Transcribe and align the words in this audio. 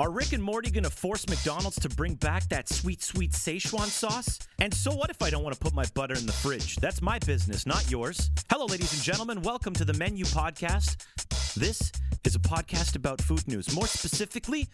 Are 0.00 0.12
Rick 0.12 0.32
and 0.32 0.42
Morty 0.42 0.70
going 0.70 0.84
to 0.84 0.90
force 0.90 1.28
McDonald's 1.28 1.80
to 1.80 1.88
bring 1.88 2.14
back 2.14 2.48
that 2.50 2.68
sweet, 2.68 3.02
sweet 3.02 3.32
Szechuan 3.32 3.86
sauce? 3.86 4.38
And 4.60 4.72
so 4.72 4.92
what 4.94 5.10
if 5.10 5.20
I 5.22 5.28
don't 5.28 5.42
want 5.42 5.56
to 5.56 5.60
put 5.60 5.74
my 5.74 5.86
butter 5.94 6.14
in 6.14 6.24
the 6.24 6.32
fridge? 6.32 6.76
That's 6.76 7.02
my 7.02 7.18
business, 7.18 7.66
not 7.66 7.90
yours. 7.90 8.30
Hello, 8.48 8.66
ladies 8.66 8.92
and 8.92 9.02
gentlemen. 9.02 9.42
Welcome 9.42 9.74
to 9.74 9.84
the 9.84 9.94
Menu 9.94 10.24
Podcast. 10.26 11.04
This 11.56 11.90
is 12.24 12.36
a 12.36 12.38
podcast 12.38 12.94
about 12.94 13.20
food 13.20 13.48
news. 13.48 13.74
More 13.74 13.88
specifically, 13.88 14.68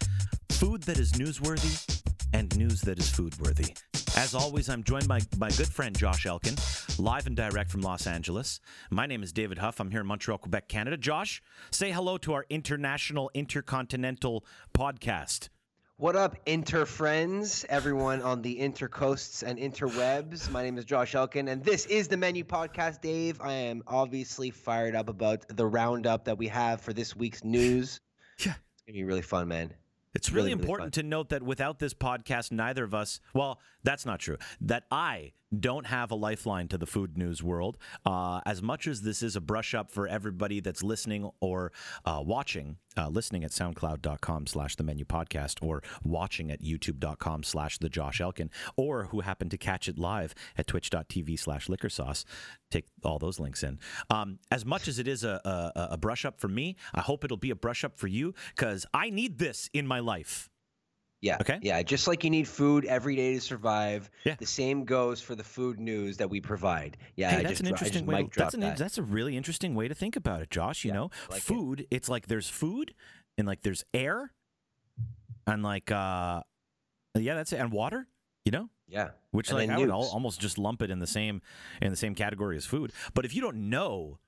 food 0.50 0.82
that 0.82 0.98
is 0.98 1.12
newsworthy 1.12 2.04
and 2.34 2.56
news 2.58 2.80
that 2.80 2.98
is 2.98 3.08
food 3.08 3.38
worthy. 3.40 3.76
As 4.16 4.34
always, 4.34 4.68
I'm 4.68 4.82
joined 4.82 5.06
by 5.06 5.20
my 5.38 5.50
good 5.50 5.68
friend 5.68 5.96
Josh 5.96 6.26
Elkin, 6.26 6.56
live 6.98 7.28
and 7.28 7.36
direct 7.36 7.70
from 7.70 7.80
Los 7.80 8.08
Angeles. 8.08 8.60
My 8.90 9.06
name 9.06 9.22
is 9.22 9.32
David 9.32 9.58
Huff. 9.58 9.78
I'm 9.78 9.92
here 9.92 10.00
in 10.00 10.06
Montreal, 10.06 10.38
Quebec, 10.38 10.68
Canada. 10.68 10.96
Josh, 10.96 11.40
say 11.70 11.92
hello 11.92 12.18
to 12.18 12.32
our 12.32 12.44
international, 12.50 13.30
intercontinental 13.34 14.44
podcast. 14.76 15.48
What 15.96 16.16
up, 16.16 16.36
inter 16.44 16.86
friends, 16.86 17.64
everyone 17.68 18.20
on 18.20 18.42
the 18.42 18.58
intercoasts 18.58 19.44
and 19.44 19.56
interwebs? 19.56 20.50
My 20.50 20.64
name 20.64 20.76
is 20.76 20.84
Josh 20.84 21.14
Elkin, 21.14 21.46
and 21.46 21.62
this 21.62 21.86
is 21.86 22.08
the 22.08 22.16
Menu 22.16 22.42
Podcast. 22.42 23.00
Dave, 23.00 23.40
I 23.40 23.52
am 23.52 23.84
obviously 23.86 24.50
fired 24.50 24.96
up 24.96 25.08
about 25.08 25.44
the 25.56 25.66
roundup 25.66 26.24
that 26.24 26.36
we 26.36 26.48
have 26.48 26.80
for 26.80 26.92
this 26.92 27.14
week's 27.14 27.44
news. 27.44 28.00
Yeah. 28.40 28.54
It's 28.74 28.82
gonna 28.88 28.94
be 28.94 29.04
really 29.04 29.22
fun, 29.22 29.46
man. 29.46 29.72
It's 30.14 30.30
really, 30.30 30.50
really 30.50 30.62
important 30.62 30.94
really 30.94 31.02
to 31.02 31.02
note 31.02 31.30
that 31.30 31.42
without 31.42 31.78
this 31.78 31.92
podcast, 31.92 32.52
neither 32.52 32.84
of 32.84 32.94
us, 32.94 33.20
well, 33.34 33.58
that's 33.84 34.04
not 34.04 34.20
true, 34.20 34.38
that 34.60 34.84
I 34.90 35.32
don't 35.60 35.86
have 35.86 36.10
a 36.10 36.14
lifeline 36.14 36.68
to 36.68 36.78
the 36.78 36.86
food 36.86 37.16
news 37.16 37.42
world. 37.42 37.78
Uh, 38.04 38.40
as 38.46 38.62
much 38.62 38.86
as 38.86 39.02
this 39.02 39.22
is 39.22 39.36
a 39.36 39.40
brush 39.40 39.74
up 39.74 39.90
for 39.90 40.08
everybody 40.08 40.60
that's 40.60 40.82
listening 40.82 41.30
or 41.40 41.72
uh, 42.04 42.22
watching, 42.24 42.76
uh, 42.96 43.08
listening 43.08 43.44
at 43.44 43.50
soundcloud.com 43.50 44.46
slash 44.46 44.76
the 44.76 44.82
menu 44.82 45.04
podcast 45.04 45.62
or 45.62 45.82
watching 46.02 46.50
at 46.50 46.62
youtube.com 46.62 47.42
slash 47.42 47.78
the 47.78 47.88
Josh 47.88 48.20
Elkin 48.20 48.50
or 48.76 49.04
who 49.06 49.20
happen 49.20 49.48
to 49.48 49.58
catch 49.58 49.88
it 49.88 49.98
live 49.98 50.34
at 50.56 50.66
twitch.tv 50.66 51.38
slash 51.38 51.68
liquor 51.68 51.88
sauce. 51.88 52.24
Take 52.70 52.86
all 53.02 53.18
those 53.18 53.38
links 53.38 53.62
in. 53.62 53.78
Um, 54.10 54.38
as 54.50 54.64
much 54.64 54.88
as 54.88 54.98
it 54.98 55.06
is 55.06 55.24
a, 55.24 55.40
a, 55.44 55.88
a 55.92 55.96
brush 55.96 56.24
up 56.24 56.40
for 56.40 56.48
me, 56.48 56.76
I 56.94 57.00
hope 57.00 57.24
it'll 57.24 57.36
be 57.36 57.50
a 57.50 57.56
brush 57.56 57.84
up 57.84 57.96
for 57.96 58.08
you 58.08 58.34
because 58.56 58.86
I 58.92 59.10
need 59.10 59.38
this 59.38 59.70
in 59.72 59.86
my 59.86 60.00
life. 60.00 60.50
Yeah. 61.24 61.38
Okay. 61.40 61.58
Yeah. 61.62 61.82
Just 61.82 62.06
like 62.06 62.22
you 62.22 62.28
need 62.28 62.46
food 62.46 62.84
every 62.84 63.16
day 63.16 63.32
to 63.32 63.40
survive. 63.40 64.10
Yeah. 64.24 64.34
The 64.38 64.44
same 64.44 64.84
goes 64.84 65.22
for 65.22 65.34
the 65.34 65.42
food 65.42 65.80
news 65.80 66.18
that 66.18 66.28
we 66.28 66.38
provide. 66.38 66.98
Yeah. 67.16 67.30
Hey, 67.30 67.36
I 67.36 67.38
that's 67.38 67.52
just, 67.52 67.60
an 67.62 67.66
interesting 67.68 68.04
way. 68.04 68.24
To, 68.24 68.30
that's 68.36 68.52
an 68.52 68.60
that. 68.60 68.76
that's 68.76 68.98
a 68.98 69.02
really 69.02 69.34
interesting 69.34 69.74
way 69.74 69.88
to 69.88 69.94
think 69.94 70.16
about 70.16 70.42
it, 70.42 70.50
Josh. 70.50 70.84
You 70.84 70.90
yeah, 70.90 70.96
know, 70.96 71.10
like 71.30 71.40
food. 71.40 71.80
It. 71.80 71.86
It's 71.90 72.08
like 72.10 72.26
there's 72.26 72.50
food, 72.50 72.92
and 73.38 73.46
like 73.46 73.62
there's 73.62 73.86
air, 73.94 74.32
and 75.46 75.62
like 75.62 75.90
uh, 75.90 76.42
yeah, 77.14 77.34
that's 77.34 77.54
it, 77.54 77.56
and 77.56 77.72
water. 77.72 78.06
You 78.44 78.52
know. 78.52 78.68
Yeah. 78.86 79.12
Which 79.30 79.48
and 79.48 79.58
like 79.58 79.70
I 79.70 79.76
news. 79.76 79.86
would 79.86 79.94
almost 79.94 80.42
just 80.42 80.58
lump 80.58 80.82
it 80.82 80.90
in 80.90 80.98
the 80.98 81.06
same 81.06 81.40
in 81.80 81.88
the 81.88 81.96
same 81.96 82.14
category 82.14 82.58
as 82.58 82.66
food. 82.66 82.92
But 83.14 83.24
if 83.24 83.34
you 83.34 83.40
don't 83.40 83.70
know 83.70 84.18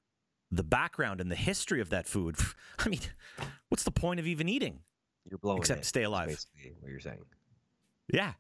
the 0.50 0.64
background 0.64 1.20
and 1.20 1.30
the 1.30 1.36
history 1.36 1.82
of 1.82 1.90
that 1.90 2.06
food, 2.06 2.36
I 2.78 2.88
mean, 2.88 3.00
what's 3.68 3.84
the 3.84 3.90
point 3.90 4.18
of 4.18 4.26
even 4.26 4.48
eating? 4.48 4.80
You're 5.28 5.38
blowing 5.38 5.58
except 5.58 5.80
it, 5.80 5.86
stay 5.86 6.04
alive. 6.04 6.28
Basically, 6.28 6.72
what 6.80 6.90
you're 6.90 7.00
saying. 7.00 7.18
Yeah. 8.12 8.32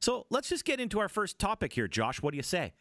So 0.00 0.26
let's 0.30 0.48
just 0.48 0.64
get 0.64 0.80
into 0.80 1.00
our 1.00 1.08
first 1.08 1.38
topic 1.38 1.72
here, 1.72 1.88
Josh. 1.88 2.22
What 2.22 2.32
do 2.32 2.36
you 2.36 2.42
say? 2.42 2.72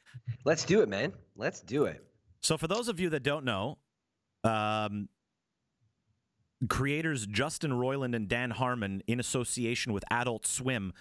Let's 0.45 0.63
do 0.66 0.81
it, 0.81 0.89
man. 0.89 1.13
Let's 1.35 1.61
do 1.61 1.85
it. 1.85 2.03
So, 2.41 2.58
for 2.58 2.67
those 2.67 2.88
of 2.88 2.99
you 2.99 3.09
that 3.09 3.23
don't 3.23 3.45
know, 3.45 3.80
um, 4.43 5.09
creators 6.69 7.25
Justin 7.25 7.71
Roiland 7.71 8.15
and 8.15 8.27
Dan 8.27 8.52
Harmon, 8.52 9.02
in 9.08 9.19
association 9.19 9.93
with 9.93 10.03
Adult 10.11 10.45
Swim, 10.45 10.93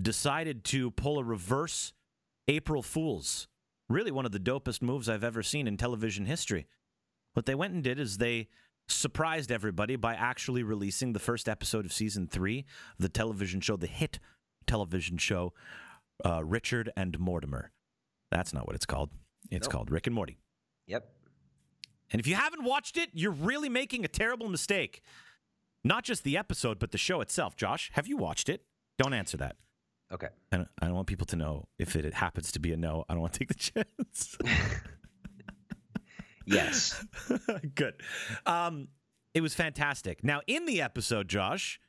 decided 0.00 0.64
to 0.64 0.90
pull 0.90 1.18
a 1.18 1.24
reverse 1.24 1.92
April 2.48 2.82
Fools. 2.82 3.48
Really, 3.88 4.10
one 4.10 4.24
of 4.24 4.32
the 4.32 4.40
dopest 4.40 4.80
moves 4.82 5.08
I've 5.08 5.24
ever 5.24 5.42
seen 5.42 5.66
in 5.66 5.76
television 5.76 6.24
history. 6.24 6.66
What 7.34 7.46
they 7.46 7.54
went 7.54 7.74
and 7.74 7.82
did 7.82 7.98
is 7.98 8.18
they 8.18 8.48
surprised 8.94 9.50
everybody 9.52 9.96
by 9.96 10.14
actually 10.14 10.62
releasing 10.62 11.12
the 11.12 11.18
first 11.18 11.48
episode 11.48 11.84
of 11.84 11.92
season 11.92 12.26
three 12.26 12.64
of 12.98 13.02
the 13.02 13.08
television 13.08 13.60
show, 13.60 13.76
the 13.76 13.86
hit 13.86 14.18
television 14.66 15.18
show, 15.18 15.52
uh, 16.24 16.44
Richard 16.44 16.90
and 16.96 17.18
Mortimer. 17.18 17.72
That's 18.30 18.52
not 18.54 18.66
what 18.66 18.76
it's 18.76 18.86
called. 18.86 19.10
It's 19.50 19.66
Nope. 19.66 19.72
called 19.72 19.90
Rick 19.90 20.06
and 20.06 20.14
Morty. 20.14 20.38
Yep. 20.86 21.08
And 22.12 22.20
if 22.20 22.26
you 22.26 22.34
haven't 22.34 22.64
watched 22.64 22.96
it, 22.96 23.10
you're 23.12 23.30
really 23.32 23.68
making 23.68 24.04
a 24.04 24.08
terrible 24.08 24.48
mistake. 24.48 25.02
Not 25.84 26.04
just 26.04 26.22
the 26.24 26.36
episode, 26.36 26.78
but 26.78 26.92
the 26.92 26.98
show 26.98 27.20
itself. 27.20 27.56
Josh, 27.56 27.90
have 27.94 28.06
you 28.06 28.16
watched 28.16 28.48
it? 28.48 28.64
Don't 28.98 29.14
answer 29.14 29.36
that. 29.38 29.56
Okay. 30.12 30.28
I 30.52 30.58
don't, 30.58 30.68
I 30.80 30.86
don't 30.86 30.94
want 30.94 31.08
people 31.08 31.26
to 31.26 31.36
know 31.36 31.68
if 31.78 31.96
it 31.96 32.14
happens 32.14 32.52
to 32.52 32.60
be 32.60 32.72
a 32.72 32.76
no. 32.76 33.04
I 33.08 33.14
don't 33.14 33.22
want 33.22 33.32
to 33.32 33.38
take 33.38 33.48
the 33.48 33.54
chance. 33.98 34.36
Yes. 36.46 37.04
Good. 37.74 37.94
Um, 38.46 38.88
it 39.34 39.40
was 39.40 39.54
fantastic. 39.54 40.22
Now, 40.22 40.40
in 40.46 40.66
the 40.66 40.82
episode, 40.82 41.28
Josh, 41.28 41.80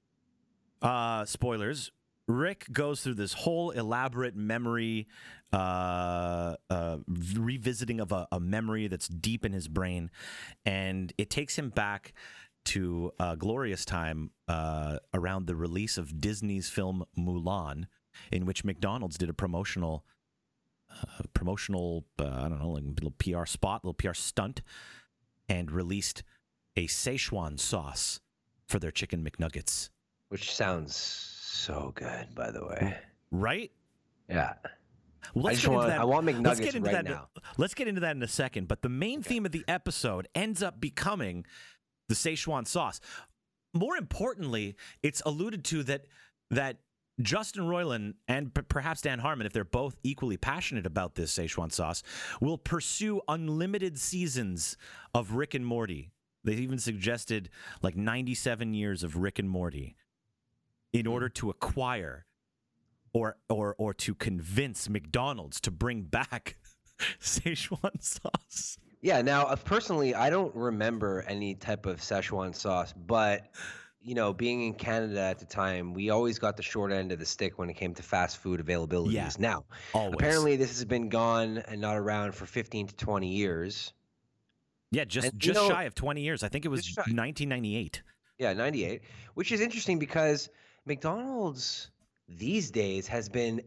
uh, 0.82 1.26
spoilers, 1.26 1.92
Rick 2.28 2.68
goes 2.72 3.02
through 3.02 3.16
this 3.16 3.34
whole 3.34 3.72
elaborate 3.72 4.36
memory, 4.36 5.08
uh, 5.52 6.56
uh, 6.70 6.98
revisiting 7.08 8.00
of 8.00 8.12
a, 8.12 8.28
a 8.32 8.40
memory 8.40 8.88
that's 8.88 9.08
deep 9.08 9.44
in 9.44 9.52
his 9.52 9.68
brain, 9.68 10.10
and 10.66 11.12
it 11.18 11.30
takes 11.30 11.58
him 11.58 11.70
back 11.70 12.14
to 12.66 13.12
a 13.20 13.36
glorious 13.36 13.84
time 13.84 14.32
uh, 14.48 14.98
around 15.14 15.48
the 15.48 15.56
release 15.56 15.98
of 15.98 16.22
Disney's 16.22 16.70
film 16.70 17.04
Mulan, 17.18 17.88
in 18.32 18.46
which 18.46 18.64
McDonald's 18.64 19.18
did 19.18 19.30
a 19.30 19.34
promotional 19.34 20.06
uh, 21.02 21.24
promotional, 21.34 22.06
uh, 22.20 22.28
I 22.28 22.50
don't 22.50 22.60
know, 22.60 22.72
like 22.72 22.84
little 22.84 23.12
PR 23.12 23.46
spot, 23.46 23.84
little 23.84 23.94
PR 23.94 24.14
stunt, 24.14 24.62
and 25.50 25.72
released 25.72 26.24
a 26.76 26.88
Szechuan 26.88 27.60
sauce 27.60 28.20
for 28.68 28.80
their 28.80 28.92
chicken 28.92 29.24
McNuggets. 29.24 29.90
Which 30.30 30.54
sounds 30.54 30.96
so 30.96 31.92
good, 31.96 32.34
by 32.34 32.52
the 32.52 32.66
way. 32.66 32.98
Right? 33.32 33.72
Yeah. 34.30 34.54
Well, 35.34 35.46
let's 35.46 35.62
just 35.62 35.68
get 35.68 35.74
into 35.74 35.78
want. 35.78 35.90
that. 35.90 36.00
I 36.00 36.04
want 36.06 36.26
McNuggets 36.28 36.46
let's 36.46 36.60
get 36.60 36.76
into 36.76 36.92
right 36.92 37.04
that. 37.04 37.06
now. 37.06 37.28
Let's 37.58 37.74
get 37.74 37.88
into 37.88 38.02
that 38.02 38.16
in 38.16 38.24
a 38.24 38.28
second. 38.28 38.68
But 38.68 38.82
the 38.82 38.90
main 38.90 39.22
theme 39.22 39.46
of 39.46 39.52
the 39.52 39.64
episode 39.68 40.28
ends 40.36 40.62
up 40.64 40.80
becoming 40.80 41.46
the 42.10 42.16
Szechuan 42.16 42.68
sauce. 42.68 43.00
More 43.74 43.96
importantly, 43.98 44.76
it's 45.02 45.22
alluded 45.26 45.64
to 45.66 45.84
that 45.84 46.06
that 46.52 46.78
Justin 47.22 47.64
Roiland 47.64 48.16
and 48.28 48.54
p- 48.54 48.62
perhaps 48.64 49.02
Dan 49.02 49.20
Harmon, 49.20 49.46
if 49.46 49.54
they're 49.54 49.64
both 49.64 49.96
equally 50.04 50.38
passionate 50.38 50.86
about 50.86 51.16
this 51.16 51.34
Szechuan 51.38 51.72
sauce, 51.72 52.02
will 52.42 52.58
pursue 52.58 53.22
unlimited 53.28 54.00
seasons 54.00 54.78
of 55.14 55.34
Rick 55.34 55.54
and 55.54 55.66
Morty. 55.66 56.12
They 56.44 56.54
even 56.54 56.80
suggested 56.80 57.50
like 57.82 57.96
97 57.96 58.74
years 58.74 59.04
of 59.04 59.18
Rick 59.18 59.40
and 59.40 59.50
Morty 59.50 59.96
in 60.92 61.08
order 61.08 61.30
to 61.30 61.50
acquire 61.50 62.26
or 63.14 63.38
or 63.48 63.76
or 63.78 63.94
to 63.94 64.16
convince 64.16 64.90
McDonald's 64.90 65.62
to 65.62 65.72
bring 65.72 66.04
back 66.04 66.58
Szechuan 67.22 68.02
sauce. 68.04 68.78
Yeah. 69.02 69.22
Now, 69.22 69.46
uh, 69.48 69.56
personally, 69.56 70.16
I 70.16 70.30
don't 70.30 70.56
remember 70.56 71.24
any 71.28 71.56
type 71.56 71.86
of 71.86 72.00
Szechuan 72.00 72.56
sauce, 72.56 72.94
but 72.94 73.48
you 74.04 74.16
know, 74.16 74.34
being 74.34 74.64
in 74.64 74.74
Canada 74.74 75.22
at 75.22 75.40
the 75.40 75.46
time, 75.46 75.94
we 75.94 76.10
always 76.10 76.38
got 76.38 76.58
the 76.58 76.64
short 76.64 76.92
end 76.92 77.12
of 77.14 77.20
the 77.20 77.26
stick 77.26 77.58
when 77.58 77.70
it 77.70 77.76
came 77.76 77.94
to 77.94 78.04
fast 78.04 78.38
food 78.38 78.60
availabilities. 78.60 79.14
Yeah. 79.14 79.30
Now, 79.40 79.64
Always. 79.94 80.16
apparently, 80.16 80.58
this 80.58 80.70
has 80.70 80.86
been 80.86 81.08
gone 81.10 81.60
and 81.60 81.80
not 81.80 81.96
around 81.96 82.36
for 82.36 82.46
15 82.46 82.88
to 82.88 82.96
20 82.96 83.28
years. 83.30 83.94
yeah, 84.92 85.06
just 85.06 85.28
and, 85.28 85.34
you 85.36 85.54
just 85.54 85.60
know- 85.60 85.70
shy 85.70 85.86
of 85.86 85.96
20 85.96 86.22
years. 86.22 86.44
I 86.44 86.50
think 86.50 86.66
it 86.66 86.68
was 86.68 86.96
1998. 86.98 88.04
Yeah, 88.40 88.54
98, 88.54 89.02
which 89.36 89.52
is 89.52 89.62
interesting 89.62 90.00
because 90.00 90.50
McDonald's 90.86 91.90
these 92.28 92.72
days 92.72 93.08
has 93.08 93.30
been 93.30 93.62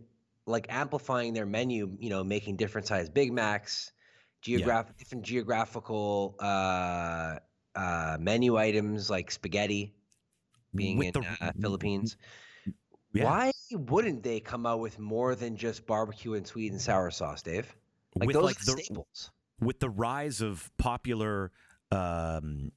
like 0.44 0.66
amplifying 0.68 1.32
their 1.32 1.46
menu, 1.46 1.96
you 1.98 2.10
know, 2.10 2.22
making 2.22 2.56
different 2.56 2.86
size 2.86 3.08
Big 3.08 3.32
Macs, 3.32 3.92
geograph 4.42 4.94
different 4.98 5.24
geographical 5.24 6.36
uh, 6.40 7.38
uh, 7.74 8.16
menu 8.20 8.56
items 8.56 9.08
like 9.08 9.30
spaghetti 9.30 9.94
being 10.76 10.98
With 10.98 11.16
in 11.16 11.22
the- 11.22 11.46
uh, 11.46 11.52
Philippines. 11.60 12.16
Yeah. 13.12 13.24
Why 13.24 13.52
wouldn't 13.72 14.22
they 14.22 14.40
come 14.40 14.66
out 14.66 14.80
with 14.80 14.98
more 14.98 15.34
than 15.34 15.56
just 15.56 15.86
barbecue 15.86 16.34
and 16.34 16.46
sweet 16.46 16.70
and 16.72 16.80
sour 16.80 17.10
sauce, 17.10 17.42
Dave? 17.42 17.74
Like 18.14 18.26
with 18.26 18.34
those 18.34 18.44
like 18.44 18.58
the 18.58 18.72
staples. 18.72 19.30
with 19.60 19.80
the 19.80 19.90
rise 19.90 20.40
of 20.40 20.70
popular 20.78 21.50
um 21.92 22.72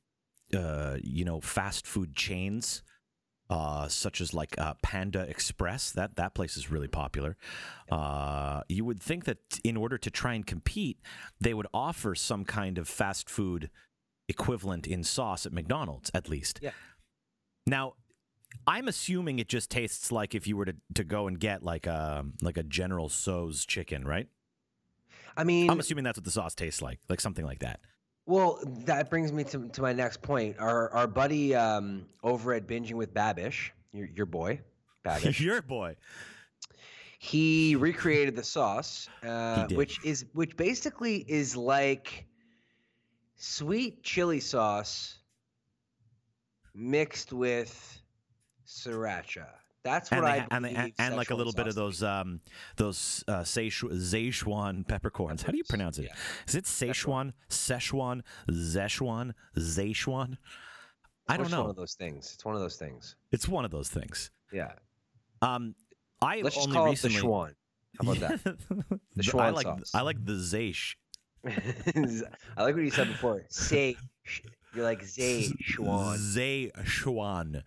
uh 0.53 0.97
you 1.03 1.25
know 1.25 1.39
fast 1.41 1.85
food 1.87 2.15
chains 2.15 2.83
uh 3.49 3.87
such 3.87 4.21
as 4.21 4.33
like 4.33 4.55
uh, 4.59 4.73
Panda 4.83 5.21
Express 5.21 5.91
that 5.91 6.15
that 6.17 6.33
place 6.35 6.55
is 6.57 6.69
really 6.69 6.87
popular 6.87 7.35
uh 7.91 8.61
you 8.69 8.85
would 8.85 9.01
think 9.01 9.25
that 9.25 9.37
in 9.63 9.75
order 9.77 9.97
to 9.97 10.11
try 10.11 10.33
and 10.33 10.45
compete 10.45 10.99
they 11.41 11.53
would 11.53 11.67
offer 11.73 12.13
some 12.15 12.45
kind 12.45 12.77
of 12.77 12.87
fast 12.87 13.29
food 13.29 13.69
equivalent 14.27 14.85
in 14.85 15.03
sauce 15.03 15.45
at 15.45 15.51
McDonald's 15.53 16.11
at 16.13 16.29
least 16.29 16.59
Yeah. 16.61 16.71
Now 17.69 17.93
I'm 18.67 18.87
assuming 18.87 19.39
it 19.39 19.47
just 19.47 19.69
tastes 19.69 20.11
like 20.11 20.35
if 20.35 20.47
you 20.47 20.57
were 20.57 20.65
to, 20.65 20.75
to 20.95 21.03
go 21.03 21.27
and 21.27 21.39
get 21.39 21.63
like 21.63 21.87
a 21.87 22.25
like 22.41 22.57
a 22.57 22.63
General 22.63 23.09
Tso's 23.09 23.65
chicken, 23.65 24.05
right? 24.05 24.27
I 25.37 25.43
mean, 25.43 25.69
I'm 25.69 25.79
assuming 25.79 26.03
that's 26.03 26.17
what 26.17 26.25
the 26.25 26.31
sauce 26.31 26.55
tastes 26.55 26.81
like, 26.81 26.99
like 27.07 27.21
something 27.21 27.45
like 27.45 27.59
that. 27.59 27.79
Well, 28.25 28.59
that 28.85 29.09
brings 29.09 29.31
me 29.31 29.43
to, 29.45 29.69
to 29.69 29.81
my 29.81 29.93
next 29.93 30.21
point. 30.21 30.57
Our 30.59 30.91
our 30.91 31.07
buddy 31.07 31.55
um, 31.55 32.07
over 32.23 32.53
at 32.53 32.67
Binging 32.67 32.93
with 32.93 33.13
Babish, 33.13 33.69
your, 33.93 34.07
your 34.07 34.25
boy, 34.25 34.61
Babish, 35.05 35.39
Your 35.39 35.61
boy. 35.61 35.95
he 37.19 37.75
recreated 37.75 38.35
the 38.35 38.43
sauce, 38.43 39.07
uh, 39.23 39.67
which 39.67 40.03
is 40.03 40.25
which 40.33 40.57
basically 40.57 41.17
is 41.17 41.55
like 41.55 42.25
sweet 43.37 44.03
chili 44.03 44.39
sauce 44.39 45.18
mixed 46.79 47.33
with 47.33 48.01
sriracha. 48.65 49.45
That's 49.83 50.11
what 50.11 50.19
And, 50.19 50.27
I 50.27 50.47
and, 50.51 50.65
they, 50.65 50.93
and 50.99 51.15
like 51.15 51.29
a 51.31 51.35
little 51.35 51.53
bit 51.53 51.67
of 51.67 51.73
those 51.75 52.03
um 52.03 52.41
those 52.75 53.23
uh, 53.27 53.41
Szechuan 53.41 54.87
peppercorns. 54.87 55.41
How 55.41 55.51
do 55.51 55.57
you 55.57 55.63
pronounce 55.63 55.97
it? 55.99 56.09
Is 56.47 56.53
yeah. 56.53 56.59
it 56.59 56.65
Szechuan, 56.65 57.33
Szechuan, 57.49 58.21
Szechuan, 58.49 59.33
Szechuan? 59.57 60.37
I 61.29 61.37
don't 61.37 61.45
It's 61.45 61.53
know. 61.55 61.61
one 61.61 61.69
of 61.69 61.75
those 61.75 61.93
things. 61.93 62.31
It's 62.33 62.43
one 62.43 62.55
of 62.55 62.61
those 62.61 62.75
things. 62.75 63.15
It's 63.31 63.47
one 63.47 63.63
of 63.63 63.71
those 63.71 63.87
things. 63.89 64.31
Yeah. 64.51 64.71
Um, 65.41 65.75
I 66.21 66.41
Let's 66.41 66.55
just 66.55 66.67
only 66.67 66.75
call 66.77 66.85
recently. 66.89 67.17
it 67.17 67.21
the 67.21 67.27
Schwan. 67.27 67.53
How 68.03 68.11
about 68.11 68.41
that? 68.43 68.57
The- 69.15 69.37
I 69.39 69.49
like 69.51 69.65
sauce. 69.65 69.91
I 69.93 70.01
like 70.01 70.25
the 70.25 70.33
Zeish. 70.33 70.95
I 72.57 72.63
like 72.63 72.75
what 72.75 72.83
you 72.83 72.91
said 72.91 73.07
before. 73.07 73.45
Say, 73.49 73.95
you're 74.73 74.83
like 74.83 75.03
Zay 75.03 75.49
Schwan. 75.63 76.17
Szechuan. 76.17 77.63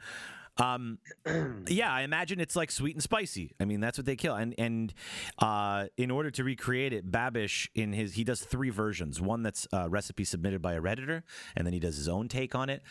Um, 0.59 0.99
yeah, 1.69 1.93
I 1.93 2.03
imagine 2.03 2.39
it's 2.41 2.57
like 2.57 2.71
sweet 2.71 2.95
and 2.95 3.03
spicy. 3.03 3.55
I 3.59 3.65
mean, 3.65 3.81
that's 3.81 3.99
what 3.99 4.05
they 4.05 4.17
kill. 4.17 4.35
And 4.35 4.55
and 4.59 4.93
uh, 5.39 5.87
in 5.97 6.11
order 6.11 6.31
to 6.31 6.45
recreate 6.45 6.93
it, 6.93 7.11
Babish 7.11 7.69
in 7.75 7.93
his 7.93 8.15
he 8.15 8.25
does 8.25 8.43
three 8.43 8.71
versions. 8.71 9.21
One 9.21 9.43
that's 9.43 9.67
a 9.73 9.89
recipe 9.89 10.25
submitted 10.25 10.61
by 10.61 10.75
a 10.75 10.81
redditor, 10.81 11.23
and 11.57 11.67
then 11.67 11.73
he 11.73 11.81
does 11.81 11.97
his 11.97 12.09
own 12.09 12.29
take 12.29 12.55
on 12.55 12.69
it, 12.69 12.83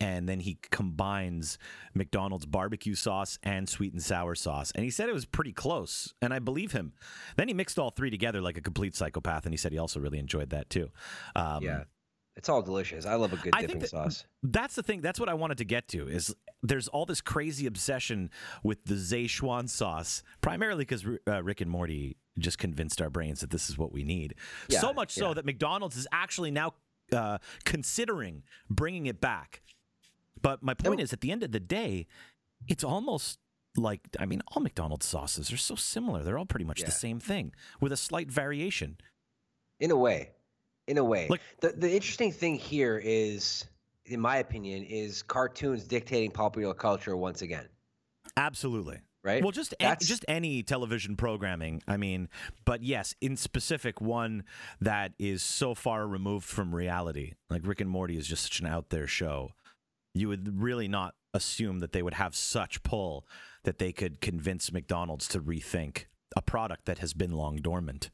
and 0.00 0.28
then 0.28 0.40
he 0.40 0.58
combines 0.70 1.58
McDonald's 1.94 2.46
barbecue 2.46 2.94
sauce 2.94 3.38
and 3.42 3.68
sweet 3.68 3.92
and 3.92 4.02
sour 4.02 4.34
sauce. 4.34 4.72
And 4.74 4.84
he 4.84 4.90
said 4.90 5.08
it 5.08 5.14
was 5.14 5.26
pretty 5.26 5.52
close, 5.52 6.14
and 6.22 6.32
I 6.32 6.38
believe 6.38 6.72
him. 6.72 6.94
Then 7.36 7.48
he 7.48 7.54
mixed 7.54 7.78
all 7.78 7.90
three 7.90 8.10
together 8.10 8.40
like 8.40 8.56
a 8.56 8.62
complete 8.62 8.96
psychopath, 8.96 9.44
and 9.44 9.52
he 9.52 9.58
said 9.58 9.72
he 9.72 9.78
also 9.78 10.00
really 10.00 10.18
enjoyed 10.18 10.50
that 10.50 10.70
too. 10.70 10.88
Um, 11.36 11.62
yeah, 11.62 11.84
it's 12.40 12.48
all 12.48 12.62
delicious. 12.62 13.04
I 13.04 13.16
love 13.16 13.34
a 13.34 13.36
good 13.36 13.52
I 13.54 13.58
think 13.58 13.68
dipping 13.68 13.80
that- 13.82 13.90
sauce. 13.90 14.24
that's 14.42 14.74
the 14.74 14.82
thing. 14.82 15.02
That's 15.02 15.20
what 15.20 15.28
I 15.28 15.34
wanted 15.34 15.58
to 15.58 15.64
get 15.66 15.88
to. 15.88 16.08
Is 16.08 16.34
there's 16.62 16.88
all 16.88 17.04
this 17.04 17.20
crazy 17.20 17.66
obsession 17.66 18.30
with 18.62 18.82
the 18.86 18.94
Szechuan 18.94 19.68
sauce, 19.68 20.22
primarily 20.40 20.80
because 20.86 21.04
uh, 21.28 21.42
Rick 21.42 21.60
and 21.60 21.70
Morty 21.70 22.16
just 22.38 22.56
convinced 22.56 23.02
our 23.02 23.10
brains 23.10 23.40
that 23.40 23.50
this 23.50 23.68
is 23.68 23.76
what 23.76 23.92
we 23.92 24.04
need. 24.04 24.34
so 24.70 24.88
Yeah, 24.88 24.92
much 24.92 25.12
so 25.12 25.28
yeah. 25.28 25.34
that 25.34 25.44
McDonald's 25.44 25.98
is 25.98 26.06
actually 26.12 26.50
now 26.50 26.72
uh, 27.12 27.36
considering 27.64 28.42
bringing 28.70 29.04
it 29.04 29.20
back. 29.20 29.60
But 30.40 30.62
my 30.62 30.72
point 30.72 31.00
is, 31.00 31.12
at 31.12 31.20
the 31.20 31.30
end 31.30 31.42
of 31.42 31.52
the 31.52 31.60
day, 31.60 32.06
it's 32.68 32.82
almost 32.82 33.38
like 33.76 34.00
I 34.18 34.24
mean, 34.24 34.40
all 34.48 34.62
McDonald's 34.62 35.04
sauces 35.04 35.52
are 35.52 35.58
so 35.58 35.74
similar. 35.74 36.22
They're 36.22 36.38
all 36.38 36.46
pretty 36.46 36.64
much 36.64 36.80
Yeah. 36.80 36.86
the 36.86 36.92
same 36.92 37.20
thing 37.20 37.52
with 37.80 37.92
a 37.92 37.96
slight 37.98 38.30
variation. 38.30 38.96
In 39.78 39.90
a 39.90 39.96
way, 39.96 40.30
in 40.90 40.98
a 40.98 41.04
way. 41.04 41.28
Like- 41.30 41.40
the 41.60 41.68
the 41.70 41.90
interesting 41.90 42.32
thing 42.32 42.56
here 42.56 43.00
is, 43.02 43.64
in 44.06 44.20
my 44.20 44.38
opinion, 44.38 44.82
is 44.82 45.22
cartoons 45.22 45.84
dictating 45.84 46.30
popular 46.30 46.74
culture 46.74 47.16
once 47.16 47.42
again. 47.42 47.68
Absolutely. 48.36 48.98
Right? 49.22 49.42
Well, 49.42 49.52
just 49.52 49.74
just 50.00 50.24
any 50.28 50.62
television 50.62 51.14
programming. 51.14 51.82
I 51.86 51.96
mean, 51.98 52.28
but 52.64 52.82
yes, 52.82 53.14
in 53.20 53.36
specific, 53.36 54.00
one 54.00 54.44
that 54.80 55.12
is 55.18 55.42
so 55.42 55.74
far 55.74 56.06
removed 56.08 56.46
from 56.46 56.74
reality, 56.74 57.34
like 57.50 57.66
Rick 57.66 57.82
and 57.82 57.90
Morty 57.90 58.16
is 58.16 58.26
just 58.26 58.44
such 58.44 58.60
an 58.60 58.66
out 58.66 58.88
there 58.88 59.06
show. 59.06 59.50
You 60.14 60.28
would 60.28 60.60
really 60.60 60.88
not 60.88 61.14
assume 61.34 61.80
that 61.80 61.92
they 61.92 62.02
would 62.02 62.14
have 62.14 62.34
such 62.34 62.82
pull 62.82 63.26
that 63.64 63.78
they 63.78 63.92
could 63.92 64.20
convince 64.22 64.72
McDonald's 64.72 65.28
to 65.28 65.40
rethink 65.40 66.06
a 66.34 66.40
product 66.42 66.86
that 66.86 66.98
has 66.98 67.12
been 67.12 67.32
long 67.32 67.56
dormant. 67.56 68.10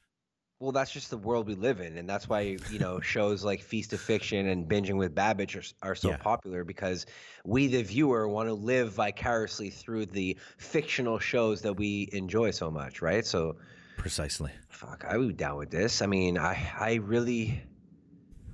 Well, 0.59 0.73
that's 0.73 0.91
just 0.91 1.11
the 1.11 1.19
world 1.19 1.47
we 1.47 1.55
live 1.55 1.81
in, 1.81 1.99
and 1.99 2.09
that's 2.09 2.29
why 2.31 2.57
you 2.71 2.79
know 2.79 3.01
shows 3.01 3.45
like 3.45 3.61
Feast 3.63 3.93
of 3.93 4.01
Fiction 4.01 4.47
and 4.49 4.67
Binging 4.67 4.97
with 4.97 5.15
Babish 5.15 5.55
are, 5.83 5.91
are 5.91 5.95
so 5.95 6.11
Yeah. 6.11 6.17
popular 6.17 6.65
because 6.65 7.05
we, 7.45 7.67
the 7.67 7.83
viewer, 7.83 8.27
want 8.27 8.49
to 8.49 8.55
live 8.55 8.93
vicariously 8.93 9.69
through 9.71 10.07
the 10.07 10.39
fictional 10.57 11.19
shows 11.19 11.61
that 11.63 11.75
we 11.75 12.09
enjoy 12.13 12.53
so 12.53 12.71
much, 12.71 13.03
right? 13.03 13.25
So, 13.27 13.57
Precisely. 13.99 14.53
fuck, 14.71 15.05
I 15.05 15.17
would 15.19 15.37
down 15.37 15.59
with 15.59 15.71
this. 15.71 16.01
I 16.01 16.07
mean, 16.07 16.39
I 16.39 16.73
I 16.79 16.95
really 16.95 17.63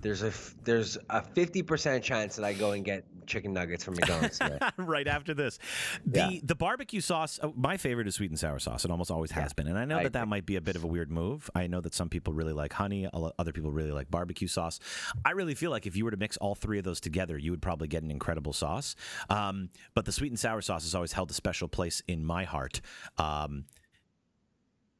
there's 0.03 0.23
a 0.23 0.33
there's 0.65 0.99
a 1.09 1.23
fifty 1.23 1.63
percent 1.63 2.05
chance 2.05 2.37
that 2.37 2.45
I 2.45 2.53
go 2.53 2.73
and 2.73 2.85
get 2.85 3.05
chicken 3.27 3.53
nuggets 3.53 3.85
from 3.85 3.95
McDonald's 3.95 4.39
right 4.77 5.07
after 5.07 5.33
this. 5.33 5.59
The 6.05 6.19
Yeah. 6.33 6.41
the 6.43 6.55
barbecue 6.57 7.01
sauce, 7.01 7.39
uh, 7.43 7.49
my 7.55 7.77
favorite 7.77 8.09
is 8.09 8.17
sweet 8.17 8.31
and 8.31 8.39
sour 8.39 8.59
sauce. 8.59 8.85
It 8.85 8.91
almost 8.91 9.11
always 9.13 9.31
has 9.31 9.53
been. 9.53 9.69
And 9.69 9.79
I 9.79 9.85
know 9.85 9.99
I 9.99 10.03
that 10.03 10.13
that 10.15 10.29
might 10.29 10.45
be 10.45 10.57
a 10.57 10.61
bit 10.61 10.75
of 10.75 10.83
a 10.83 10.89
weird 10.89 11.11
move. 11.11 11.49
I 11.55 11.69
know 11.69 11.81
that 11.81 11.95
some 11.95 12.09
people 12.09 12.33
really 12.33 12.53
like 12.53 12.73
honey, 12.73 13.09
other 13.39 13.53
people 13.53 13.71
really 13.71 13.93
like 13.93 14.11
barbecue 14.11 14.49
sauce. 14.49 14.81
I 15.25 15.31
really 15.31 15.55
feel 15.55 15.71
like 15.71 15.87
if 15.87 15.97
you 15.97 16.05
were 16.05 16.11
to 16.11 16.17
mix 16.17 16.37
all 16.37 16.55
three 16.57 16.79
of 16.79 16.85
those 16.85 17.01
together, 17.01 17.39
you 17.39 17.53
would 17.53 17.63
probably 17.63 17.87
get 17.89 18.03
an 18.03 18.11
incredible 18.11 18.53
sauce. 18.53 18.97
Um, 19.31 19.69
but 19.95 20.05
the 20.05 20.13
sweet 20.13 20.33
and 20.33 20.39
sour 20.39 20.61
sauce 20.61 20.83
has 20.83 20.95
always 20.95 21.13
held 21.13 21.31
a 21.31 21.35
special 21.35 21.69
place 21.69 22.03
in 22.09 22.25
my 22.25 22.43
heart. 22.45 22.81
Um, 23.19 23.65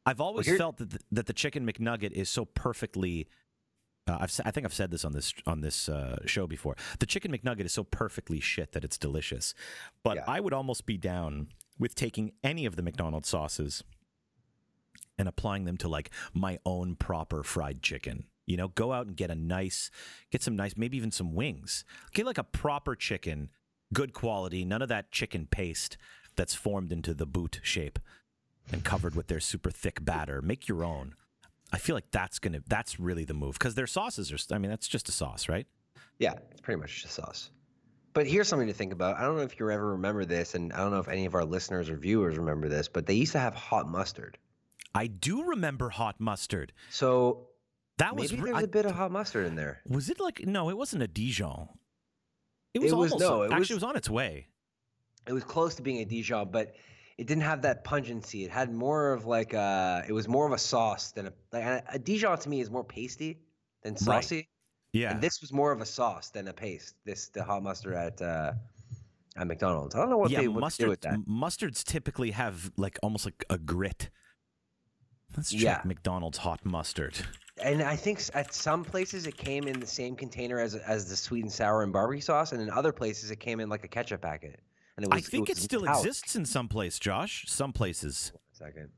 I've 0.07 0.21
always 0.21 0.47
here- 0.47 0.57
felt 0.59 0.79
that 0.79 0.91
the, 0.91 0.99
that 1.13 1.27
the 1.27 1.33
chicken 1.33 1.67
McNugget 1.67 2.13
is 2.13 2.29
so 2.29 2.45
perfectly 2.45 3.29
uh, 4.07 4.19
I've, 4.21 4.41
I 4.45 4.51
think 4.51 4.65
I've 4.67 4.75
said 4.75 4.91
this 4.91 5.05
on 5.05 5.13
this 5.13 5.33
on 5.47 5.61
this 5.61 5.89
uh, 5.89 6.19
show 6.27 6.47
before. 6.47 6.77
The 6.99 7.07
chicken 7.07 7.33
McNugget 7.33 7.65
is 7.65 7.73
so 7.73 7.85
perfectly 7.85 8.41
shit 8.41 8.73
that 8.73 8.85
it's 8.85 8.99
delicious. 8.99 9.55
But 10.03 10.17
Yeah. 10.17 10.25
I 10.27 10.41
would 10.41 10.53
almost 10.53 10.87
be 10.87 10.97
down 10.97 11.49
with 11.79 11.95
taking 11.95 12.33
any 12.43 12.67
of 12.67 12.77
the 12.77 12.83
McDonald's 12.83 13.29
sauces 13.29 13.85
and 15.19 15.29
applying 15.29 15.65
them 15.65 15.77
to 15.79 15.89
like 15.89 16.11
my 16.35 16.59
own 16.67 16.97
proper 16.97 17.43
fried 17.43 17.83
chicken. 17.83 18.25
You 18.45 18.57
know, 18.57 18.69
go 18.69 18.93
out 18.93 19.07
and 19.07 19.17
get 19.17 19.31
a 19.31 19.37
nice, 19.37 19.91
get 20.31 20.43
some 20.43 20.57
nice, 20.57 20.77
maybe 20.77 20.97
even 20.97 21.13
some 21.13 21.35
wings. 21.35 21.85
Get 22.13 22.27
like 22.27 22.39
a 22.39 22.45
proper 22.45 22.97
chicken, 22.97 23.51
good 23.95 24.13
quality, 24.13 24.65
none 24.65 24.83
of 24.83 24.89
that 24.89 25.13
chicken 25.13 25.47
paste 25.49 25.97
that's 26.35 26.55
formed 26.55 26.91
into 26.91 27.15
the 27.15 27.27
boot 27.27 27.61
shape 27.63 28.01
and 28.73 28.85
covered 28.85 29.15
with 29.15 29.29
their 29.29 29.41
super 29.41 29.71
thick 29.71 30.05
batter. 30.05 30.43
Make 30.43 30.67
your 30.67 30.83
own. 30.83 31.15
I 31.73 31.79
feel 31.79 31.95
like 31.97 32.11
that's 32.11 32.39
gonna 32.39 32.61
that's 32.69 33.01
really 33.01 33.25
the 33.25 33.35
move 33.35 33.55
because 33.55 33.75
their 33.75 33.87
sauces 33.87 34.31
are. 34.33 34.55
I 34.55 34.59
mean, 34.59 34.71
that's 34.71 34.87
just 34.89 35.09
a 35.09 35.13
sauce, 35.13 35.49
right? 35.49 35.67
Yeah, 36.19 36.35
it's 36.51 36.61
pretty 36.61 36.81
much 36.81 37.03
just 37.03 37.15
sauce. 37.15 37.51
But 38.15 38.27
here's 38.27 38.47
something 38.47 38.69
to 38.69 38.75
think 38.75 38.93
about. 38.93 39.17
I 39.17 39.23
don't 39.23 39.37
know 39.37 39.43
if 39.43 39.59
you 39.59 39.71
ever 39.71 39.93
remember 39.93 40.25
this, 40.27 40.55
and 40.55 40.73
I 40.75 40.79
don't 40.79 40.91
know 40.91 40.99
if 41.01 41.09
any 41.09 41.25
of 41.25 41.35
our 41.35 41.45
listeners 41.47 41.89
or 41.89 41.97
viewers 41.97 42.37
remember 42.37 42.69
this, 42.69 42.87
but 42.89 43.07
they 43.07 43.15
used 43.15 43.33
to 43.33 43.39
have 43.39 43.55
hot 43.55 43.89
mustard. 43.89 44.37
I 44.95 45.07
do 45.07 45.45
remember 45.45 45.89
hot 45.89 46.21
mustard. 46.21 46.75
So 46.91 47.49
That 47.97 48.15
was 48.15 48.31
maybe 48.31 48.43
re- 48.43 48.51
there's 48.51 48.63
I- 48.63 48.67
a 48.67 48.69
bit 48.69 48.85
of 48.85 48.93
hot 48.93 49.11
mustard 49.11 49.47
in 49.47 49.55
there. 49.55 49.81
was 49.89 50.11
it 50.11 50.21
like 50.21 50.47
no? 50.47 50.69
It 50.69 50.77
wasn't 50.77 51.03
a 51.03 51.09
Dijon. 51.09 51.69
It 52.75 52.81
was 52.81 52.93
It 52.93 52.97
was- 52.97 53.13
almost 53.13 53.21
no, 53.31 53.43
it 53.43 53.47
actually 53.47 53.59
was- 53.61 53.71
it 53.71 53.75
was 53.75 53.83
on 53.85 53.97
its 53.97 54.11
way. 54.11 54.49
It 55.27 55.33
was 55.33 55.45
close 55.45 55.75
to 55.77 55.83
being 55.83 56.01
a 56.01 56.05
Dijon, 56.05 56.51
but 56.51 56.75
it 57.19 57.27
didn't 57.27 57.43
have 57.45 57.63
that 57.63 57.85
pungency. 57.85 58.45
It 58.45 58.51
had 58.51 58.73
more 58.73 59.13
of 59.13 59.27
like 59.27 59.53
a. 59.53 60.05
It 60.09 60.13
was 60.13 60.29
more 60.29 60.47
of 60.47 60.53
a 60.53 60.59
sauce 60.59 61.13
than 61.13 61.27
a. 61.29 61.33
Like 61.53 61.65
a, 61.65 61.83
a 61.95 61.99
Dijon 61.99 62.39
to 62.39 62.49
me 62.49 62.61
is 62.61 62.71
more 62.71 62.85
pasty 62.85 63.39
than 63.83 63.93
Right. 63.95 64.01
saucy. 64.01 64.49
Yeah, 64.93 65.13
And 65.13 65.23
this 65.23 65.41
was 65.41 65.53
more 65.53 65.73
of 65.73 65.81
a 65.81 65.87
sauce 65.87 66.29
than 66.31 66.49
a 66.49 66.53
paste. 66.53 66.95
This 67.07 67.29
the 67.29 67.43
hot 67.43 67.63
mustard 67.63 67.95
at 67.95 68.21
uh, 68.21 68.53
at 69.37 69.47
McDonald's. 69.47 69.95
I 69.95 69.99
don't 70.01 70.11
know 70.11 70.19
what 70.19 70.31
yeah. 70.31 70.41
they 70.41 70.47
they 70.47 70.53
Mustard 70.53 70.85
do 70.87 70.91
with 70.91 71.01
that. 71.03 71.19
mustards 71.21 71.83
typically 71.83 72.33
have 72.33 72.71
like 72.77 72.99
almost 73.03 73.25
like 73.25 73.43
a 73.49 73.57
grit. 73.57 74.11
Let's 75.35 75.51
check 75.51 75.61
Yeah. 75.63 75.81
McDonald's 75.85 76.39
hot 76.39 76.65
mustard. 76.67 77.15
And 77.63 77.83
I 77.83 77.97
think 77.97 78.21
at 78.35 78.53
some 78.53 78.85
places 78.85 79.27
it 79.27 79.37
came 79.37 79.67
in 79.67 79.81
the 79.81 79.87
same 79.87 80.15
container 80.17 80.59
as 80.59 80.75
as 80.75 81.09
the 81.09 81.17
sweet 81.17 81.43
and 81.43 81.53
sour 81.53 81.83
and 81.83 81.93
barbecue 81.93 82.21
sauce, 82.21 82.53
and 82.53 82.61
in 82.61 82.69
other 82.71 82.93
places 82.93 83.31
it 83.31 83.41
came 83.41 83.61
in 83.61 83.69
like 83.71 83.85
a 83.85 83.89
ketchup 83.89 84.21
packet. 84.23 84.61
And 84.97 85.07
it 85.07 85.13
I 85.13 85.21
think 85.21 85.49
it, 85.49 85.57
was 85.57 85.65
still 85.65 85.81
metallic. 85.83 86.07
exists 86.07 86.37
in 86.37 86.45
some 86.45 86.69
place, 86.69 86.99
Josh. 86.99 87.45
Some 87.49 87.73
places. 87.73 88.33
Second. 88.53 88.91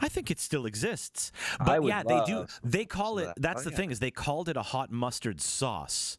I 0.00 0.08
think 0.08 0.30
it 0.30 0.40
still 0.40 0.66
exists. 0.66 1.30
But 1.64 1.84
yeah, 1.84 2.02
they 2.02 2.20
do. 2.26 2.46
They 2.64 2.84
call 2.84 3.18
it. 3.18 3.28
That's 3.36 3.60
Oh, 3.60 3.64
the 3.64 3.70
yeah. 3.70 3.76
thing 3.76 3.90
is 3.92 4.00
they 4.00 4.10
called 4.10 4.48
it 4.48 4.56
a 4.56 4.62
hot 4.62 4.90
mustard 4.90 5.40
sauce. 5.40 6.18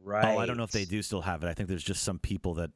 Right. 0.00 0.36
Oh, 0.36 0.38
I 0.38 0.46
don't 0.46 0.56
know 0.56 0.62
if 0.62 0.70
they 0.70 0.84
do 0.84 1.02
still 1.02 1.22
have 1.22 1.42
it. 1.42 1.48
I 1.48 1.54
think 1.54 1.68
there's 1.68 1.82
just 1.82 2.04
some 2.04 2.20
people 2.20 2.54
that 2.54 2.70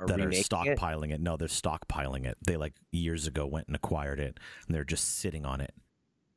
Are 0.00 0.06
that 0.06 0.18
are 0.20 0.24
remaking 0.24 0.40
it? 0.40 0.48
stockpiling 0.78 1.12
it. 1.12 1.20
No, 1.20 1.36
they're 1.36 1.46
stockpiling 1.48 2.26
it. 2.26 2.36
They 2.44 2.56
like 2.56 2.74
years 2.90 3.26
ago 3.28 3.46
went 3.46 3.68
and 3.68 3.76
acquired 3.76 4.18
it, 4.18 4.38
and 4.66 4.74
they're 4.74 4.84
just 4.84 5.18
sitting 5.18 5.44
on 5.46 5.60
it. 5.60 5.72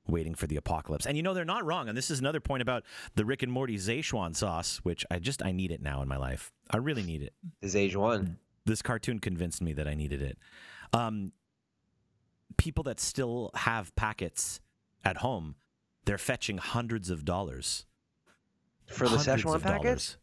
Waiting 0.08 0.36
for 0.36 0.48
the 0.48 0.56
apocalypse. 0.56 1.06
And 1.06 1.18
you 1.18 1.24
know 1.24 1.34
they're 1.34 1.46
not 1.46 1.66
wrong. 1.66 1.88
And 1.90 1.98
this 1.98 2.12
is 2.12 2.20
another 2.20 2.40
point 2.40 2.62
about 2.62 2.84
the 3.16 3.26
Rick 3.26 3.44
and 3.44 3.52
Morty 3.52 3.78
Szechuan 3.78 4.36
sauce, 4.36 4.78
which 4.84 5.06
I 5.10 5.20
just 5.20 5.44
I 5.44 5.52
need 5.52 5.72
it 5.72 5.82
now 5.82 6.02
in 6.02 6.08
my 6.08 6.18
life. 6.18 6.52
I 6.72 6.78
really 6.78 7.04
need 7.04 7.22
it. 7.22 7.34
The 7.62 7.68
Szechuan. 7.68 8.36
This 8.66 8.82
cartoon 8.82 9.20
convinced 9.20 9.62
me 9.62 9.74
that 9.74 9.88
I 9.88 9.94
needed 9.94 10.22
it. 10.22 10.38
Um, 10.94 11.32
people 12.58 12.84
that 12.86 13.00
still 13.00 13.52
have 13.54 13.96
packets 13.96 14.60
at 15.04 15.18
home, 15.18 15.56
they're 16.06 16.18
fetching 16.18 16.58
hundreds 16.58 17.10
of 17.10 17.26
dollars 17.26 17.86
For 18.88 19.08
the 19.08 19.18
hundreds 19.18 19.44
Szechuan 19.44 19.62
packets? 19.62 19.84
dollars. 19.84 20.18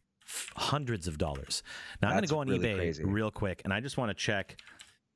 Hundreds 0.57 1.09
of 1.09 1.19
dollars. 1.19 1.62
Now 2.01 2.09
I'm 2.09 2.15
going 2.15 2.25
to 2.25 2.31
go 2.31 2.39
on 2.39 2.49
really 2.49 2.67
eBay 2.69 2.77
crazy. 2.77 3.05
real 3.05 3.31
quick, 3.31 3.61
and 3.65 3.73
I 3.73 3.81
just 3.81 3.97
want 3.99 4.09
to 4.11 4.15
check 4.15 4.57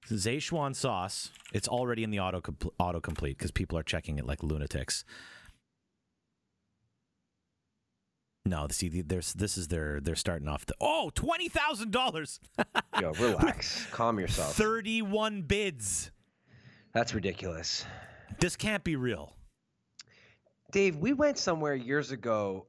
Szechuan 0.09 0.75
sauce. 0.75 1.31
It's 1.53 1.69
already 1.69 2.05
in 2.05 2.11
the 2.11 2.21
auto 2.21 2.41
autocomplete 2.41 3.39
because 3.39 3.51
people 3.51 3.79
are 3.79 3.83
checking 3.83 4.19
it 4.19 4.27
like 4.27 4.43
lunatics. 4.43 5.05
No, 8.45 8.69
see, 8.71 8.89
there's 9.03 9.33
this 9.33 9.59
is 9.59 9.69
their 9.69 10.01
they're 10.01 10.15
starting 10.15 10.47
off 10.47 10.67
the 10.67 10.75
oh 10.81 11.11
twenty 11.15 11.49
thousand 11.49 11.91
dollars, 11.91 12.39
Yo, 13.01 13.13
relax. 13.15 13.87
Calm 13.91 14.21
yourself. 14.21 14.55
thirty 14.55 15.03
one 15.03 15.43
bids. 15.43 16.13
That's 16.93 17.13
ridiculous. 17.13 17.85
This 18.39 18.55
can't 18.57 18.85
be 18.85 18.95
real. 18.97 19.35
Dave, 20.71 20.97
we 20.97 21.13
went 21.13 21.39
somewhere 21.39 21.75
years 21.75 22.13
ago 22.13 22.67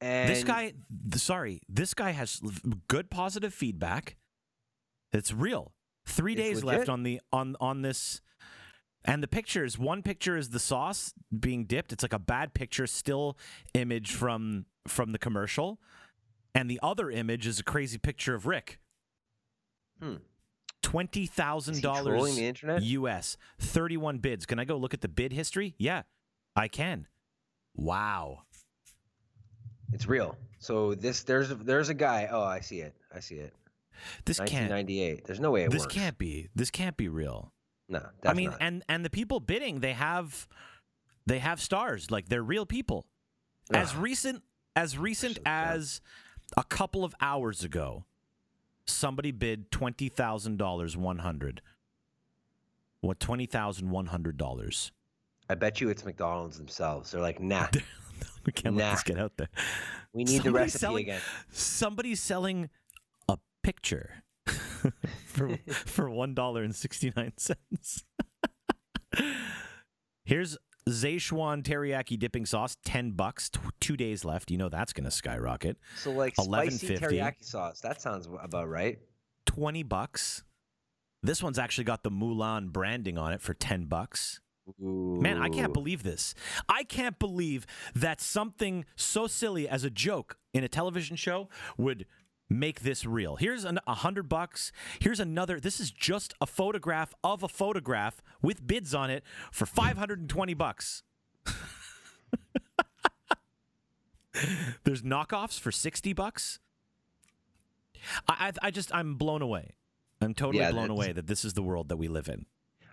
and 0.00 0.30
this 0.30 0.44
guy, 0.44 0.72
sorry, 1.14 1.60
this 1.68 1.92
guy 1.92 2.10
has 2.10 2.40
good 2.88 3.10
positive 3.10 3.52
feedback. 3.52 4.16
It's 5.12 5.32
real. 5.32 5.72
Three 6.06 6.32
It's 6.32 6.40
days 6.40 6.64
legit. 6.64 6.78
left 6.80 6.88
on 6.88 7.02
the 7.02 7.20
on 7.32 7.56
on 7.60 7.82
this, 7.82 8.20
and 9.04 9.22
the 9.22 9.28
pictures. 9.28 9.78
One 9.78 10.02
picture 10.02 10.36
is 10.36 10.50
the 10.50 10.58
sauce 10.58 11.14
being 11.38 11.64
dipped. 11.64 11.92
It's 11.92 12.02
like 12.02 12.12
a 12.12 12.18
bad 12.18 12.54
picture, 12.54 12.86
still 12.86 13.36
image 13.74 14.12
from 14.12 14.66
from 14.88 15.12
the 15.12 15.18
commercial, 15.18 15.78
and 16.54 16.70
the 16.70 16.80
other 16.82 17.10
image 17.10 17.46
is 17.46 17.58
a 17.60 17.64
crazy 17.64 17.98
picture 17.98 18.34
of 18.34 18.46
Rick. 18.46 18.80
Hmm. 20.02 20.16
Twenty 20.82 21.26
thousand 21.26 21.82
dollars 21.82 22.06
trolling 22.06 22.36
the 22.36 22.46
internet? 22.46 22.82
U.S. 22.82 23.36
Thirty-one 23.58 24.18
bids. 24.18 24.46
Can 24.46 24.58
I 24.58 24.64
go 24.64 24.76
look 24.76 24.94
at 24.94 25.02
the 25.02 25.08
bid 25.08 25.32
history? 25.32 25.74
Yeah, 25.78 26.02
I 26.56 26.68
can. 26.68 27.06
Wow. 27.76 28.42
It's 29.92 30.06
real. 30.06 30.36
So 30.58 30.94
this 30.94 31.22
there's 31.22 31.50
there's 31.50 31.88
a 31.90 31.94
guy. 31.94 32.28
Oh, 32.30 32.42
I 32.42 32.60
see 32.60 32.80
it. 32.80 32.94
I 33.14 33.20
see 33.20 33.36
it. 33.36 33.52
This 34.24 34.38
can't. 34.38 34.70
1998. 34.70 35.24
There's 35.24 35.40
no 35.40 35.50
way 35.50 35.64
it 35.64 35.70
This 35.70 35.82
works. 35.82 35.94
can't 35.94 36.18
be. 36.18 36.48
This 36.54 36.70
can't 36.70 36.96
be 36.96 37.08
real. 37.08 37.52
No, 37.88 38.06
I 38.24 38.34
mean, 38.34 38.50
not. 38.50 38.58
and 38.60 38.84
and 38.88 39.04
the 39.04 39.10
people 39.10 39.40
bidding, 39.40 39.80
they 39.80 39.92
have 39.94 40.46
they 41.26 41.38
have 41.40 41.60
stars. 41.60 42.10
Like 42.10 42.28
they're 42.28 42.42
real 42.42 42.64
people. 42.66 43.06
As 43.72 43.94
recent 43.96 44.42
as 44.76 44.96
recent 44.96 45.36
so 45.36 45.42
as 45.46 46.00
a 46.56 46.62
couple 46.64 47.04
of 47.04 47.14
hours 47.20 47.64
ago, 47.64 48.04
somebody 48.86 49.32
bid 49.32 49.70
twenty 49.72 50.08
thousand 50.08 50.56
dollars 50.56 50.96
one 50.96 51.18
hundred. 51.18 51.62
What 53.00 53.18
twenty 53.18 53.46
thousand 53.46 53.90
one 53.90 54.06
hundred 54.06 54.36
dollars? 54.36 54.92
I 55.48 55.54
bet 55.56 55.80
you 55.80 55.88
it's 55.88 56.04
McDonald's 56.04 56.58
themselves. 56.58 57.10
They're 57.10 57.20
like, 57.20 57.40
nah, 57.40 57.66
We 58.46 58.52
can't 58.52 58.76
let 58.76 58.92
this 58.92 59.02
get 59.02 59.18
out 59.18 59.32
there. 59.36 59.48
we 60.12 60.22
need 60.24 60.38
the 60.38 60.44
Somebody's 60.44 60.54
recipe 60.54 60.78
selling- 60.78 61.02
again. 61.04 61.20
Somebody's 61.50 62.20
selling 62.20 62.70
picture 63.62 64.22
for 65.26 65.58
for 65.68 66.10
one 66.10 66.34
dollar 66.34 66.62
and 66.62 66.74
sixty 66.74 67.12
nine 67.16 67.32
cents. 67.36 68.04
Here's 70.24 70.56
Szechuan 70.88 71.62
teriyaki 71.62 72.18
dipping 72.18 72.46
sauce, 72.46 72.76
ten 72.84 73.12
bucks. 73.12 73.50
T- 73.50 73.60
two 73.80 73.96
days 73.96 74.24
left. 74.24 74.50
You 74.50 74.58
know 74.58 74.68
that's 74.68 74.92
going 74.92 75.04
to 75.04 75.10
skyrocket. 75.10 75.76
So 75.96 76.10
like 76.10 76.34
spicy 76.36 76.96
teriyaki 76.96 77.44
sauce. 77.44 77.80
That 77.80 78.00
sounds 78.00 78.28
about 78.42 78.68
right. 78.68 78.98
Twenty 79.46 79.82
bucks. 79.82 80.42
This 81.22 81.42
one's 81.42 81.58
actually 81.58 81.84
got 81.84 82.02
the 82.02 82.10
Mulan 82.10 82.72
branding 82.72 83.18
on 83.18 83.32
it 83.32 83.40
for 83.42 83.54
ten 83.54 83.84
bucks. 83.84 84.40
Man, 84.78 85.38
I 85.38 85.48
can't 85.48 85.72
believe 85.72 86.04
this. 86.04 86.34
I 86.68 86.84
can't 86.84 87.18
believe 87.18 87.66
that 87.94 88.20
something 88.20 88.84
so 88.94 89.26
silly 89.26 89.68
as 89.68 89.82
a 89.82 89.90
joke 89.90 90.36
in 90.54 90.62
a 90.62 90.68
television 90.68 91.16
show 91.16 91.48
would 91.76 92.06
make 92.50 92.80
this 92.80 93.06
real. 93.06 93.36
Here's 93.36 93.64
an, 93.64 93.78
a 93.86 93.94
hundred 93.94 94.28
bucks. 94.28 94.72
Here's 94.98 95.20
another. 95.20 95.58
This 95.60 95.80
is 95.80 95.90
just 95.90 96.34
a 96.40 96.46
photograph 96.46 97.14
of 97.24 97.42
a 97.42 97.48
photograph 97.48 98.20
with 98.42 98.66
bids 98.66 98.94
on 98.94 99.08
it 99.08 99.24
for 99.52 99.64
520 99.64 100.54
bucks. 100.54 101.02
There's 104.84 105.02
knockoffs 105.02 105.58
for 105.58 105.72
60 105.72 106.12
bucks. 106.12 106.58
I, 108.28 108.48
I, 108.48 108.52
I 108.66 108.70
just, 108.70 108.94
I'm 108.94 109.14
blown 109.14 109.42
away. 109.42 109.70
I'm 110.20 110.34
totally 110.34 110.62
Yeah, 110.62 110.72
blown 110.72 110.90
away 110.90 111.12
that 111.12 111.26
this 111.26 111.44
is 111.44 111.54
the 111.54 111.62
world 111.62 111.88
that 111.88 111.96
we 111.96 112.08
live 112.08 112.28
in. 112.28 112.46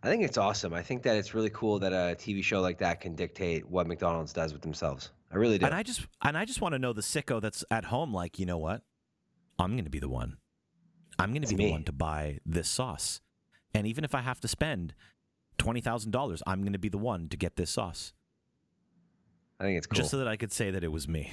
I 0.04 0.10
think 0.10 0.24
it's 0.24 0.38
awesome. 0.38 0.74
I 0.74 0.82
think 0.82 1.04
that 1.04 1.18
it's 1.18 1.34
really 1.34 1.50
cool 1.50 1.80
that 1.80 1.92
a 1.92 2.16
TV 2.16 2.44
show 2.44 2.62
like 2.62 2.78
that 2.80 3.02
can 3.02 3.16
dictate 3.16 3.68
what 3.68 3.88
McDonald's 3.88 4.32
does 4.32 4.54
with 4.54 4.62
themselves. 4.62 5.12
I 5.32 5.38
really 5.38 5.58
do. 5.58 5.66
And 5.66 5.76
I 5.76 5.84
just 5.84 6.08
and 6.22 6.38
I 6.38 6.46
just 6.46 6.62
want 6.62 6.74
to 6.74 6.80
know 6.80 6.94
the 6.94 7.02
sicko 7.02 7.42
that's 7.42 7.66
at 7.72 7.86
home 7.86 8.14
like, 8.14 8.40
you 8.40 8.46
know 8.46 8.58
what? 8.60 8.84
I'm 9.60 9.72
going 9.74 9.86
to 9.86 9.90
be 9.92 10.00
the 10.00 10.10
one. 10.10 10.38
I'm 11.20 11.32
going 11.32 11.42
to 11.42 11.48
be 11.56 11.66
the 11.66 11.72
one 11.72 11.84
to 11.86 11.92
buy 11.92 12.40
this 12.46 12.70
sauce. 12.70 13.22
And 13.74 13.88
even 13.88 14.04
if 14.04 14.14
I 14.14 14.22
have 14.22 14.40
to 14.42 14.48
spend 14.48 14.94
$20,000, 15.58 16.42
I'm 16.46 16.62
going 16.62 16.74
to 16.74 16.80
be 16.80 16.90
the 16.90 16.98
one 16.98 17.28
to 17.30 17.38
get 17.38 17.56
this 17.56 17.72
sauce 17.72 18.14
I 19.60 19.64
think 19.64 19.78
it's 19.80 19.88
cool. 19.88 19.98
just 19.98 20.12
so 20.12 20.18
that 20.20 20.28
I 20.28 20.36
could 20.38 20.52
say 20.52 20.70
that 20.70 20.84
it 20.84 20.92
was 20.92 21.08
me. 21.08 21.32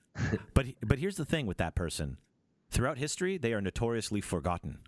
but 0.54 0.66
but 0.82 0.98
here's 0.98 1.16
the 1.16 1.24
thing 1.24 1.46
with 1.46 1.56
that 1.56 1.74
person. 1.74 2.18
Throughout 2.70 2.98
history, 2.98 3.38
they 3.38 3.54
are 3.54 3.62
notoriously 3.62 4.20
forgotten. 4.20 4.80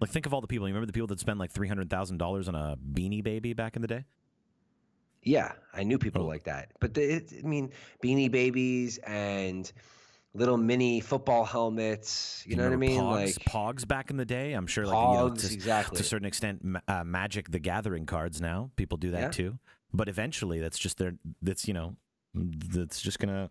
Like 0.00 0.10
think 0.10 0.26
of 0.26 0.34
all 0.34 0.40
the 0.40 0.46
people. 0.46 0.66
You 0.68 0.74
remember 0.74 0.86
the 0.86 0.92
people 0.92 1.08
that 1.08 1.20
spend 1.20 1.38
like 1.38 1.52
$300,000 1.52 2.48
on 2.48 2.54
a 2.54 2.76
beanie 2.76 3.22
baby 3.22 3.52
back 3.52 3.76
in 3.76 3.82
the 3.82 3.88
day? 3.88 4.04
Yeah, 5.22 5.52
I 5.74 5.82
knew 5.82 5.98
people 5.98 6.22
Oh. 6.22 6.26
like 6.26 6.44
that. 6.44 6.70
But 6.80 6.94
the, 6.94 7.24
I 7.44 7.46
mean, 7.46 7.70
Beanie 8.02 8.30
Babies 8.30 8.98
and 8.98 9.70
little 10.34 10.56
mini 10.56 11.00
football 11.00 11.44
helmets. 11.44 12.42
You, 12.46 12.56
know 12.56 12.64
what 12.64 12.72
I 12.72 12.76
mean? 12.76 13.00
Pogs, 13.00 13.12
like 13.14 13.34
Pogs 13.46 13.86
back 13.88 14.10
in 14.10 14.16
the 14.16 14.24
day. 14.24 14.52
I'm 14.52 14.66
sure, 14.66 14.86
like 14.86 14.94
you 14.94 15.14
know, 15.14 15.30
Pogs, 15.30 15.48
to, 15.48 15.54
exactly. 15.54 15.96
to 15.96 16.02
a 16.02 16.06
certain 16.06 16.26
extent, 16.26 16.62
uh, 16.86 17.04
Magic 17.04 17.50
the 17.50 17.58
Gathering 17.58 18.06
cards. 18.06 18.40
Now 18.40 18.70
people 18.76 18.98
do 18.98 19.10
that 19.12 19.20
Yeah. 19.20 19.30
too. 19.30 19.58
But 19.92 20.08
eventually, 20.08 20.60
that's 20.60 20.78
just 20.78 20.98
their. 20.98 21.14
That's 21.40 21.66
you 21.66 21.74
know, 21.74 21.96
that's 22.34 23.00
just 23.00 23.18
gonna. 23.18 23.50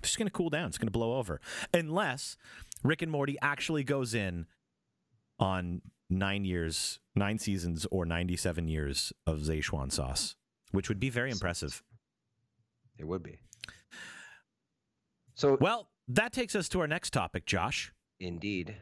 Just 0.00 0.16
gonna 0.16 0.30
cool 0.30 0.48
down. 0.48 0.68
It's 0.68 0.78
gonna 0.78 0.92
blow 0.92 1.18
over, 1.18 1.40
unless 1.74 2.36
Rick 2.84 3.02
and 3.02 3.10
Morty 3.10 3.36
actually 3.42 3.82
goes 3.82 4.14
in 4.14 4.46
on 5.40 5.82
nine 6.08 6.44
years, 6.44 7.00
nine 7.16 7.38
seasons, 7.38 7.84
or 7.90 8.06
ninety-seven 8.06 8.68
years 8.68 9.12
of 9.26 9.40
Szechuan 9.40 9.90
sauce, 9.90 10.36
which 10.70 10.88
would 10.88 11.00
be 11.00 11.10
very 11.10 11.32
impressive. 11.32 11.82
It 12.96 13.06
would 13.08 13.22
be. 13.24 13.40
So 15.38 15.56
Well, 15.60 15.88
that 16.08 16.32
takes 16.32 16.56
us 16.56 16.68
to 16.70 16.80
our 16.80 16.88
next 16.88 17.10
topic, 17.12 17.46
Josh. 17.46 17.92
indeed, 18.18 18.76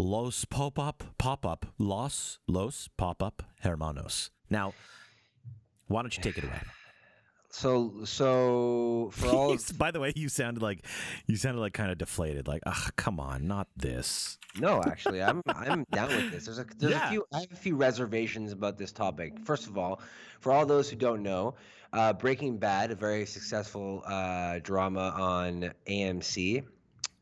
Los 0.00 0.44
pop 0.44 0.78
up 0.78 1.02
pop 1.18 1.44
up 1.44 1.66
Los 1.76 2.38
Los 2.46 2.88
pop 2.96 3.20
up 3.20 3.42
Hermanos. 3.62 4.30
Now, 4.48 4.74
why 5.88 6.02
don't 6.02 6.16
you 6.16 6.22
take 6.22 6.38
it 6.38 6.44
away? 6.44 6.60
so 7.50 8.04
so 8.04 9.10
for 9.12 9.26
all 9.26 9.52
of, 9.54 9.60
By 9.78 9.90
the 9.90 9.98
way, 9.98 10.12
you 10.14 10.28
sounded 10.28 10.62
like 10.62 10.86
you 11.26 11.34
sounded 11.34 11.60
like 11.60 11.72
kind 11.72 11.90
of 11.90 11.98
deflated. 11.98 12.46
Like, 12.46 12.62
ah, 12.64 12.90
come 12.94 13.18
on, 13.18 13.48
not 13.48 13.66
this. 13.76 14.38
no, 14.56 14.80
actually, 14.86 15.20
I'm 15.20 15.42
I'm 15.48 15.82
down 15.90 16.10
with 16.10 16.30
this. 16.30 16.44
There's 16.44 16.60
a 16.60 16.66
there's 16.78 16.92
Yeah. 16.92 17.08
a 17.08 17.10
few 17.10 17.24
I 17.32 17.40
have 17.40 17.52
a 17.52 17.56
few 17.56 17.74
reservations 17.74 18.52
about 18.52 18.78
this 18.78 18.92
topic. 18.92 19.32
First 19.44 19.66
of 19.66 19.76
all, 19.76 20.00
for 20.38 20.52
all 20.52 20.64
those 20.64 20.88
who 20.88 20.94
don't 20.94 21.24
know, 21.24 21.56
uh, 21.92 22.12
Breaking 22.12 22.58
Bad, 22.58 22.90
a 22.90 22.94
very 22.94 23.26
successful 23.26 24.02
uh, 24.06 24.58
drama 24.62 25.14
on 25.16 25.72
AMC 25.86 26.64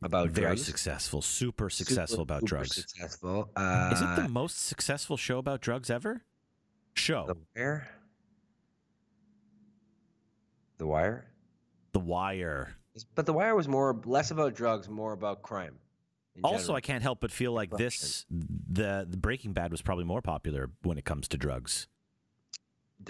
about 0.02 0.24
drugs. 0.26 0.34
Very 0.34 0.46
drugs. 0.48 0.66
successful, 0.66 1.22
super 1.22 1.70
Super, 1.70 1.70
successful 1.70 2.22
about 2.22 2.40
super 2.40 2.48
drugs. 2.48 2.76
Successful. 2.76 3.50
Uh, 3.56 3.90
Is 3.92 4.00
it 4.02 4.22
the 4.22 4.28
most 4.28 4.66
successful 4.66 5.16
show 5.16 5.38
about 5.38 5.60
drugs 5.60 5.90
ever? 5.90 6.24
Show 6.94 7.26
The 7.26 7.36
Wire? 7.54 7.88
The 10.78 10.86
Wire? 10.86 11.26
The 11.92 12.00
Wire. 12.00 12.76
But 13.14 13.26
The 13.26 13.32
Wire 13.32 13.54
was 13.54 13.68
more 13.68 14.00
less 14.04 14.30
about 14.30 14.54
drugs, 14.54 14.88
more 14.88 15.12
about 15.12 15.42
crime. 15.42 15.78
Also, 16.44 16.58
general. 16.58 16.76
I 16.76 16.80
can't 16.82 17.02
help 17.02 17.20
but 17.20 17.30
feel 17.30 17.52
like 17.52 17.70
this 17.70 18.26
the, 18.30 19.06
the 19.08 19.16
Breaking 19.16 19.52
Bad 19.52 19.70
was 19.70 19.80
probably 19.80 20.04
more 20.04 20.20
popular 20.20 20.70
when 20.82 20.98
it 20.98 21.04
comes 21.04 21.28
to 21.28 21.38
drugs. 21.38 21.86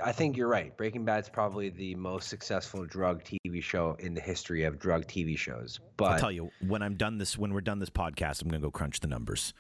I 0.03 0.13
think 0.13 0.37
you're 0.37 0.49
right. 0.49 0.77
Breaking 0.77 1.05
Bad's 1.05 1.29
probably 1.29 1.69
the 1.71 1.95
most 1.95 2.29
successful 2.29 2.85
drug 2.85 3.23
TV 3.25 3.63
show 3.63 3.97
in 4.01 4.15
the 4.15 4.21
history 4.21 4.65
of 4.65 4.79
drug 4.79 5.07
TV 5.07 5.39
shows. 5.39 5.79
But 5.97 6.05
I'll 6.13 6.19
tell 6.19 6.33
you 6.33 6.51
when 6.67 6.83
I'm 6.83 6.97
done 6.97 7.19
this 7.19 7.39
when 7.39 7.55
we're 7.55 7.61
done 7.61 7.79
this 7.79 7.91
podcast, 7.91 8.43
I'm 8.43 8.49
gonna 8.49 8.61
go 8.61 8.71
crunch 8.71 9.01
the 9.01 9.07
numbers. 9.09 9.55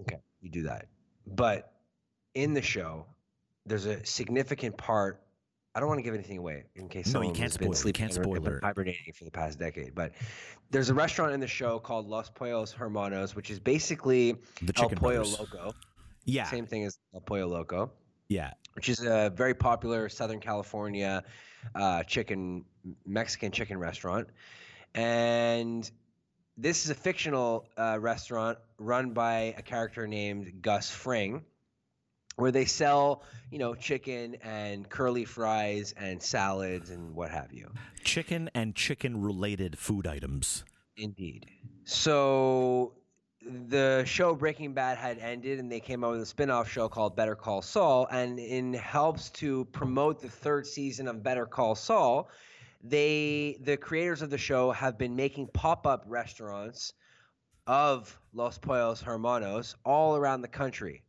okay, 0.00 0.16
you 0.40 0.50
do 0.50 0.62
that. 0.62 0.86
But 1.26 1.72
in 2.34 2.54
the 2.54 2.62
show, 2.62 3.06
there's 3.66 3.86
a 3.86 4.04
significant 4.04 4.76
part. 4.76 5.22
I 5.74 5.80
don't 5.80 5.88
want 5.90 5.98
to 5.98 6.02
give 6.02 6.14
anything 6.14 6.38
away 6.38 6.64
in 6.74 6.88
case 6.88 7.06
No, 7.12 7.20
you 7.20 7.24
someone 7.26 7.34
can't 7.34 7.42
has 7.50 7.56
been 7.58 7.66
spoil. 7.66 7.70
You 7.72 7.76
sleeping 7.76 7.98
can't 7.98 8.10
and- 8.16 8.24
and 8.26 8.32
spoil 8.34 8.40
been 8.42 8.56
it. 8.58 8.64
hibernating 8.64 9.12
for 9.12 9.24
the 9.24 9.30
past 9.30 9.58
decade. 9.58 9.94
But 9.94 10.12
there's 10.70 10.88
a 10.88 10.94
restaurant 10.94 11.32
in 11.34 11.40
the 11.40 11.46
show 11.46 11.78
called 11.78 12.06
Los 12.06 12.30
Pollos 12.30 12.72
Hermanos, 12.72 13.36
which 13.36 13.50
is 13.50 13.60
basically 13.60 14.36
The 14.62 14.72
El 14.76 14.88
Pollo 14.88 14.96
Brothers. 15.16 15.38
Loco. 15.38 15.74
Yeah, 16.24 16.44
Same 16.44 16.66
thing 16.66 16.84
as 16.84 16.98
El 17.14 17.20
Pollo 17.20 17.46
Loco. 17.46 17.92
Yeah. 18.28 18.52
which 18.74 18.88
is 18.88 19.04
a 19.04 19.32
very 19.34 19.54
popular 19.54 20.08
Southern 20.08 20.40
California 20.40 21.24
uh, 21.74 22.02
chicken 22.04 22.64
Mexican 23.06 23.50
chicken 23.50 23.78
restaurant, 23.78 24.28
and 24.94 25.90
this 26.56 26.84
is 26.84 26.90
a 26.90 26.94
fictional 26.94 27.66
uh, 27.76 27.98
restaurant 28.00 28.58
run 28.78 29.10
by 29.10 29.54
a 29.58 29.62
character 29.62 30.06
named 30.06 30.62
Gus 30.62 30.90
Fring, 30.90 31.44
where 32.36 32.52
they 32.52 32.64
sell 32.64 33.22
you 33.50 33.58
know 33.58 33.74
chicken 33.74 34.36
and 34.42 34.88
curly 34.88 35.24
fries 35.24 35.94
and 35.96 36.22
salads 36.22 36.90
and 36.90 37.14
what 37.14 37.30
have 37.30 37.52
you. 37.52 37.70
Chicken 38.04 38.50
and 38.54 38.74
chicken-related 38.74 39.78
food 39.78 40.06
items. 40.06 40.64
Indeed. 40.96 41.46
So 41.84 42.94
the 43.68 44.04
show 44.04 44.34
Breaking 44.34 44.72
Bad 44.74 44.98
had 44.98 45.18
ended 45.18 45.58
and 45.58 45.70
they 45.70 45.80
came 45.80 46.02
out 46.04 46.12
with 46.12 46.22
a 46.22 46.26
spin-off 46.26 46.70
show 46.70 46.88
called 46.88 47.16
Better 47.16 47.34
Call 47.34 47.62
Saul 47.62 48.06
and 48.10 48.38
in 48.38 48.74
helps 48.74 49.30
to 49.30 49.64
promote 49.66 50.20
the 50.20 50.28
third 50.28 50.66
season 50.66 51.06
of 51.08 51.22
Better 51.22 51.46
Call 51.46 51.74
Saul, 51.74 52.28
they 52.82 53.58
the 53.60 53.76
creators 53.76 54.22
of 54.22 54.30
the 54.30 54.38
show 54.38 54.70
have 54.72 54.98
been 54.98 55.16
making 55.16 55.48
pop-up 55.48 56.04
restaurants 56.06 56.92
of 57.66 58.18
Los 58.32 58.58
Pollos 58.58 59.00
Hermanos 59.00 59.76
all 59.84 60.16
around 60.16 60.42
the 60.42 60.48
country. 60.48 61.02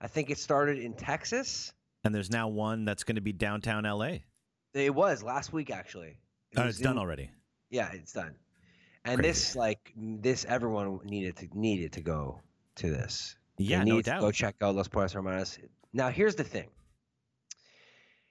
I 0.00 0.08
think 0.08 0.30
it 0.30 0.38
started 0.38 0.78
in 0.78 0.94
Texas. 0.94 1.72
And 2.04 2.14
there's 2.14 2.30
now 2.30 2.48
one 2.48 2.84
that's 2.84 3.04
going 3.04 3.16
to 3.16 3.22
be 3.22 3.32
downtown 3.32 3.84
LA. 3.84 4.18
It 4.74 4.94
was 4.94 5.22
last 5.22 5.52
week 5.52 5.70
actually. 5.70 6.16
It 6.50 6.58
oh, 6.58 6.64
was 6.66 6.76
it's 6.76 6.82
done 6.84 6.98
already. 6.98 7.30
Yeah, 7.70 7.90
it's 7.92 8.12
done. 8.12 8.34
And 9.04 9.18
Crazy. 9.18 9.28
this, 9.28 9.56
like 9.56 9.92
this, 9.96 10.44
everyone 10.44 11.00
needed 11.04 11.36
to 11.36 11.48
needed 11.54 11.92
to 11.92 12.00
go 12.00 12.40
to 12.76 12.90
this. 12.90 13.36
They 13.58 13.64
Yeah, 13.64 13.78
no 13.78 13.96
needed 13.96 14.04
to 14.12 14.20
Go 14.20 14.30
check 14.30 14.56
out 14.60 14.74
Los 14.74 14.88
Pollos 14.88 15.12
Hermanos. 15.12 15.58
Now, 15.92 16.08
here's 16.08 16.36
the 16.36 16.44
thing. 16.44 16.68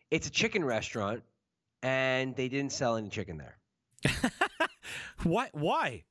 It's 0.10 0.28
a 0.28 0.32
chicken 0.32 0.64
restaurant, 0.64 1.24
and 1.84 2.36
they 2.36 2.50
didn't 2.50 2.72
sell 2.72 2.96
any 2.96 3.10
chicken 3.10 3.38
there. 3.38 3.58
Why? 5.24 5.50
Why? 5.54 6.04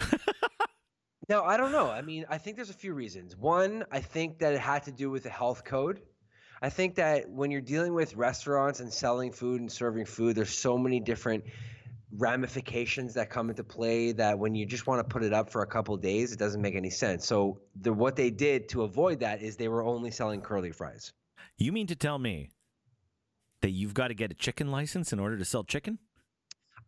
no, 1.28 1.42
I 1.42 1.56
don't 1.56 1.72
know. 1.72 1.90
I 1.90 2.02
mean, 2.02 2.26
I 2.28 2.38
think 2.38 2.56
there's 2.56 2.70
a 2.70 2.74
few 2.74 2.94
reasons. 2.94 3.36
One, 3.36 3.84
I 3.90 4.00
think 4.00 4.38
that 4.38 4.54
it 4.54 4.60
had 4.60 4.84
to 4.84 4.92
do 4.92 5.10
with 5.10 5.24
the 5.24 5.30
health 5.30 5.64
code. 5.64 6.00
I 6.60 6.70
think 6.70 6.96
that 6.96 7.30
when 7.30 7.50
you're 7.50 7.60
dealing 7.60 7.94
with 7.94 8.16
restaurants 8.16 8.80
and 8.80 8.92
selling 8.92 9.30
food 9.32 9.60
and 9.60 9.70
serving 9.70 10.06
food, 10.06 10.36
there's 10.36 10.56
so 10.56 10.76
many 10.76 10.98
different 10.98 11.44
ramifications 12.16 13.14
that 13.14 13.30
come 13.30 13.50
into 13.50 13.62
play 13.64 14.12
that 14.12 14.38
when 14.38 14.54
you 14.54 14.64
just 14.66 14.86
want 14.86 14.98
to 15.00 15.04
put 15.04 15.22
it 15.22 15.32
up 15.32 15.50
for 15.50 15.62
a 15.62 15.66
couple 15.66 15.96
days, 15.96 16.32
it 16.32 16.38
doesn't 16.38 16.62
make 16.62 16.74
any 16.74 16.90
sense. 16.90 17.26
So, 17.26 17.60
the, 17.80 17.92
what 17.92 18.16
they 18.16 18.30
did 18.30 18.68
to 18.70 18.82
avoid 18.82 19.20
that 19.20 19.42
is 19.42 19.56
they 19.56 19.68
were 19.68 19.82
only 19.82 20.10
selling 20.10 20.40
curly 20.40 20.72
fries. 20.72 21.12
You 21.56 21.72
mean 21.72 21.86
to 21.88 21.96
tell 21.96 22.18
me 22.18 22.50
that 23.60 23.70
you've 23.70 23.94
got 23.94 24.08
to 24.08 24.14
get 24.14 24.30
a 24.30 24.34
chicken 24.34 24.70
license 24.70 25.12
in 25.12 25.18
order 25.18 25.36
to 25.36 25.44
sell 25.44 25.64
chicken? 25.64 25.98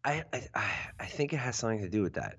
I, 0.04 0.24
I, 0.32 0.42
I- 1.00 1.06
think 1.06 1.32
it 1.34 1.38
has 1.38 1.56
something 1.56 1.80
to 1.82 1.88
do 1.90 2.00
with 2.02 2.14
that. 2.14 2.38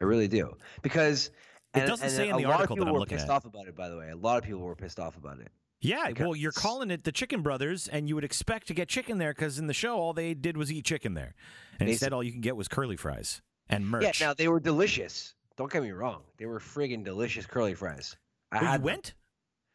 I 0.00 0.04
really 0.04 0.26
do 0.26 0.56
because 0.82 1.28
It 1.74 1.80
and- 1.80 1.86
doesn't 1.88 2.06
and 2.06 2.12
say 2.16 2.28
in 2.28 2.34
a 2.34 2.38
the 2.38 2.44
lot 2.44 2.54
article 2.60 2.74
of 2.74 2.78
that 2.80 2.84
people 2.86 2.94
I'm 2.96 3.00
were 3.00 3.06
pissed 3.06 3.28
off 3.28 3.44
about 3.44 3.68
it. 3.68 3.76
By 3.76 3.88
the 3.88 3.96
way, 3.96 4.10
a 4.10 4.16
lot 4.16 4.38
of 4.38 4.44
people 4.44 4.60
were 4.62 4.74
pissed 4.74 4.98
off 4.98 5.16
about 5.16 5.38
it. 5.38 5.52
Yeah, 5.84 6.10
well, 6.18 6.34
you're 6.34 6.50
calling 6.52 6.90
it 6.90 7.04
the 7.04 7.12
Chicken 7.12 7.42
Brothers, 7.42 7.88
and 7.88 8.08
you 8.08 8.14
would 8.14 8.24
expect 8.24 8.68
to 8.68 8.74
get 8.74 8.88
chicken 8.88 9.18
there 9.18 9.34
because 9.34 9.58
in 9.58 9.66
the 9.66 9.74
show, 9.74 9.96
all 9.98 10.14
they 10.14 10.32
did 10.32 10.56
was 10.56 10.72
eat 10.72 10.86
chicken 10.86 11.12
there. 11.12 11.34
And 11.78 11.90
instead, 11.90 12.14
all 12.14 12.22
you 12.22 12.32
can 12.32 12.40
get 12.40 12.56
was 12.56 12.68
curly 12.68 12.96
fries 12.96 13.42
and 13.68 13.86
merch. 13.86 14.02
Yeah, 14.20 14.28
now 14.28 14.34
they 14.34 14.48
were 14.48 14.60
delicious. 14.60 15.34
Don't 15.56 15.70
get 15.70 15.82
me 15.82 15.90
wrong; 15.90 16.22
they 16.38 16.46
were 16.46 16.58
friggin' 16.58 17.04
delicious 17.04 17.44
curly 17.44 17.74
fries. 17.74 18.16
I 18.50 18.56
Oh, 18.56 18.60
you 18.62 18.66
had 18.66 18.80
them. 18.80 18.84
went? 18.86 19.14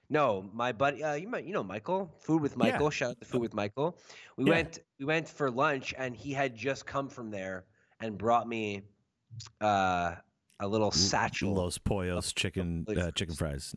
No, 0.09 0.49
my 0.51 0.71
buddy, 0.71 1.03
uh, 1.03 1.13
you 1.13 1.27
might, 1.27 1.45
you 1.45 1.53
know, 1.53 1.63
Michael. 1.63 2.11
Food 2.21 2.41
with 2.41 2.53
Yeah. 2.53 2.57
Michael. 2.71 2.89
Shout 2.89 3.11
out 3.11 3.19
to 3.19 3.25
Food 3.25 3.41
with 3.41 3.53
Michael. 3.53 3.95
We 4.37 4.45
Yeah. 4.45 4.49
went, 4.49 4.79
we 4.97 5.05
went 5.05 5.29
for 5.29 5.51
lunch, 5.51 5.93
and 5.95 6.15
he 6.15 6.33
had 6.33 6.55
just 6.55 6.87
come 6.87 7.07
from 7.07 7.29
there 7.29 7.65
and 7.99 8.17
brought 8.17 8.47
me 8.47 8.81
uh, 9.61 10.15
a 10.59 10.67
little 10.67 10.89
satchel. 10.89 11.53
Los 11.53 11.77
Pollos 11.77 12.33
chicken 12.33 12.85
uh, 12.89 13.11
chicken 13.11 13.35
fries. 13.35 13.75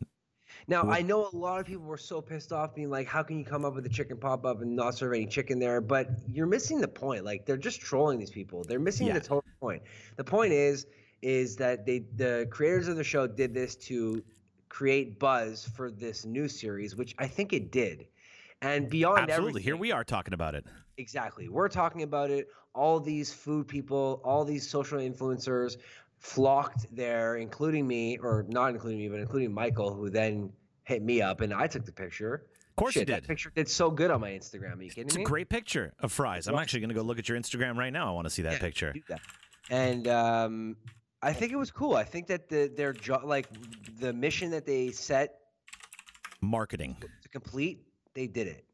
Now 0.67 0.83
I 0.89 1.01
know 1.01 1.29
a 1.31 1.35
lot 1.35 1.59
of 1.59 1.65
people 1.65 1.83
were 1.83 1.97
so 1.97 2.21
pissed 2.21 2.51
off, 2.53 2.73
being 2.75 2.89
like, 2.89 3.07
"How 3.07 3.23
can 3.23 3.37
you 3.37 3.45
come 3.45 3.65
up 3.65 3.75
with 3.75 3.85
a 3.85 3.89
chicken 3.89 4.17
pop 4.17 4.45
up 4.45 4.61
and 4.61 4.75
not 4.75 4.95
serve 4.95 5.13
any 5.13 5.25
chicken 5.25 5.59
there?" 5.59 5.81
But 5.81 6.09
you're 6.27 6.47
missing 6.47 6.79
the 6.79 6.87
point. 6.87 7.25
Like 7.25 7.45
they're 7.45 7.57
just 7.57 7.81
trolling 7.81 8.19
these 8.19 8.31
people. 8.31 8.63
They're 8.63 8.79
missing 8.79 9.07
Yeah. 9.07 9.13
the 9.13 9.21
total 9.21 9.43
point. 9.59 9.83
The 10.15 10.23
point 10.23 10.53
is, 10.53 10.87
is 11.21 11.55
that 11.57 11.85
they 11.85 11.99
the 12.15 12.47
creators 12.49 12.87
of 12.87 12.95
the 12.95 13.03
show 13.03 13.27
did 13.27 13.53
this 13.53 13.75
to 13.75 14.23
create 14.69 15.19
buzz 15.19 15.65
for 15.75 15.91
this 15.91 16.25
new 16.25 16.47
series, 16.47 16.95
which 16.95 17.13
I 17.19 17.27
think 17.27 17.53
it 17.53 17.71
did. 17.71 18.07
And 18.61 18.89
beyond 18.89 19.29
Absolutely. 19.29 19.61
Here 19.61 19.75
we 19.75 19.91
are 19.91 20.03
talking 20.03 20.33
about 20.33 20.55
it. 20.55 20.65
Exactly. 20.97 21.49
We're 21.49 21.69
talking 21.69 22.03
about 22.03 22.31
it. 22.31 22.47
All 22.73 22.99
these 22.99 23.31
food 23.31 23.67
people, 23.67 24.21
all 24.23 24.45
these 24.45 24.67
social 24.67 24.99
influencers 24.99 25.77
flocked 26.23 26.87
there, 26.95 27.35
including 27.35 27.85
me, 27.85 28.17
or 28.17 28.45
not 28.47 28.69
including 28.71 28.97
me, 28.99 29.09
but 29.09 29.19
including 29.19 29.53
Michael, 29.53 29.93
who 29.93 30.09
then 30.09 30.51
hit 30.85 31.03
me 31.03 31.21
up 31.21 31.41
and 31.41 31.53
I 31.53 31.67
took 31.67 31.85
the 31.85 31.91
picture. 31.91 32.45
Of 32.69 32.75
course 32.77 32.93
Shit, 32.93 33.07
you 33.07 33.13
That 33.13 33.21
did. 33.21 33.27
picture 33.27 33.51
did 33.53 33.69
so 33.69 33.91
good 33.91 34.09
on 34.09 34.21
my 34.21 34.31
Instagram. 34.31 34.79
Are 34.79 34.83
you 34.83 34.89
kidding 34.89 35.03
me? 35.03 35.07
It's 35.07 35.15
a 35.17 35.23
great 35.23 35.49
picture 35.49 35.93
of 35.99 36.11
fries. 36.11 36.47
I'm 36.47 36.55
actually 36.55 36.79
going 36.79 36.89
to 36.89 36.95
go 36.95 37.01
look 37.03 37.19
at 37.19 37.29
your 37.29 37.37
Instagram 37.37 37.75
right 37.77 37.91
now. 37.93 38.07
I 38.07 38.11
want 38.11 38.25
to 38.25 38.31
see 38.31 38.41
that 38.43 38.53
Yeah, 38.53 38.59
picture. 38.59 38.93
that. 39.09 39.19
And 39.69 40.07
um, 40.07 40.75
I 41.21 41.33
think 41.33 41.51
it 41.51 41.57
was 41.57 41.69
cool. 41.71 41.95
I 41.95 42.03
think 42.03 42.27
that 42.27 42.49
the 42.49 42.71
their 42.75 42.93
job, 42.93 43.25
like 43.25 43.47
the 43.99 44.11
mission 44.13 44.49
that 44.51 44.65
they 44.65 44.89
set 44.91 45.35
Marketing. 46.41 46.95
to 47.21 47.29
complete, 47.29 47.83
they 48.13 48.27
did 48.27 48.47
it. 48.47 48.65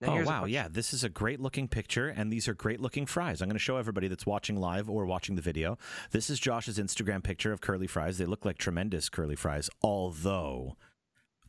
Now, 0.00 0.18
Oh 0.18 0.24
wow, 0.24 0.44
yeah, 0.44 0.68
this 0.68 0.92
is 0.92 1.04
a 1.04 1.08
great 1.08 1.40
looking 1.40 1.68
picture, 1.68 2.08
and 2.08 2.32
these 2.32 2.48
are 2.48 2.54
great 2.54 2.80
looking 2.80 3.06
fries. 3.06 3.40
I'm 3.40 3.48
going 3.48 3.54
to 3.54 3.58
show 3.60 3.76
everybody 3.76 4.08
that's 4.08 4.26
watching 4.26 4.56
live 4.56 4.90
or 4.90 5.06
watching 5.06 5.36
the 5.36 5.42
video. 5.42 5.78
This 6.10 6.28
is 6.28 6.38
Josh's 6.40 6.78
Instagram 6.78 7.22
picture 7.22 7.52
of 7.52 7.60
curly 7.60 7.86
fries. 7.86 8.18
They 8.18 8.26
look 8.26 8.44
like 8.44 8.58
tremendous 8.58 9.08
curly 9.08 9.36
fries, 9.36 9.70
although 9.82 10.76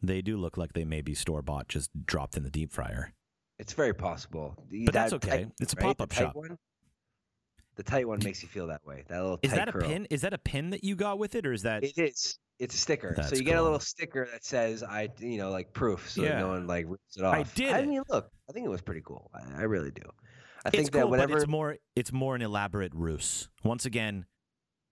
they 0.02 0.22
do 0.22 0.38
look 0.38 0.58
like 0.58 0.74
they 0.74 0.86
may 0.86 1.02
be 1.02 1.16
store 1.16 1.42
bought, 1.42 1.68
just 1.68 1.90
dropped 2.06 2.38
in 2.38 2.44
the 2.44 2.52
deep 2.52 2.72
fryer. 2.72 3.14
It's 3.58 3.74
very 3.74 3.94
possible. 3.94 4.56
The- 4.70 4.86
But 4.86 4.94
that's 4.94 5.14
okay. 5.14 5.30
tight- 5.30 5.52
It's 5.60 5.74
a 5.74 5.78
right? 5.78 5.84
Pop-up 5.98 6.12
shop. 6.12 6.36
One, 6.36 6.58
the 7.76 7.84
tight 7.84 8.08
one 8.08 8.20
makes 8.24 8.42
you 8.44 8.48
feel 8.48 8.68
that 8.68 8.86
way. 8.86 9.04
That 9.08 9.22
little 9.22 9.40
Is 9.42 9.50
tight 9.52 9.56
that 9.58 9.70
a 9.70 9.72
curl. 9.72 9.82
pin? 9.82 10.08
Is 10.10 10.22
that 10.22 10.34
a 10.34 10.38
pin 10.38 10.70
that 10.70 10.84
you 10.84 10.96
got 10.96 11.18
with 11.20 11.36
it, 11.36 11.46
or 11.46 11.52
is 11.52 11.64
that? 11.64 11.84
It 11.84 11.98
is. 11.98 12.38
It's 12.58 12.74
a 12.74 12.78
sticker. 12.78 13.14
That's 13.16 13.30
so 13.30 13.36
you 13.36 13.44
get 13.44 13.58
a 13.58 13.64
little 13.64 13.80
sticker 13.80 14.28
that 14.32 14.46
says 14.46 14.82
I, 14.82 15.10
you 15.20 15.38
know, 15.38 15.50
like 15.52 15.74
proof, 15.74 16.10
so 16.10 16.24
Yeah. 16.24 16.40
no 16.40 16.48
one 16.50 16.68
like 16.68 16.86
rips 16.88 17.18
it 17.18 17.24
off. 17.24 17.36
I 17.36 17.44
did 17.56 17.74
I 17.74 17.86
mean, 17.86 18.02
look, 18.10 18.32
I 18.50 18.54
think 18.54 18.66
it 18.66 18.70
was 18.70 18.82
pretty 18.82 19.02
cool. 19.04 19.30
I, 19.34 19.60
I 19.60 19.64
really 19.64 19.92
do. 19.92 20.04
I 20.64 20.70
it's 20.70 20.78
think 20.78 20.92
cool, 20.94 21.02
that 21.02 21.08
whatever. 21.10 21.34
but 21.34 21.42
it's 21.42 21.48
more. 21.48 21.78
It's 21.96 22.12
more 22.14 22.36
an 22.36 22.42
elaborate 22.42 22.94
ruse. 22.96 23.50
Once 23.64 23.86
again, 23.86 24.26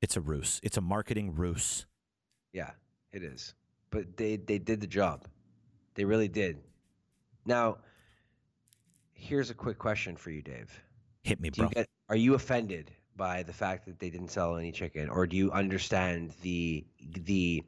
it's 0.01 0.17
a 0.17 0.21
ruse. 0.21 0.59
It's 0.61 0.77
a 0.77 0.81
marketing 0.81 1.33
ruse. 1.35 1.85
Yeah, 2.51 2.71
it 3.11 3.23
is. 3.23 3.55
But 3.89 4.17
they 4.17 4.35
they 4.35 4.59
did 4.59 4.81
the 4.81 4.87
job. 4.87 5.25
They 5.95 6.03
really 6.05 6.27
did. 6.27 6.59
Now, 7.45 7.77
here's 9.13 9.49
a 9.49 9.53
quick 9.53 9.77
question 9.79 10.15
for 10.15 10.31
you, 10.31 10.41
Dave. 10.41 10.71
Hit 11.23 11.39
me, 11.39 11.49
Do 11.49 11.61
bro. 11.61 11.69
you 11.69 11.73
get 11.75 11.89
are 12.09 12.15
you 12.15 12.33
offended 12.35 12.91
by 13.15 13.43
the 13.43 13.53
fact 13.53 13.85
that 13.85 13.99
they 13.99 14.09
didn't 14.09 14.29
sell 14.29 14.55
any 14.57 14.71
chicken 14.71 15.09
or 15.09 15.27
do 15.27 15.37
you 15.37 15.51
understand 15.51 16.33
the 16.41 16.85
the 17.25 17.63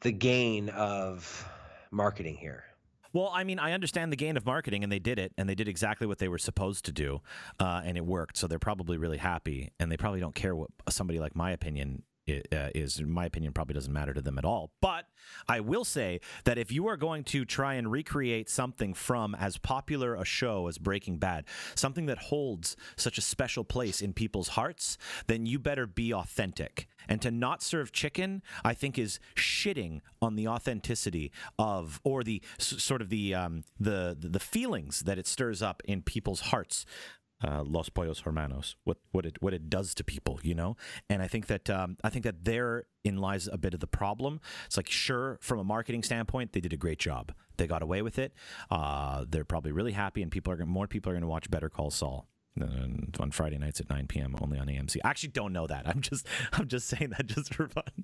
the 0.00 0.12
gain 0.12 0.68
of 0.70 1.48
marketing 1.90 2.36
here? 2.36 2.64
Well, 3.12 3.30
I 3.32 3.44
mean, 3.44 3.58
I 3.58 3.72
understand 3.72 4.10
the 4.10 4.16
gain 4.16 4.38
of 4.38 4.46
marketing, 4.46 4.82
and 4.82 4.90
they 4.90 4.98
did 4.98 5.18
it, 5.18 5.32
and 5.36 5.46
they 5.46 5.54
did 5.54 5.68
exactly 5.68 6.06
what 6.06 6.18
they 6.18 6.28
were 6.28 6.38
supposed 6.38 6.86
to 6.86 6.92
do, 6.92 7.20
uh, 7.60 7.82
and 7.84 7.98
it 7.98 8.06
worked. 8.06 8.38
So 8.38 8.46
they're 8.46 8.58
probably 8.58 8.96
really 8.96 9.18
happy, 9.18 9.70
and 9.78 9.92
they 9.92 9.98
probably 9.98 10.20
don't 10.20 10.34
care 10.34 10.56
what 10.56 10.70
somebody 10.88 11.20
like 11.20 11.36
my 11.36 11.50
opinion 11.50 12.04
uh, 12.28 12.68
is. 12.74 12.98
In 12.98 13.10
my 13.10 13.26
opinion 13.26 13.52
probably 13.52 13.74
doesn't 13.74 13.92
matter 13.92 14.14
to 14.14 14.22
them 14.22 14.38
at 14.38 14.44
all. 14.44 14.72
But 14.80 15.06
I 15.48 15.60
will 15.60 15.84
say 15.84 16.20
that 16.44 16.58
if 16.58 16.70
you 16.70 16.86
are 16.88 16.96
going 16.96 17.24
to 17.24 17.44
try 17.44 17.74
and 17.74 17.90
recreate 17.90 18.48
something 18.48 18.94
from 18.94 19.34
as 19.34 19.58
popular 19.58 20.14
a 20.14 20.24
show 20.24 20.68
as 20.68 20.78
Breaking 20.78 21.18
Bad, 21.18 21.44
something 21.74 22.06
that 22.06 22.18
holds 22.18 22.76
such 22.96 23.18
a 23.18 23.22
special 23.22 23.64
place 23.64 24.00
in 24.00 24.12
people's 24.12 24.48
hearts, 24.48 24.98
then 25.26 25.46
you 25.46 25.58
better 25.58 25.86
be 25.86 26.12
authentic. 26.12 26.88
And 27.08 27.20
to 27.22 27.30
not 27.30 27.62
serve 27.62 27.92
chicken, 27.92 28.42
I 28.64 28.74
think, 28.74 28.98
is 28.98 29.18
shitting 29.34 30.00
on 30.20 30.36
the 30.36 30.46
authenticity 30.46 31.32
of, 31.58 32.00
or 32.04 32.22
the 32.22 32.40
sort 32.58 33.02
of 33.02 33.08
the 33.08 33.34
um, 33.34 33.64
the 33.78 34.16
the 34.18 34.40
feelings 34.40 35.00
that 35.00 35.18
it 35.18 35.26
stirs 35.26 35.62
up 35.62 35.82
in 35.84 36.02
people's 36.02 36.40
hearts. 36.40 36.86
Uh, 37.42 37.62
Los 37.64 37.88
Pollos 37.88 38.20
Hermanos, 38.20 38.76
what 38.84 38.98
what 39.10 39.26
it 39.26 39.40
what 39.42 39.54
it 39.54 39.68
does 39.68 39.94
to 39.94 40.04
people, 40.04 40.38
you 40.42 40.54
know. 40.54 40.76
And 41.08 41.22
I 41.22 41.28
think 41.28 41.46
that 41.46 41.68
um, 41.70 41.96
I 42.04 42.10
think 42.10 42.24
that 42.24 42.44
therein 42.44 42.84
lies 43.16 43.48
a 43.52 43.58
bit 43.58 43.74
of 43.74 43.80
the 43.80 43.86
problem. 43.86 44.40
It's 44.66 44.76
like 44.76 44.88
sure, 44.88 45.38
from 45.40 45.58
a 45.58 45.64
marketing 45.64 46.02
standpoint, 46.02 46.52
they 46.52 46.60
did 46.60 46.72
a 46.72 46.76
great 46.76 46.98
job. 46.98 47.32
They 47.56 47.66
got 47.66 47.82
away 47.82 48.02
with 48.02 48.18
it. 48.18 48.32
Uh, 48.70 49.24
they're 49.28 49.44
probably 49.44 49.72
really 49.72 49.92
happy, 49.92 50.22
and 50.22 50.30
people 50.30 50.52
are 50.52 50.56
gonna, 50.56 50.70
more 50.70 50.86
people 50.86 51.10
are 51.10 51.14
going 51.14 51.22
to 51.22 51.28
watch 51.28 51.50
Better 51.50 51.68
Call 51.68 51.90
Saul 51.90 52.26
on 52.60 53.30
Friday 53.30 53.56
nights 53.56 53.80
at 53.80 53.88
9 53.88 54.06
p.m. 54.08 54.36
only 54.40 54.58
on 54.58 54.66
AMC. 54.66 54.98
I 55.04 55.08
actually 55.08 55.30
don't 55.30 55.52
know 55.52 55.66
that. 55.66 55.88
I'm 55.88 56.00
just 56.00 56.26
I'm 56.52 56.68
just 56.68 56.88
saying 56.88 57.12
that 57.16 57.26
just 57.26 57.54
for 57.54 57.68
fun. 57.68 57.84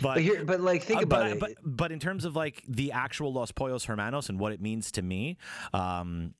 But 0.00 0.14
But, 0.14 0.20
here, 0.22 0.44
but 0.44 0.60
like, 0.60 0.84
think 0.84 1.00
uh, 1.00 1.04
about 1.04 1.38
but, 1.40 1.50
it. 1.50 1.58
but 1.64 1.76
but 1.76 1.92
in 1.92 1.98
terms 1.98 2.24
of 2.24 2.34
like 2.36 2.62
the 2.68 2.92
actual 2.92 3.32
Los 3.32 3.52
Pollos 3.52 3.84
Hermanos 3.84 4.28
and 4.28 4.38
what 4.38 4.52
it 4.52 4.60
means 4.60 4.90
to 4.92 5.02
me, 5.02 5.36
um, 5.74 6.34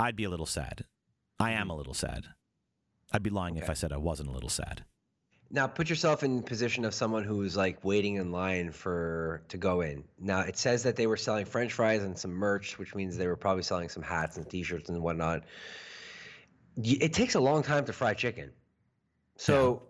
I'd 0.00 0.16
be 0.16 0.24
a 0.24 0.30
little 0.30 0.46
sad. 0.46 0.84
I 1.42 1.52
am 1.52 1.68
a 1.68 1.72
mm-hmm. 1.72 1.78
little 1.78 1.94
sad. 1.94 2.26
I'd 3.12 3.22
be 3.22 3.30
lying 3.30 3.56
if 3.56 3.68
I 3.68 3.74
said 3.74 3.92
I 3.92 3.98
wasn't 3.98 4.30
a 4.30 4.32
little 4.32 4.48
sad. 4.48 4.84
Now 5.50 5.66
put 5.66 5.90
yourself 5.90 6.22
in 6.22 6.36
the 6.36 6.42
position 6.42 6.86
of 6.86 6.94
someone 6.94 7.24
who's 7.24 7.56
like 7.58 7.84
waiting 7.84 8.14
in 8.16 8.32
line 8.32 8.70
for 8.70 9.42
to 9.48 9.58
go 9.58 9.82
in. 9.82 10.04
Now 10.18 10.40
it 10.40 10.56
says 10.56 10.84
that 10.84 10.96
they 10.96 11.06
were 11.06 11.18
selling 11.18 11.44
French 11.44 11.74
fries 11.74 12.02
and 12.02 12.18
some 12.18 12.30
merch, 12.30 12.78
which 12.78 12.94
means 12.94 13.18
they 13.18 13.26
were 13.26 13.36
probably 13.36 13.62
selling 13.62 13.90
some 13.90 14.02
hats 14.02 14.38
and 14.38 14.48
T-shirts 14.48 14.88
and 14.88 15.02
whatnot. 15.02 15.44
It 16.82 17.12
takes 17.12 17.34
a 17.34 17.40
long 17.40 17.62
time 17.62 17.84
to 17.84 17.92
fry 17.92 18.14
chicken, 18.14 18.50
so 19.36 19.82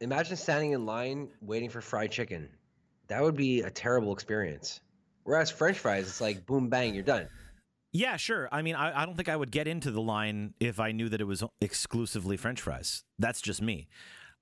imagine 0.00 0.36
standing 0.36 0.72
in 0.72 0.86
line 0.86 1.28
waiting 1.42 1.68
for 1.68 1.82
fried 1.82 2.12
chicken. 2.12 2.48
That 3.08 3.22
would 3.22 3.36
be 3.36 3.60
a 3.60 3.68
terrible 3.68 4.14
experience. 4.14 4.80
Whereas 5.24 5.50
French 5.50 5.78
fries, 5.78 6.08
it's 6.08 6.22
like 6.22 6.46
boom 6.46 6.70
bang, 6.70 6.94
you're 6.94 7.02
done. 7.02 7.28
Yeah, 7.92 8.16
sure. 8.16 8.48
I 8.52 8.62
mean, 8.62 8.76
I, 8.76 9.02
I 9.02 9.06
don't 9.06 9.16
think 9.16 9.28
I 9.28 9.36
would 9.36 9.50
get 9.50 9.66
into 9.66 9.90
the 9.90 10.00
line 10.00 10.54
if 10.60 10.78
I 10.78 10.92
knew 10.92 11.08
that 11.08 11.20
it 11.20 11.24
was 11.24 11.42
exclusively 11.60 12.36
French 12.36 12.60
fries. 12.60 13.04
That's 13.18 13.40
just 13.40 13.60
me. 13.60 13.88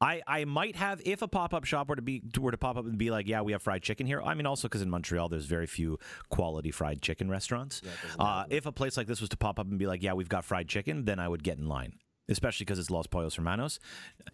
I, 0.01 0.23
I 0.27 0.45
might 0.45 0.77
have 0.77 1.01
if 1.05 1.23
a 1.23 1.29
pop 1.29 1.53
up 1.53 1.65
shop 1.65 1.89
were 1.89 1.97
to 1.97 2.03
be 2.03 2.23
were 2.39 2.53
to 2.53 2.59
pop 2.59 2.77
up 2.77 2.85
and 2.85 2.99
be 2.99 3.11
like, 3.11 3.27
yeah, 3.27 3.41
we 3.43 3.53
have 3.53 3.63
fried 3.63 3.83
chicken 3.83 4.07
here. 4.07 4.23
I 4.23 4.35
mean, 4.35 4.47
also 4.47 4.69
because 4.69 4.83
in 4.83 4.91
Montreal 4.91 5.29
there's 5.29 5.47
very 5.47 5.67
few 5.67 5.99
quality 6.29 6.71
fried 6.71 7.03
chicken 7.03 7.29
restaurants. 7.29 7.83
Uh, 8.19 8.45
if 8.49 8.67
a 8.67 8.73
place 8.73 8.97
like 8.97 9.09
this 9.09 9.21
was 9.21 9.29
to 9.31 9.37
pop 9.37 9.59
up 9.59 9.67
and 9.69 9.79
be 9.79 9.87
like, 9.87 10.03
yeah, 10.03 10.13
we've 10.13 10.29
got 10.29 10.45
fried 10.45 10.69
chicken, 10.69 11.05
then 11.05 11.19
I 11.19 11.27
would 11.27 11.43
get 11.43 11.59
in 11.59 11.67
line. 11.69 11.95
Especially 12.31 12.65
because 12.65 12.79
it's 12.79 12.91
Los 12.91 13.07
Pollos 13.07 13.37
Hermanos, 13.37 13.81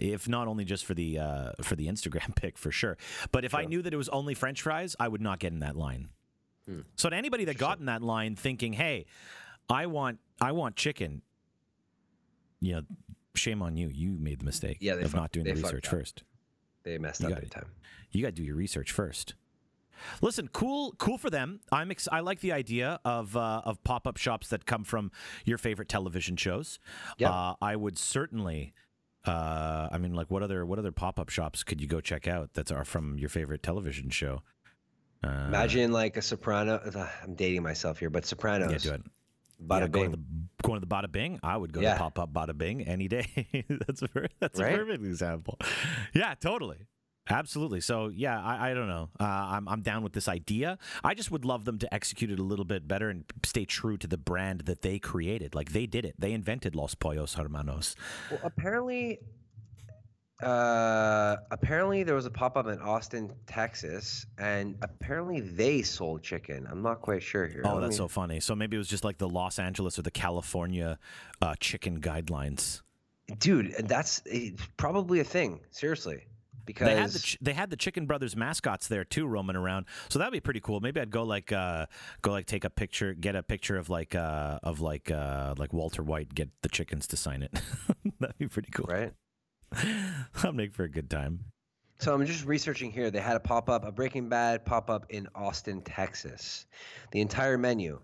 if 0.01 0.29
not 0.29 0.49
only 0.49 0.65
just 0.65 0.85
for 0.85 0.95
the 0.95 1.19
uh, 1.19 1.53
for 1.63 1.77
the 1.77 1.87
Instagram 1.87 2.35
pic 2.37 2.59
for 2.59 2.73
sure, 2.73 2.99
but 3.31 3.45
if 3.45 3.55
I 3.55 3.65
knew 3.65 3.83
that 3.83 3.95
it 3.95 3.97
was 3.97 4.09
only 4.09 4.35
French 4.35 4.61
fries, 4.63 4.97
I 4.99 5.07
would 5.07 5.21
not 5.21 5.39
get 5.39 5.53
in 5.53 5.61
that 5.61 5.77
line. 5.77 6.09
So 6.97 7.11
to 7.11 7.17
anybody 7.17 7.45
that 7.47 7.59
got 7.59 7.79
in 7.79 7.87
that 7.87 8.03
line 8.03 8.37
thinking, 8.37 8.73
"Hey, 8.73 9.07
I 9.69 9.87
want 9.87 10.19
I 10.41 10.53
want 10.53 10.77
chicken," 10.77 11.23
you 12.61 12.73
know, 12.75 12.83
shame 13.35 13.63
on 13.63 13.77
you. 13.77 13.89
You 13.89 14.13
made 14.19 14.41
the 14.41 14.45
mistake 14.45 14.79
Yeah, 14.81 14.95
of 14.95 15.03
fuck- 15.11 15.15
not 15.15 15.33
doing 15.33 15.47
the 15.47 15.55
research 15.55 15.89
first. 15.89 16.25
They 16.85 16.99
messed 16.99 17.21
You 17.23 17.29
up 17.29 17.41
big 17.41 17.51
time. 17.51 17.71
You 18.11 18.23
got 18.23 18.29
to 18.29 18.33
do 18.35 18.43
your 18.45 18.57
research 18.57 18.93
first. 18.93 19.35
Listen, 20.21 20.49
cool, 20.49 20.95
cool 20.99 21.19
for 21.19 21.31
them. 21.31 21.61
I'm 21.73 21.91
ex- 21.91 22.09
I 22.11 22.21
like 22.21 22.41
the 22.41 22.53
idea 22.53 22.99
of 23.05 23.37
uh, 23.37 23.63
of 23.65 23.83
pop 23.85 24.07
up 24.07 24.17
shops 24.17 24.49
that 24.49 24.67
come 24.67 24.85
from 24.85 25.11
your 25.45 25.57
favorite 25.59 25.89
television 25.89 26.37
shows. 26.37 26.79
Yeah. 27.19 27.31
Uh, 27.31 27.55
I 27.61 27.77
would 27.77 27.99
certainly. 27.99 28.73
Uh, 29.25 29.89
I 29.91 29.97
mean, 29.97 30.13
like, 30.13 30.31
what 30.31 30.43
other 30.43 30.67
what 30.67 30.79
other 30.79 30.93
pop 30.93 31.19
up 31.19 31.31
shops 31.31 31.65
could 31.65 31.81
you 31.81 31.87
go 31.87 32.01
check 32.01 32.27
out 32.29 32.53
that 32.55 32.71
are 32.71 32.85
from 32.85 33.19
your 33.19 33.29
favorite 33.31 33.63
television 33.63 34.11
show? 34.11 34.43
Uh, 35.25 35.47
Imagine 35.49 35.93
like 35.93 36.17
a 36.17 36.23
Soprano. 36.23 36.81
I'm 37.23 37.35
dating 37.35 37.63
myself 37.63 37.99
here, 37.99 38.11
but 38.11 38.25
Sopranos. 38.27 38.71
yeah, 38.73 38.79
do 38.79 38.95
it. 38.95 39.03
Bada 39.67 39.81
yeah, 39.83 39.87
bing. 39.87 39.91
going 39.93 40.11
to 40.11 40.17
the 40.17 40.23
going 40.63 40.81
to 40.81 40.87
the 40.87 40.95
Bada 40.95 41.11
Bing, 41.11 41.41
I 41.43 41.57
would 41.57 41.73
go 41.73 41.81
Yeah. 41.81 41.95
to 41.95 41.99
pop 42.01 42.19
up 42.19 42.33
Bada 42.33 42.57
Bing 42.57 42.83
any 42.83 43.09
day. 43.09 43.65
that's 43.87 44.03
a 44.03 44.09
that's 44.41 44.61
Right? 44.61 44.75
a 44.75 44.79
perfect 44.79 45.05
example. 45.05 45.59
Yeah, 46.13 46.35
totally. 46.35 46.87
Absolutely. 47.31 47.81
So 47.81 48.09
yeah, 48.09 48.39
I, 48.43 48.71
I 48.71 48.75
don't 48.75 48.89
know. 48.89 49.09
Uh, 49.19 49.25
I'm 49.25 49.67
I'm 49.69 49.81
down 49.81 50.03
with 50.03 50.13
this 50.13 50.29
idea. 50.29 50.77
I 51.03 51.15
just 51.15 51.31
would 51.31 51.45
love 51.47 51.65
them 51.65 51.79
to 51.79 51.95
execute 51.95 52.31
it 52.31 52.39
a 52.39 52.43
little 52.43 52.67
bit 52.67 52.87
better 52.87 53.09
and 53.09 53.25
stay 53.45 53.65
true 53.65 53.97
to 53.97 54.07
the 54.07 54.19
brand 54.19 54.63
that 54.67 54.83
they 54.83 54.99
created. 54.99 55.55
Like 55.55 55.73
they 55.73 55.87
did 55.87 56.05
it. 56.05 56.17
They 56.19 56.33
invented 56.33 56.75
Los 56.75 56.95
Pollos 56.95 57.35
Hermanos. 57.35 57.97
Well, 58.31 58.41
apparently, 58.43 59.21
uh, 60.43 61.37
apparently 61.51 62.03
there 62.03 62.15
was 62.15 62.27
a 62.27 62.31
pop 62.31 62.57
up 62.57 62.67
in 62.67 62.79
Austin, 62.81 63.33
Texas, 63.47 64.27
and 64.39 64.77
apparently 64.83 65.41
they 65.41 65.83
sold 65.83 66.23
chicken. 66.23 66.67
I'm 66.71 66.83
not 66.83 67.01
quite 67.01 67.23
sure 67.23 67.47
here. 67.47 67.63
Oh, 67.65 67.75
Let 67.75 67.81
that's 67.83 67.91
me- 67.93 67.97
so 67.99 68.09
funny. 68.09 68.41
So 68.41 68.55
maybe 68.55 68.77
it 68.77 68.79
was 68.79 68.89
just 68.89 69.05
like 69.05 69.19
the 69.19 69.29
Los 69.29 69.59
Angeles 69.59 69.99
or 69.99 70.03
the 70.03 70.11
California 70.11 70.99
uh, 71.41 71.55
chicken 71.61 72.01
guidelines. 72.01 72.83
dude. 73.39 73.75
That's 73.87 74.23
probably 74.77 75.21
a 75.21 75.25
thing. 75.25 75.61
Seriously, 75.71 76.25
because 76.67 76.89
They 76.89 76.97
had 76.97 77.11
the 77.11 77.19
ch- 77.21 77.39
they 77.41 77.53
had 77.53 77.71
the 77.71 77.77
Chicken 77.77 78.07
Brothers 78.07 78.35
mascots 78.37 78.89
there 78.89 79.05
too, 79.05 79.27
roaming 79.27 79.57
around. 79.57 79.87
So 80.09 80.19
that'd 80.19 80.33
be 80.33 80.41
pretty 80.41 80.61
cool. 80.61 80.81
Maybe 80.81 81.01
I'd 81.01 81.11
go 81.11 81.23
like 81.23 81.53
uh, 81.53 81.87
go 82.23 82.33
like 82.33 82.47
take 82.47 82.65
a 82.65 82.71
picture, 82.71 83.15
get 83.15 83.37
a 83.37 83.43
picture 83.43 83.77
of 83.77 83.89
like 83.89 84.15
uh, 84.15 84.59
of 84.63 84.81
like 84.81 85.11
uh, 85.11 85.55
like 85.57 85.73
Walter 85.73 86.03
White, 86.03 86.35
get 86.35 86.51
the 86.63 86.69
chickens 86.69 87.07
to 87.09 87.17
sign 87.17 87.43
it. 87.45 87.53
that'd 88.21 88.37
be 88.39 88.49
pretty 88.49 88.71
cool. 88.73 88.87
right. 88.89 89.13
That'll 90.35 90.53
make 90.53 90.75
for 90.75 90.85
a 90.85 90.89
good 90.91 91.11
time. 91.11 91.41
So 92.01 92.13
I'm 92.13 92.27
just 92.27 92.45
researching 92.45 92.91
here. 92.91 93.11
They 93.11 93.21
had 93.21 93.37
a 93.37 93.41
pop 93.41 93.69
up, 93.69 93.85
a 93.85 93.93
Breaking 93.93 94.29
Bad 94.29 94.65
pop 94.65 94.91
up 94.91 95.07
in 95.11 95.29
Austin, 95.35 95.81
Texas. 95.83 96.67
The 97.13 97.21
entire 97.21 97.57
menu. 97.57 98.01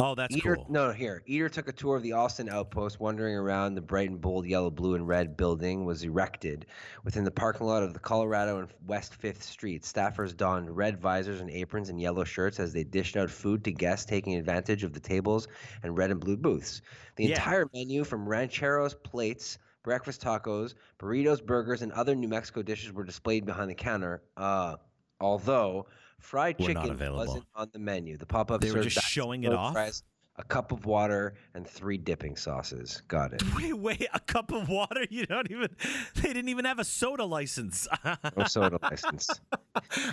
Oh, 0.00 0.14
that's 0.14 0.36
Eater, 0.36 0.54
cool. 0.54 0.66
No, 0.68 0.92
here. 0.92 1.24
Eater 1.26 1.48
took 1.48 1.66
a 1.66 1.72
tour 1.72 1.96
of 1.96 2.04
the 2.04 2.12
Austin 2.12 2.48
outpost, 2.48 3.00
wandering 3.00 3.34
around 3.34 3.74
the 3.74 3.80
bright 3.80 4.08
and 4.08 4.20
bold 4.20 4.46
yellow, 4.46 4.70
blue, 4.70 4.94
and 4.94 5.08
red 5.08 5.36
building 5.36 5.84
was 5.84 6.04
erected 6.04 6.66
within 7.02 7.24
the 7.24 7.32
parking 7.32 7.66
lot 7.66 7.82
of 7.82 7.94
the 7.94 7.98
Colorado 7.98 8.60
and 8.60 8.68
West 8.86 9.16
Fifth 9.16 9.42
Street. 9.42 9.82
Staffers 9.82 10.36
donned 10.36 10.76
red 10.76 11.00
visors 11.00 11.40
and 11.40 11.50
aprons 11.50 11.88
and 11.88 12.00
yellow 12.00 12.22
shirts 12.22 12.60
as 12.60 12.72
they 12.72 12.84
dished 12.84 13.16
out 13.16 13.28
food 13.28 13.64
to 13.64 13.72
guests, 13.72 14.06
taking 14.06 14.36
advantage 14.36 14.84
of 14.84 14.92
the 14.92 15.00
tables 15.00 15.48
and 15.82 15.98
red 15.98 16.12
and 16.12 16.20
blue 16.20 16.36
booths. 16.36 16.80
The 17.16 17.24
Yeah. 17.24 17.30
entire 17.34 17.66
menu, 17.74 18.04
from 18.04 18.28
rancheros 18.28 18.94
plates, 18.94 19.58
breakfast 19.82 20.22
tacos, 20.22 20.74
burritos, 20.98 21.44
burgers, 21.44 21.82
and 21.82 21.92
other 21.92 22.14
New 22.14 22.28
Mexico 22.28 22.62
dishes, 22.62 22.92
were 22.92 23.04
displayed 23.04 23.46
behind 23.46 23.70
the 23.70 23.74
counter. 23.74 24.22
Uh, 24.36 24.76
although 25.20 25.86
fried 26.18 26.58
Were 26.58 26.66
chicken 26.66 26.98
wasn't 27.14 27.44
on 27.54 27.68
the 27.72 27.78
menu. 27.78 28.16
The 28.16 28.26
pop-up 28.26 28.60
They 28.60 28.72
were 28.72 28.82
just 28.82 29.06
showing 29.06 29.44
it 29.44 29.52
off? 29.52 29.72
fries, 29.72 30.02
a 30.36 30.44
cup 30.44 30.70
of 30.72 30.84
water, 30.86 31.34
and 31.54 31.66
three 31.66 31.96
dipping 31.98 32.36
sauces. 32.36 33.02
Got 33.08 33.32
it. 33.34 33.42
Wait, 33.56 33.72
wait, 33.72 34.06
a 34.14 34.20
cup 34.20 34.52
of 34.52 34.68
water? 34.68 35.04
You 35.10 35.26
don't 35.26 35.50
even. 35.50 35.68
They 36.16 36.32
didn't 36.32 36.48
even 36.48 36.64
have 36.64 36.78
a 36.78 36.84
soda 36.84 37.24
license. 37.24 37.88
No 38.36 38.44
soda 38.44 38.78
license. 38.82 39.28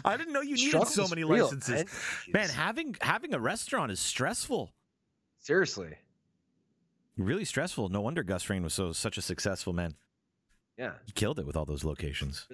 I 0.03 0.17
didn't 0.17 0.33
know 0.33 0.41
you 0.41 0.55
needed 0.55 0.69
Struggle 0.69 0.89
so 0.89 1.07
many 1.07 1.23
real, 1.23 1.45
licenses. 1.45 1.85
man. 2.33 2.41
Man, 2.47 2.49
having 2.49 2.95
having 3.01 3.33
a 3.33 3.39
restaurant 3.39 3.91
is 3.91 3.99
stressful. 3.99 4.73
seriously. 5.39 5.95
Really 7.17 7.45
stressful. 7.45 7.89
No 7.89 8.01
wonder 8.01 8.23
Gus 8.23 8.43
Fring 8.43 8.61
was 8.63 8.73
so 8.73 8.91
such 8.91 9.17
a 9.17 9.21
successful 9.21 9.73
man. 9.73 9.95
Yeah, 10.77 10.93
He 11.05 11.13
killed 11.13 11.39
it 11.39 11.45
with 11.45 11.55
all 11.55 11.65
those 11.65 11.85
locations. 11.85 12.47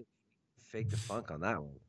fake 0.59 0.91
the 0.91 0.97
funk 0.97 1.31
on 1.31 1.41
that 1.41 1.59
one. 1.61 1.79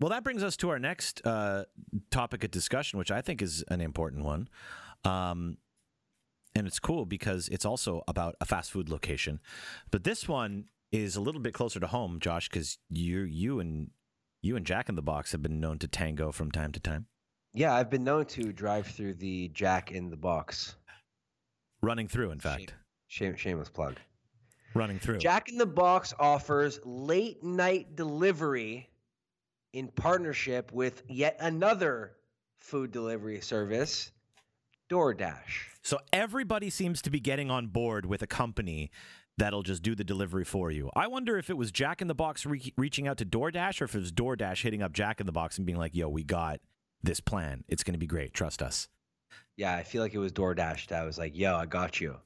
Well, 0.00 0.10
that 0.10 0.22
brings 0.22 0.44
us 0.44 0.56
to 0.58 0.68
our 0.70 0.78
next 0.78 1.26
uh, 1.26 1.64
topic 2.12 2.44
of 2.44 2.52
discussion, 2.52 3.00
which 3.00 3.10
I 3.10 3.20
think 3.20 3.42
is 3.42 3.64
an 3.68 3.80
important 3.80 4.24
one. 4.24 4.48
Um, 5.04 5.56
and 6.54 6.68
it's 6.68 6.78
cool 6.78 7.04
because 7.04 7.48
it's 7.48 7.64
also 7.64 8.02
about 8.06 8.36
a 8.40 8.44
fast 8.44 8.70
food 8.70 8.88
location. 8.88 9.40
But 9.90 10.04
this 10.04 10.28
one 10.28 10.66
is 10.92 11.16
a 11.16 11.20
little 11.20 11.40
bit 11.40 11.52
closer 11.52 11.80
to 11.80 11.88
home, 11.88 12.20
Josh, 12.20 12.48
because 12.48 12.78
you 12.88 13.20
you 13.22 13.58
and 13.58 13.90
you 14.40 14.54
and 14.54 14.64
Jack 14.64 14.88
in 14.88 14.94
the 14.94 15.02
Box 15.02 15.32
have 15.32 15.42
been 15.42 15.58
known 15.58 15.78
to 15.80 15.88
tango 15.88 16.30
from 16.30 16.52
time 16.52 16.70
to 16.72 16.80
time, 16.80 17.06
Yeah, 17.52 17.74
I've 17.74 17.90
been 17.90 18.04
known 18.04 18.24
to 18.26 18.52
drive 18.52 18.86
through 18.86 19.14
the 19.14 19.48
Jack 19.48 19.90
in 19.90 20.10
the 20.10 20.16
Box. 20.16 20.76
Running 21.82 22.08
through. 22.08 22.30
In 22.30 22.40
fact, 22.40 22.74
Shame, 23.06 23.36
shameless 23.36 23.70
plug. 23.70 23.96
running 24.74 24.98
through. 24.98 25.18
Jack 25.18 25.48
in 25.48 25.58
the 25.58 25.66
Box 25.66 26.12
offers 26.18 26.80
late 26.84 27.42
night 27.42 27.96
delivery 27.96 28.88
in 29.72 29.88
partnership 29.88 30.72
with 30.72 31.02
yet 31.08 31.36
another 31.40 32.12
food 32.58 32.90
delivery 32.90 33.40
service, 33.40 34.10
DoorDash. 34.90 35.66
So 35.82 35.98
everybody 36.12 36.70
seems 36.70 37.00
to 37.02 37.10
be 37.10 37.20
getting 37.20 37.50
on 37.50 37.68
board 37.68 38.04
with 38.06 38.22
a 38.22 38.26
company 38.26 38.90
that'll 39.36 39.62
just 39.62 39.82
do 39.82 39.94
the 39.94 40.04
delivery 40.04 40.44
for 40.44 40.70
you. 40.70 40.90
I 40.96 41.06
wonder 41.06 41.38
if 41.38 41.48
it 41.48 41.56
was 41.56 41.70
Jack 41.70 42.02
in 42.02 42.08
the 42.08 42.14
Box 42.14 42.44
re- 42.44 42.72
reaching 42.76 43.06
out 43.06 43.18
to 43.18 43.24
DoorDash 43.24 43.80
or 43.80 43.84
if 43.84 43.94
it 43.94 43.98
was 43.98 44.12
DoorDash 44.12 44.62
hitting 44.62 44.82
up 44.82 44.92
Jack 44.92 45.20
in 45.20 45.26
the 45.26 45.32
Box 45.32 45.56
and 45.58 45.66
being 45.66 45.78
like, 45.78 45.94
"Yo, 45.94 46.08
we 46.08 46.24
got 46.24 46.60
this 47.02 47.20
plan. 47.20 47.64
It's 47.68 47.84
going 47.84 47.92
to 47.94 47.98
be 47.98 48.06
great. 48.06 48.34
Trust 48.34 48.62
us." 48.62 48.88
Yeah, 49.56 49.74
I 49.74 49.82
feel 49.82 50.02
like 50.02 50.14
it 50.14 50.18
was 50.18 50.32
DoorDash 50.32 50.86
that 50.88 51.04
was 51.04 51.18
like, 51.18 51.36
yo, 51.36 51.56
I 51.56 51.66
got 51.66 52.00
you. 52.00 52.16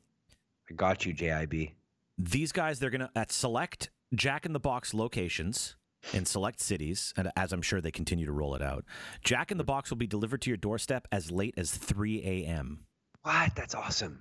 I 0.71 0.75
got 0.75 1.07
you, 1.07 1.15
JIB. 1.15 1.73
These 2.19 2.53
guys 2.53 2.79
they're 2.79 2.91
going 2.91 3.01
to 3.01 3.11
at 3.17 3.33
select 3.33 3.91
Jack 4.15 4.45
in 4.47 4.53
the 4.53 4.61
Box 4.61 4.93
locations 4.93 5.77
in 6.13 6.25
select 6.25 6.61
cities, 6.61 7.15
and 7.17 7.31
as 7.37 7.53
I'm 7.53 7.63
sure 7.63 7.81
they 7.81 7.91
continue 7.91 8.27
to 8.27 8.33
roll 8.33 8.55
it 8.55 8.63
out, 8.63 8.85
Jack 9.25 9.51
in 9.51 9.59
the 9.59 9.65
Box 9.65 9.91
will 9.91 9.97
be 9.97 10.07
delivered 10.07 10.43
to 10.43 10.51
your 10.51 10.57
doorstep 10.57 11.09
as 11.11 11.31
late 11.31 11.55
as 11.57 11.71
3 11.73 12.23
a.m. 12.25 12.87
What? 13.23 13.55
That's 13.55 13.75
awesome. 13.75 14.21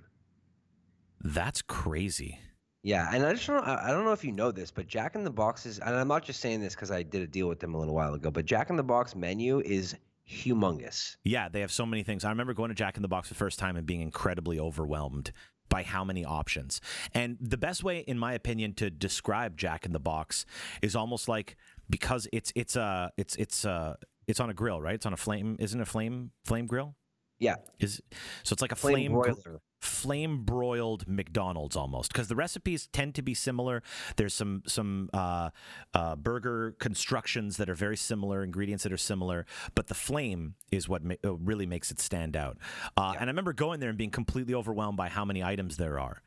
That's 1.20 1.62
crazy. 1.62 2.38
Yeah, 2.82 3.08
and 3.12 3.24
I 3.24 3.32
just 3.34 3.46
don't. 3.46 3.64
I 3.64 3.88
I 3.88 3.90
don't 3.92 4.04
know 4.04 4.12
if 4.12 4.24
you 4.24 4.32
know 4.32 4.50
this, 4.50 4.72
but 4.72 4.88
Jack 4.88 5.14
in 5.14 5.22
the 5.22 5.30
Box 5.30 5.66
is, 5.66 5.78
and 5.78 5.94
I'm 5.94 6.08
not 6.08 6.24
just 6.24 6.40
saying 6.40 6.60
this 6.60 6.74
because 6.74 6.90
I 6.90 7.02
did 7.04 7.22
a 7.22 7.26
deal 7.26 7.48
with 7.48 7.60
them 7.60 7.74
a 7.74 7.78
little 7.78 7.94
while 7.94 8.14
ago, 8.14 8.30
but 8.30 8.44
Jack 8.44 8.70
in 8.70 8.76
the 8.76 8.82
Box 8.82 9.14
menu 9.14 9.60
is 9.60 9.94
humongous. 10.32 11.16
Yeah, 11.24 11.48
they 11.48 11.60
have 11.60 11.72
so 11.72 11.86
many 11.86 12.02
things. 12.02 12.24
I 12.24 12.30
remember 12.30 12.54
going 12.54 12.70
to 12.70 12.74
Jack 12.74 12.96
in 12.96 13.02
the 13.02 13.08
Box 13.08 13.28
the 13.28 13.34
first 13.34 13.58
time 13.58 13.76
and 13.76 13.86
being 13.86 14.00
incredibly 14.00 14.58
overwhelmed 14.58 15.32
by 15.68 15.82
how 15.82 16.04
many 16.04 16.24
options. 16.24 16.80
And 17.14 17.38
the 17.40 17.56
best 17.56 17.82
way, 17.82 18.00
in 18.00 18.18
my 18.18 18.34
opinion, 18.34 18.74
to 18.74 18.90
describe 18.90 19.56
Jack 19.56 19.86
in 19.86 19.92
the 19.92 20.00
Box 20.00 20.44
is 20.82 20.94
almost 20.94 21.28
like 21.28 21.56
because 21.88 22.28
it's 22.32 22.52
it's 22.54 22.76
uh 22.76 23.08
it's 23.16 23.36
it's 23.36 23.64
uh 23.64 23.94
it's 24.26 24.40
on 24.40 24.50
a 24.50 24.54
grill, 24.54 24.80
right? 24.80 24.94
It's 24.94 25.06
on 25.06 25.12
a 25.12 25.16
flame, 25.16 25.56
isn't 25.58 25.78
it 25.78 25.82
a 25.82 25.86
flame 25.86 26.32
flame 26.44 26.66
grill? 26.66 26.94
Yeah, 27.42 27.56
Is 27.80 28.00
so 28.44 28.52
it's 28.54 28.62
like 28.62 28.70
a 28.72 28.76
flame, 28.76 29.12
flame, 29.12 29.34
broiler. 29.34 29.60
flame 29.80 30.44
broiled 30.44 31.08
McDonald's 31.08 31.74
almost 31.76 32.12
because 32.12 32.28
the 32.28 32.36
recipes 32.36 32.88
tend 32.92 33.14
to 33.16 33.22
be 33.22 33.34
similar. 33.34 33.82
There's 34.16 34.32
some 34.34 34.62
some 34.66 35.10
uh, 35.12 35.50
uh, 35.92 36.14
burger 36.16 36.76
constructions 36.78 37.56
that 37.56 37.68
are 37.68 37.74
very 37.74 37.96
similar, 37.96 38.44
ingredients 38.44 38.84
that 38.84 38.92
are 38.92 38.96
similar, 39.12 39.44
but 39.74 39.88
the 39.88 39.94
flame 39.94 40.54
is 40.70 40.88
what 40.88 41.02
ma- 41.02 41.16
uh, 41.24 41.34
really 41.34 41.66
makes 41.66 41.90
it 41.90 41.98
stand 42.00 42.36
out. 42.36 42.58
Uh, 42.96 43.10
Yeah. 43.14 43.20
And 43.20 43.28
I 43.28 43.32
remember 43.32 43.52
going 43.52 43.80
there 43.80 43.88
and 43.88 43.98
being 43.98 44.10
completely 44.12 44.54
overwhelmed 44.54 44.96
by 44.96 45.08
how 45.08 45.24
many 45.24 45.42
items 45.42 45.76
there 45.78 45.98
are. 45.98 46.22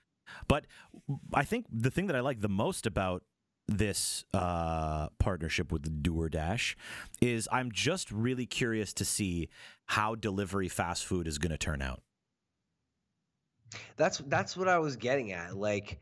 But 0.49 0.65
I 1.33 1.45
think 1.45 1.65
the 1.71 1.91
thing 1.91 2.07
that 2.07 2.15
I 2.15 2.19
like 2.19 2.41
the 2.41 2.49
most 2.49 2.85
about 2.85 3.23
this 3.67 4.25
uh, 4.33 5.09
partnership 5.19 5.71
with 5.71 6.03
DoorDash 6.03 6.75
is 7.21 7.47
I'm 7.51 7.71
just 7.71 8.11
really 8.11 8.45
curious 8.45 8.93
to 8.93 9.05
see 9.05 9.49
how 9.85 10.15
delivery 10.15 10.69
fast 10.69 11.05
food 11.05 11.27
is 11.27 11.37
going 11.37 11.51
to 11.51 11.57
turn 11.57 11.81
out. 11.81 12.01
That's 13.97 14.19
that's 14.19 14.55
what 14.55 14.67
I 14.67 14.79
was 14.79 14.95
getting 14.95 15.31
at. 15.31 15.57
Like, 15.57 15.99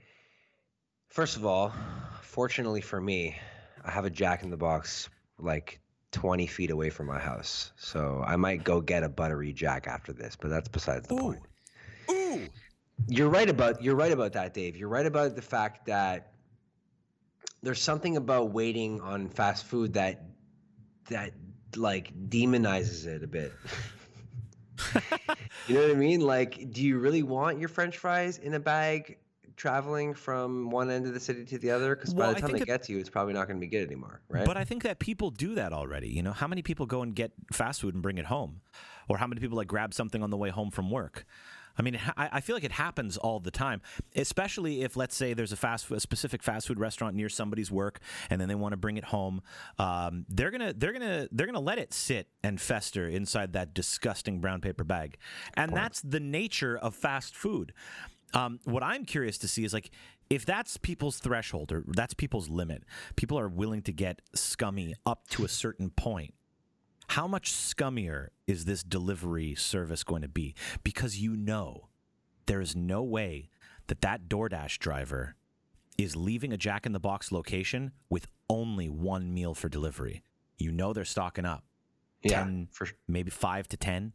first 1.10 1.38
of 1.38 1.46
all, 1.46 1.74
fortunately 2.22 2.82
for 2.82 3.00
me, 3.00 3.38
I 3.84 3.92
have 3.92 4.06
a 4.06 4.10
Jack 4.10 4.44
in 4.44 4.50
the 4.50 4.58
Box 4.58 5.10
like 5.40 5.80
20 6.12 6.46
feet 6.46 6.70
away 6.70 6.90
from 6.90 7.08
my 7.08 7.18
house, 7.18 7.72
so 7.76 8.24
I 8.26 8.36
might 8.36 8.64
go 8.64 8.82
get 8.82 9.04
a 9.04 9.10
buttery 9.10 9.54
Jack 9.54 9.88
after 9.88 10.14
this. 10.14 10.36
But 10.40 10.50
that's 10.50 10.68
besides 10.68 11.08
the 11.08 11.16
point. 11.16 11.42
Ooh. 12.12 12.42
You're 13.08 13.30
right 13.30 13.50
about 13.50 13.82
you're 13.82 13.96
right 13.96 14.12
about 14.12 14.34
that, 14.34 14.54
Dave. 14.54 14.78
You're 14.78 14.90
right 14.90 15.06
about 15.06 15.36
the 15.36 15.42
fact 15.42 15.86
that 15.88 16.33
there's 17.62 17.82
something 17.82 18.18
about 18.18 18.52
waiting 18.52 19.02
on 19.02 19.30
fast 19.30 19.66
food 19.66 19.94
that 19.94 20.24
that 21.10 21.32
like 21.76 22.14
demonizes 22.30 23.06
it 23.06 23.24
a 23.24 23.28
bit. 23.28 23.54
you 25.68 25.76
know 25.76 25.82
what 25.82 25.92
I 25.92 25.96
mean? 25.96 26.22
Like, 26.22 26.72
do 26.72 26.84
you 26.84 26.98
really 27.00 27.24
want 27.24 27.60
your 27.60 27.70
French 27.70 27.98
fries 27.98 28.38
in 28.38 28.54
a 28.54 28.60
bag 28.60 29.18
traveling 29.56 30.14
from 30.14 30.70
one 30.70 30.90
end 30.90 31.06
of 31.06 31.14
the 31.14 31.20
city 31.20 31.46
to 31.46 31.58
the 31.58 31.72
other? 31.72 31.96
Because 31.96 32.14
Well, 32.14 32.30
by 32.30 32.34
the 32.34 32.42
time 32.42 32.52
they 32.54 32.60
that- 32.60 32.66
get 32.66 32.84
to 32.84 32.94
you, 32.94 33.00
it's 33.00 33.10
probably 33.10 33.34
not 33.34 33.48
going 33.48 33.58
to 33.58 33.62
be 33.62 33.68
good 33.68 33.86
anymore, 33.86 34.22
right? 34.30 34.46
But 34.46 34.58
I 34.58 34.66
think 34.66 34.84
that 34.84 35.00
people 35.00 35.30
do 35.32 35.56
that 35.56 35.74
already. 35.74 36.10
You 36.10 36.24
know, 36.24 36.32
how 36.34 36.48
many 36.48 36.62
people 36.62 36.86
go 36.86 37.02
and 37.02 37.16
get 37.16 37.32
fast 37.52 37.82
food 37.82 37.94
and 37.94 38.04
bring 38.04 38.18
it 38.18 38.26
home? 38.26 38.62
Or 39.10 39.18
how 39.18 39.28
many 39.28 39.42
people 39.42 39.58
like 39.58 39.68
grab 39.68 39.94
something 39.94 40.24
on 40.24 40.30
the 40.30 40.38
way 40.38 40.50
home 40.50 40.72
from 40.72 40.90
work? 40.90 41.26
I 41.78 41.82
mean, 41.82 42.00
I 42.18 42.30
I 42.34 42.42
feel 42.42 42.56
like 42.56 42.64
it 42.64 42.74
happens 42.74 43.18
all 43.18 43.40
the 43.40 43.52
time, 43.52 43.82
especially 44.16 44.82
if, 44.84 44.96
let's 44.96 45.16
say, 45.16 45.34
there's 45.34 45.52
a 45.52 45.58
fast 45.58 45.86
food, 45.86 45.98
a 45.98 46.00
specific 46.00 46.44
fast 46.44 46.68
food 46.68 46.80
restaurant 46.80 47.16
near 47.16 47.30
somebody's 47.30 47.72
work, 47.72 48.00
and 48.30 48.40
then 48.40 48.48
they 48.48 48.56
want 48.56 48.74
to 48.74 48.78
bring 48.78 48.98
it 48.98 49.06
home. 49.06 49.42
Um, 49.80 50.26
they're 50.30 50.52
gonna, 50.52 50.74
they're 50.74 50.94
gonna, 50.94 51.28
they're 51.32 51.48
gonna 51.48 51.60
let 51.60 51.80
it 51.80 51.94
sit 51.94 52.28
and 52.44 52.60
fester 52.60 53.08
inside 53.08 53.54
that 53.54 53.74
disgusting 53.74 54.40
brown 54.40 54.62
paper 54.62 54.84
bag, 54.84 55.18
and 55.56 55.76
that's 55.76 56.02
the 56.02 56.20
nature 56.20 56.78
of 56.78 56.96
fast 56.96 57.36
food. 57.36 57.74
Um, 58.34 58.60
what 58.66 58.82
I'm 58.82 59.06
curious 59.06 59.38
to 59.40 59.48
see 59.48 59.64
is 59.64 59.74
like 59.74 59.92
if 60.30 60.46
that's 60.46 60.78
people's 60.78 61.20
threshold 61.20 61.72
or 61.72 61.84
that's 61.88 62.14
people's 62.14 62.50
limit, 62.50 62.84
people 63.16 63.38
are 63.38 63.48
willing 63.48 63.82
to 63.84 63.94
get 63.94 64.22
scummy 64.34 64.96
up 65.06 65.28
to 65.30 65.46
a 65.46 65.50
certain 65.50 65.90
point. 65.92 66.34
How 67.08 67.28
much 67.28 67.52
scummier 67.52 68.28
is 68.48 68.66
this 68.66 68.84
delivery 68.84 69.56
service 69.56 70.04
going 70.04 70.22
to 70.22 70.28
be? 70.28 70.56
Because 70.84 71.18
you 71.20 71.36
know 71.36 71.90
there 72.46 72.62
is 72.62 72.76
no 72.76 73.04
way 73.04 73.50
that 73.88 74.02
that 74.02 74.28
DoorDash 74.30 74.80
driver 74.80 75.36
is 75.98 76.16
leaving 76.16 76.52
a 76.54 76.58
Jack 76.58 76.86
in 76.86 76.92
the 76.92 77.00
Box 77.00 77.32
location 77.32 77.92
with 78.10 78.28
only 78.50 78.90
one 78.90 79.34
meal 79.34 79.54
for 79.54 79.70
delivery. 79.70 80.24
You 80.58 80.72
know 80.72 80.94
they're 80.94 81.06
stocking 81.06 81.46
up, 81.46 81.64
yeah, 82.24 82.44
10 82.44 82.70
for 82.72 82.88
maybe 83.08 83.30
five 83.30 83.68
to 83.70 83.78
10 83.78 84.14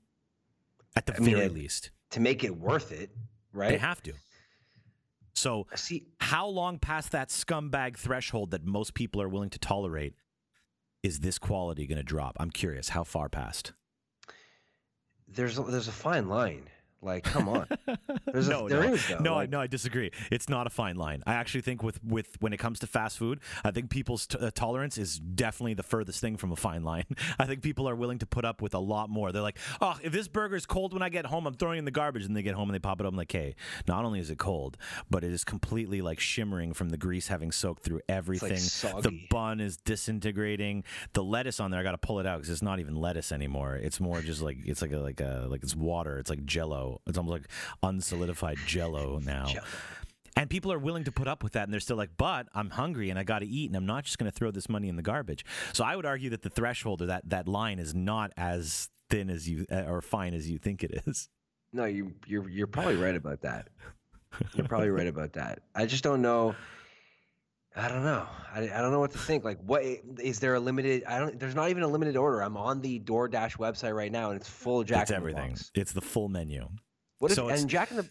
at 0.96 1.07
the 1.07 1.14
I 1.14 1.18
very 1.20 1.40
it- 1.46 1.53
least. 1.53 1.90
to 2.11 2.20
make 2.20 2.42
it 2.42 2.57
worth 2.57 2.90
it, 2.90 3.11
right? 3.53 3.70
They 3.70 3.79
have 3.79 4.03
to. 4.05 4.14
So 5.35 5.68
See, 5.77 6.07
how 6.18 6.48
long 6.48 6.79
past 6.81 7.12
that 7.12 7.29
scumbag 7.29 7.96
threshold 7.96 8.51
that 8.51 8.64
most 8.64 8.94
people 8.94 9.22
are 9.22 9.29
willing 9.29 9.51
to 9.51 9.59
tolerate 9.61 10.14
is 11.02 11.20
this 11.20 11.38
quality 11.38 11.87
going 11.87 11.98
to 11.98 12.04
drop? 12.04 12.37
I'm 12.40 12.50
curious. 12.50 12.90
How 12.90 13.04
far 13.04 13.28
past? 13.28 13.72
there's 15.28 15.58
a, 15.58 15.62
there's 15.62 15.88
a 15.88 15.92
fine 15.92 16.28
line. 16.28 16.70
Like, 17.00 17.24
come 17.24 17.48
on. 17.48 17.66
There's 18.32 18.48
no, 18.48 18.66
a, 18.66 18.68
there 18.68 18.82
no, 18.82 18.92
is, 18.94 19.08
though. 19.08 19.18
no, 19.18 19.34
I 19.34 19.46
no, 19.46 19.61
I 19.61 19.66
disagree. 19.68 20.11
It's 20.32 20.48
not 20.48 20.66
a 20.66 20.70
fine 20.70 20.96
line. 20.96 21.22
I 21.26 21.34
actually 21.34 21.61
think 21.61 21.82
with 21.82 22.02
with 22.02 22.37
when 22.40 22.52
it 22.52 22.56
comes 22.56 22.80
to 22.80 22.87
fast 22.87 23.18
food, 23.18 23.40
I 23.64 23.70
think 23.70 23.90
people's 23.90 24.26
t- 24.26 24.38
uh, 24.38 24.50
tolerance 24.52 24.98
is 24.98 25.18
definitely 25.18 25.74
the 25.74 25.84
furthest 25.84 26.20
thing 26.20 26.37
from 26.37 26.50
a 26.50 26.56
fine 26.56 26.82
line. 26.82 27.04
I 27.38 27.46
think 27.46 27.62
people 27.62 27.88
are 27.88 27.94
willing 27.94 28.18
to 28.18 28.26
put 28.26 28.44
up 28.44 28.61
with 28.61 28.74
a 28.74 28.78
lot 28.80 29.11
more. 29.11 29.30
They're 29.30 29.42
like, 29.42 29.58
oh, 29.80 29.96
if 30.02 30.12
this 30.12 30.26
burger 30.26 30.56
is 30.56 30.66
cold 30.66 30.92
when 30.92 31.02
I 31.02 31.08
get 31.08 31.26
home, 31.26 31.46
I'm 31.46 31.54
throwing 31.54 31.76
it 31.76 31.80
in 31.80 31.84
the 31.84 31.90
garbage, 31.92 32.24
and 32.24 32.37
they 32.37 32.42
get 32.42 32.54
home 32.54 32.68
and 32.68 32.74
they 32.74 32.80
pop 32.80 33.00
it 33.00 33.06
up. 33.06 33.12
I'm 33.12 33.16
like, 33.16 33.30
hey, 33.30 33.54
not 33.87 34.04
only 34.04 34.18
is 34.18 34.30
it 34.30 34.38
cold, 34.38 34.76
but 35.08 35.22
it 35.22 35.32
is 35.32 35.44
completely 35.44 36.02
like 36.02 36.18
shimmering 36.18 36.72
from 36.72 36.88
the 36.88 36.96
grease 36.96 37.28
having 37.28 37.52
soaked 37.52 37.84
through 37.84 38.00
everything. 38.08 38.50
the 38.50 38.58
soggy. 38.58 39.26
bun 39.30 39.61
is 39.61 39.76
disintegrating. 39.76 40.82
The 41.12 41.22
lettuce 41.22 41.61
on 41.61 41.70
there, 41.70 41.78
I 41.78 41.84
got 41.84 41.92
to 41.92 41.98
pull 41.98 42.18
it 42.18 42.26
out 42.26 42.38
because 42.38 42.50
it's 42.50 42.62
not 42.62 42.80
even 42.80 42.96
lettuce 42.96 43.30
anymore. 43.30 43.76
It's 43.76 44.00
more 44.00 44.20
just 44.20 44.42
like 44.42 44.58
it's 44.64 44.82
like 44.82 44.92
a, 44.92 44.98
like 44.98 45.20
a 45.20 45.46
like 45.48 45.62
it's 45.62 45.76
water. 45.76 46.18
It's 46.18 46.30
like 46.30 46.44
Jello. 46.44 46.88
It's 47.07 47.18
almost 47.18 47.33
like 47.33 47.48
unsolidified 47.83 48.57
Jello 48.66 49.18
now. 49.24 49.46
Jello. 49.46 49.64
And 50.37 50.48
people 50.48 50.72
are 50.72 50.79
willing 50.79 51.03
to 51.05 51.11
put 51.12 51.27
up 51.27 51.42
with 51.42 51.55
that, 51.55 51.64
and 51.64 51.72
they're 51.72 51.81
still 51.81 51.96
like, 51.96 52.11
"But 52.16 52.46
I'm 52.55 52.70
hungry 52.70 53.11
and 53.11 53.18
I 53.18 53.24
got 53.24 53.40
to 53.40 53.46
eat, 53.46 53.70
and 53.70 53.77
I'm 53.77 53.87
not 53.87 54.05
just 54.05 54.18
going 54.18 54.31
to 54.31 54.37
throw 54.37 54.53
this 54.53 54.68
money 54.68 54.88
in 54.88 54.94
the 54.94 55.03
garbage." 55.03 55.44
So 55.72 55.83
I 55.85 55.96
would 55.96 56.07
argue 56.07 56.31
that 56.31 56.42
the 56.42 56.51
threshold 56.51 57.03
or 57.03 57.07
that 57.07 57.29
that 57.29 57.48
line 57.48 57.81
is 57.81 57.92
not 57.94 58.33
as 58.37 58.88
thin 59.11 59.31
as 59.31 59.48
you 59.48 59.66
uh, 59.70 59.83
or 59.88 60.01
fine 60.01 60.35
as 60.35 60.48
you 60.48 60.59
think 60.59 60.85
it 60.85 61.03
is. 61.07 61.29
No, 61.72 61.87
you 61.87 62.12
you're 62.27 62.48
you're 62.48 62.68
probably 62.68 62.96
right 62.96 63.16
about 63.16 63.40
that. 63.42 63.68
You're 64.55 64.68
probably 64.68 64.90
right 64.90 65.09
about 65.09 65.33
that. 65.33 65.61
I 65.74 65.87
just 65.87 66.05
don't 66.05 66.22
know. 66.22 66.55
I 67.79 67.88
don't 67.88 68.03
know. 68.03 68.27
I, 68.53 68.62
I 68.62 68.81
don't 68.83 68.91
know 68.93 69.01
what 69.01 69.12
to 69.12 69.19
think. 69.19 69.45
Like, 69.45 69.59
what 69.64 69.83
is 70.21 70.41
there 70.41 70.55
a 70.55 70.61
limited? 70.61 71.05
I 71.05 71.19
don't. 71.19 71.38
There's 71.38 71.55
not 71.55 71.71
even 71.71 71.83
a 71.83 71.88
limited 71.88 72.17
order. 72.17 72.41
I'm 72.43 72.57
on 72.57 72.81
the 72.81 72.99
DoorDash 73.01 73.57
website 73.59 73.95
right 73.95 74.11
now, 74.11 74.31
and 74.31 74.41
it's 74.41 74.49
full 74.49 74.83
Jack 74.85 75.03
it's 75.03 75.11
in 75.11 75.14
the 75.14 75.19
everything. 75.19 75.51
Box. 75.51 75.71
It's 75.75 75.93
the 75.93 76.01
full 76.01 76.29
menu. 76.29 76.69
What 77.19 77.31
if 77.31 77.37
So 77.37 77.45
it's- 77.47 77.61
and 77.61 77.71
Jack 77.71 77.91
in 77.91 77.99
the 77.99 78.11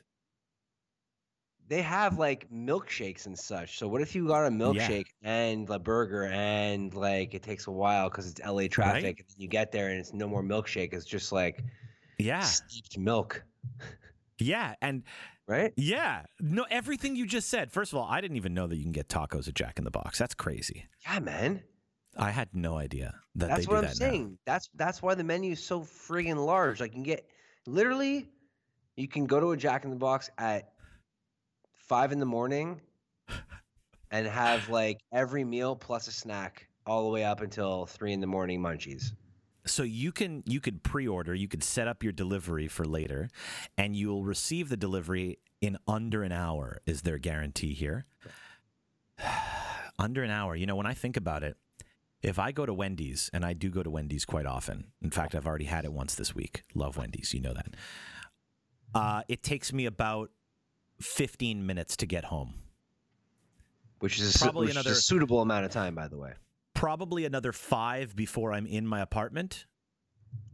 they 1.69 1.81
have 1.81 2.17
like 2.17 2.49
milkshakes 2.49 3.25
and 3.25 3.37
such. 3.37 3.77
So 3.77 3.89
what 3.89 4.01
if 4.01 4.15
you 4.15 4.25
got 4.25 4.45
a 4.47 4.49
milkshake 4.49 5.07
and 5.21 5.69
a 5.69 5.77
burger 5.77 6.23
and 6.27 6.93
like 6.93 7.33
it 7.33 7.43
takes 7.43 7.67
a 7.67 7.71
while 7.71 8.09
because 8.09 8.25
it's 8.31 8.39
LA 8.39 8.67
traffic 8.69 9.03
Right? 9.03 9.17
and 9.19 9.27
then 9.27 9.35
you 9.37 9.49
get 9.49 9.73
there 9.73 9.89
and 9.89 9.99
it's 9.99 10.13
no 10.13 10.29
more 10.29 10.41
milkshake. 10.41 10.93
It's 10.93 11.03
just 11.03 11.33
like 11.33 11.61
Yeah, 12.19 12.39
steeped 12.39 12.97
milk, 12.97 13.43
yeah, 14.39 14.75
and 14.81 15.03
right? 15.47 15.73
yeah. 15.77 16.23
No, 16.39 16.65
everything 16.69 17.15
you 17.15 17.25
just 17.25 17.49
said. 17.49 17.71
First 17.71 17.93
of 17.93 17.99
all, 17.99 18.07
I 18.07 18.21
didn't 18.21 18.37
even 18.37 18.53
know 18.53 18.67
that 18.67 18.75
you 18.75 18.83
can 18.83 18.91
get 18.91 19.07
tacos 19.07 19.47
at 19.47 19.53
Jack 19.53 19.77
in 19.77 19.83
the 19.85 19.91
Box. 19.91 20.17
That's 20.19 20.35
crazy. 20.35 20.85
Yeah, 21.05 21.19
man. 21.19 21.63
I 22.17 22.31
had 22.31 22.49
no 22.53 22.77
idea 22.77 23.13
that 23.35 23.49
That's 23.49 23.65
they 23.65 23.69
what 23.69 23.77
I'm 23.77 23.83
that 23.83 23.99
now. 23.99 24.09
saying. 24.09 24.37
That's 24.45 24.69
that's 24.75 25.01
why 25.03 25.13
the 25.13 25.23
menu 25.23 25.51
is 25.51 25.63
so 25.63 25.81
friggin' 25.81 26.43
large. 26.43 26.79
Like 26.79 26.91
you 26.91 26.95
can 26.95 27.03
get 27.03 27.27
literally, 27.67 28.29
you 28.95 29.07
can 29.07 29.25
go 29.25 29.39
to 29.39 29.51
a 29.51 29.57
Jack 29.57 29.83
in 29.83 29.91
the 29.91 29.95
Box 29.95 30.29
at 30.39 30.69
five 31.75 32.11
in 32.11 32.19
the 32.19 32.25
morning, 32.25 32.81
and 34.11 34.25
have 34.25 34.67
like 34.69 34.99
every 35.13 35.43
meal 35.43 35.75
plus 35.75 36.07
a 36.07 36.11
snack 36.11 36.67
all 36.87 37.03
the 37.03 37.09
way 37.09 37.23
up 37.23 37.41
until 37.41 37.85
three 37.85 38.13
in 38.13 38.19
the 38.19 38.27
morning 38.27 38.61
munchies. 38.61 39.11
So 39.67 39.83
you 39.83 40.11
can 40.11 40.43
you 40.45 40.59
could 40.59 40.83
pre-order, 40.83 41.35
you 41.35 41.47
could 41.47 41.63
set 41.63 41.87
up 41.87 42.03
your 42.03 42.11
delivery 42.13 42.67
for 42.67 42.85
later, 42.85 43.29
and 43.77 43.95
you'll 43.95 44.23
receive 44.23 44.69
the 44.69 44.77
delivery 44.77 45.39
in 45.61 45.77
under 45.87 46.23
an 46.23 46.31
hour. 46.31 46.79
Is 46.85 47.01
their 47.03 47.17
guarantee 47.17 47.73
here? 47.73 48.05
under 49.99 50.23
an 50.23 50.29
hour. 50.29 50.55
You 50.55 50.65
know, 50.65 50.75
when 50.75 50.85
I 50.85 50.93
think 50.93 51.17
about 51.17 51.43
it, 51.43 51.57
if 52.21 52.39
I 52.39 52.51
go 52.51 52.65
to 52.65 52.73
Wendy's, 52.73 53.29
and 53.33 53.45
I 53.45 53.53
do 53.53 53.69
go 53.69 53.83
to 53.83 53.89
Wendy's 53.89 54.25
quite 54.25 54.45
often. 54.45 54.87
In 55.01 55.11
fact, 55.11 55.35
I've 55.35 55.47
already 55.47 55.65
had 55.65 55.85
it 55.85 55.93
once 55.93 56.15
this 56.15 56.33
week. 56.33 56.63
Love 56.73 56.97
Wendy's, 56.97 57.33
you 57.33 57.41
know 57.41 57.53
that. 57.53 57.67
Uh, 58.93 59.21
it 59.27 59.43
takes 59.43 59.71
me 59.71 59.85
about 59.85 60.31
15 61.01 61.65
minutes 61.65 61.97
to 61.97 62.05
get 62.05 62.25
home. 62.25 62.55
Which 63.99 64.19
is 64.19 64.35
a, 64.35 64.39
Probably 64.39 64.67
is 64.67 64.75
another- 64.75 64.91
a 64.91 64.95
suitable 64.95 65.41
amount 65.41 65.65
of 65.65 65.71
time, 65.71 65.95
by 65.95 66.07
the 66.07 66.17
way. 66.17 66.33
Probably 66.77 67.25
another 67.25 67.51
five 67.51 68.15
before 68.15 68.53
I'm 68.53 68.67
in 68.67 68.85
my 68.85 69.01
apartment. 69.01 69.65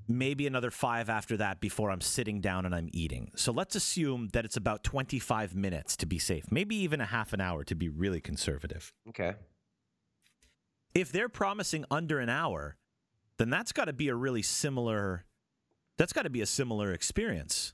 maybe 0.08 0.46
another 0.46 0.70
five 0.70 1.10
after 1.10 1.38
that 1.38 1.62
before 1.62 1.90
I'm 1.90 2.02
sitting 2.02 2.42
down 2.42 2.66
and 2.66 2.76
I'm 2.76 2.90
eating. 2.92 3.32
So 3.36 3.52
let's 3.54 3.74
assume 3.76 4.30
that 4.34 4.44
it's 4.44 4.58
about 4.58 4.84
25 4.84 5.56
minutes 5.56 5.96
to 5.98 6.06
be 6.06 6.20
safe, 6.20 6.52
maybe 6.52 6.76
even 6.76 7.00
a 7.00 7.06
half 7.06 7.32
an 7.32 7.40
hour 7.40 7.64
to 7.64 7.74
be 7.76 7.88
really 7.88 8.20
conservative. 8.20 8.92
Okay. 9.10 9.34
If 10.94 11.12
they're 11.12 11.30
promising 11.30 11.86
under 11.90 12.20
an 12.20 12.30
hour, 12.30 12.76
then 13.38 13.50
that's 13.50 13.72
got 13.72 13.86
to 13.86 13.94
be 13.94 14.10
a 14.10 14.16
really 14.16 14.42
similar 14.42 15.26
that's 15.98 16.12
got 16.14 16.24
to 16.24 16.30
be 16.30 16.42
a 16.42 16.46
similar 16.46 16.92
experience. 16.92 17.74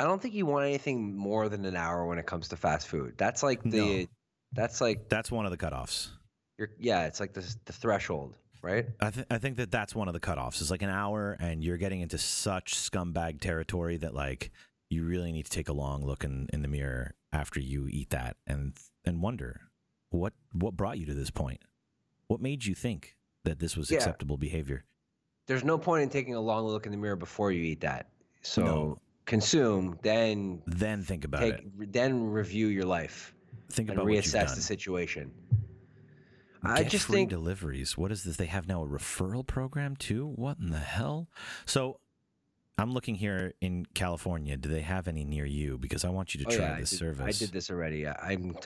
I 0.00 0.04
don't 0.04 0.20
think 0.20 0.34
you 0.34 0.44
want 0.46 0.66
anything 0.66 1.16
more 1.16 1.48
than 1.48 1.64
an 1.64 1.76
hour 1.76 2.04
when 2.06 2.18
it 2.18 2.26
comes 2.26 2.48
to 2.48 2.56
fast 2.56 2.88
food. 2.88 3.14
That's 3.16 3.42
like 3.42 3.62
the 3.62 3.78
No. 4.00 4.06
That's 4.54 4.80
like 4.80 5.08
That's 5.08 5.30
one 5.30 5.44
of 5.46 5.50
the 5.50 5.58
cutoffs. 5.58 6.08
yeah, 6.78 7.06
it's 7.06 7.20
like 7.20 7.32
the 7.34 7.44
the 7.64 7.72
threshold, 7.72 8.36
right? 8.62 8.86
I, 9.00 9.10
th- 9.10 9.26
I 9.30 9.38
think 9.38 9.56
that 9.56 9.70
that's 9.70 9.94
one 9.94 10.08
of 10.08 10.14
the 10.14 10.20
cutoffs. 10.20 10.60
It's 10.60 10.70
like 10.70 10.82
an 10.82 10.90
hour, 10.90 11.36
and 11.40 11.62
you're 11.62 11.76
getting 11.78 12.00
into 12.00 12.18
such 12.18 12.74
scumbag 12.76 13.40
territory 13.40 13.96
that 13.98 14.14
like 14.14 14.50
you 14.90 15.04
really 15.04 15.32
need 15.32 15.44
to 15.46 15.50
take 15.50 15.68
a 15.68 15.72
long 15.72 16.04
look 16.04 16.24
in, 16.24 16.48
in 16.52 16.62
the 16.62 16.68
mirror 16.68 17.14
after 17.32 17.58
you 17.60 17.88
eat 17.90 18.10
that 18.10 18.36
and 18.46 18.76
and 19.04 19.20
wonder 19.22 19.60
what 20.10 20.32
what 20.52 20.76
brought 20.76 20.98
you 20.98 21.06
to 21.06 21.14
this 21.14 21.30
point. 21.30 21.62
What 22.28 22.40
made 22.40 22.64
you 22.64 22.74
think 22.74 23.16
that 23.44 23.58
this 23.58 23.76
was 23.76 23.90
Yeah. 23.90 23.96
acceptable 23.98 24.36
behavior? 24.38 24.84
There's 25.46 25.64
no 25.64 25.76
point 25.76 26.04
in 26.04 26.08
taking 26.08 26.34
a 26.34 26.40
long 26.40 26.64
look 26.64 26.86
in 26.86 26.92
the 26.92 26.96
mirror 26.98 27.16
before 27.16 27.52
you 27.52 27.62
eat 27.64 27.80
that. 27.82 28.08
So 28.42 28.64
No. 28.64 28.98
consume, 29.26 29.98
then 30.02 30.62
Then 30.66 31.02
think 31.02 31.24
about 31.24 31.40
take 31.40 31.54
it. 31.56 31.92
then 31.92 32.24
review 32.24 32.68
your 32.68 32.84
life 32.86 33.34
Think 33.70 33.88
and 33.90 33.98
about 33.98 34.08
reassess 34.08 34.54
the 34.54 34.60
situation. 34.60 35.32
I 36.62 36.82
Get 36.82 36.92
just 36.92 37.06
free 37.06 37.16
think 37.16 37.30
deliveries. 37.30 37.98
What 37.98 38.10
is 38.12 38.24
this? 38.24 38.36
They 38.36 38.46
have 38.46 38.66
now 38.66 38.82
a 38.82 38.86
referral 38.86 39.46
program 39.46 39.96
too. 39.96 40.26
What 40.36 40.58
in 40.58 40.70
the 40.70 40.78
hell? 40.78 41.28
So, 41.66 42.00
I'm 42.78 42.92
looking 42.92 43.14
here 43.16 43.52
in 43.60 43.86
California. 43.94 44.56
Do 44.56 44.68
they 44.68 44.80
have 44.80 45.06
any 45.06 45.24
near 45.24 45.44
you? 45.44 45.76
Because 45.78 46.04
I 46.04 46.08
want 46.08 46.34
you 46.34 46.42
to 46.44 46.50
Oh, 46.50 46.56
try 46.56 46.64
yeah, 46.66 46.74
I 46.76 46.80
this 46.80 46.90
did, 46.90 46.98
service. 46.98 47.36
I 47.36 47.44
did 47.44 47.52
this 47.52 47.70
already. 47.70 48.08
I'm. 48.08 48.56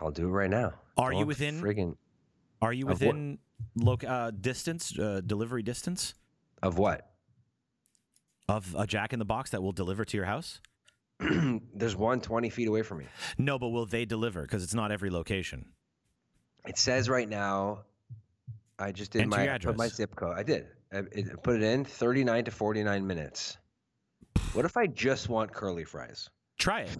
I'll 0.00 0.10
do 0.10 0.26
it 0.28 0.32
right 0.32 0.50
now. 0.50 0.74
Are 0.98 1.12
you 1.12 1.24
within- 1.26 1.60
friggin' 1.60 1.96
Are 2.60 2.72
you 2.72 2.86
within 2.86 3.38
loc- 3.76 4.04
uh, 4.04 4.30
distance, 4.32 4.98
uh, 4.98 5.20
delivery 5.24 5.62
distance 5.62 6.14
of 6.62 6.76
what? 6.78 7.10
of 8.48 8.74
a 8.78 8.86
Jack 8.86 9.12
in 9.12 9.18
the 9.18 9.24
Box 9.24 9.50
that 9.50 9.62
will 9.62 9.72
deliver 9.72 10.04
to 10.04 10.16
your 10.16 10.26
house? 10.26 10.60
There's 11.74 11.96
one 11.96 12.20
20 12.20 12.50
feet 12.50 12.68
away 12.68 12.82
from 12.82 12.98
me. 12.98 13.06
No, 13.38 13.58
but 13.58 13.68
will 13.68 13.86
they 13.86 14.04
deliver? 14.04 14.42
Because 14.42 14.62
it's 14.62 14.74
not 14.74 14.90
every 14.92 15.10
location. 15.10 15.66
It 16.66 16.78
says 16.78 17.08
right 17.08 17.28
now. 17.28 17.84
I 18.78 18.90
just 18.90 19.12
did 19.12 19.22
Enter 19.22 19.36
my 19.36 19.58
put 19.58 19.76
my 19.76 19.88
zip 19.88 20.16
code. 20.16 20.36
I 20.36 20.42
did. 20.42 20.66
I, 20.92 20.98
it, 21.12 21.42
put 21.44 21.56
it 21.56 21.62
in 21.62 21.84
39 21.84 22.46
to 22.46 22.50
49 22.50 23.06
minutes. 23.06 23.56
What 24.52 24.64
if 24.64 24.76
I 24.76 24.86
just 24.88 25.28
want 25.28 25.52
curly 25.52 25.84
fries? 25.84 26.28
Try 26.58 26.82
it. 26.82 26.98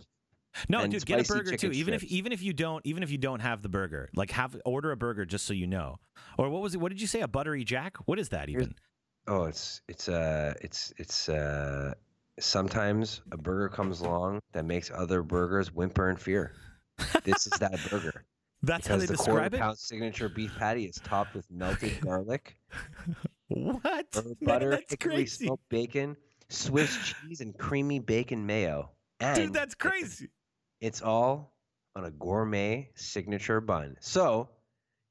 No, 0.68 0.86
dude, 0.86 1.04
get 1.04 1.20
a 1.20 1.24
burger 1.24 1.50
too. 1.52 1.56
chicken 1.56 1.74
Even 1.74 1.94
if 1.94 2.04
even 2.04 2.32
if 2.32 2.42
you 2.42 2.52
don't 2.52 2.84
even 2.86 3.02
if 3.02 3.10
you 3.10 3.18
don't 3.18 3.40
have 3.40 3.62
the 3.62 3.68
burger, 3.68 4.08
like 4.14 4.30
have 4.30 4.56
order 4.64 4.92
a 4.92 4.96
burger 4.96 5.24
just 5.24 5.46
so 5.46 5.52
you 5.52 5.66
know. 5.66 5.98
Or 6.38 6.48
what 6.48 6.62
was 6.62 6.74
it? 6.74 6.80
What 6.80 6.90
did 6.90 7.00
you 7.00 7.08
say? 7.08 7.22
A 7.22 7.28
buttery 7.28 7.64
jack? 7.64 7.96
What 8.06 8.20
is 8.20 8.28
that 8.28 8.48
Here's- 8.48 8.62
even? 8.62 8.74
Oh, 9.26 9.44
it's 9.44 9.80
it's 9.88 10.08
uh 10.08 10.54
it's 10.60 10.92
it's 10.96 11.28
uh 11.28 11.94
sometimes 12.40 13.20
a 13.32 13.36
burger 13.36 13.68
comes 13.68 14.00
along 14.00 14.40
that 14.52 14.64
makes 14.64 14.90
other 14.90 15.22
burgers 15.22 15.72
whimper 15.72 16.10
in 16.10 16.16
fear. 16.16 16.52
This 17.24 17.46
is 17.46 17.52
that 17.60 17.78
burger. 17.90 18.24
That's 18.62 18.86
how 18.86 18.96
they 18.96 19.04
the 19.06 19.16
quarter 19.16 19.32
describe 19.32 19.54
it. 19.54 19.60
pound 19.60 19.78
signature 19.78 20.28
beef 20.30 20.50
patty 20.58 20.86
is 20.86 20.96
topped 21.04 21.34
with 21.34 21.50
melted 21.50 22.00
garlic, 22.00 22.56
What? 23.48 24.06
herb 24.16 24.24
Man, 24.24 24.34
butter, 24.40 24.70
that's 24.70 24.90
hickory 24.90 25.14
crazy. 25.16 25.44
smoked 25.46 25.68
bacon, 25.68 26.16
Swiss 26.48 26.96
cheese, 27.04 27.42
and 27.42 27.56
creamy 27.58 27.98
bacon 27.98 28.46
mayo. 28.46 28.90
And 29.20 29.36
Dude, 29.36 29.52
that's 29.52 29.74
crazy. 29.74 30.30
It's 30.80 31.02
all 31.02 31.54
on 31.94 32.06
a 32.06 32.10
gourmet 32.10 32.88
signature 32.94 33.60
bun. 33.60 33.96
So 34.00 34.48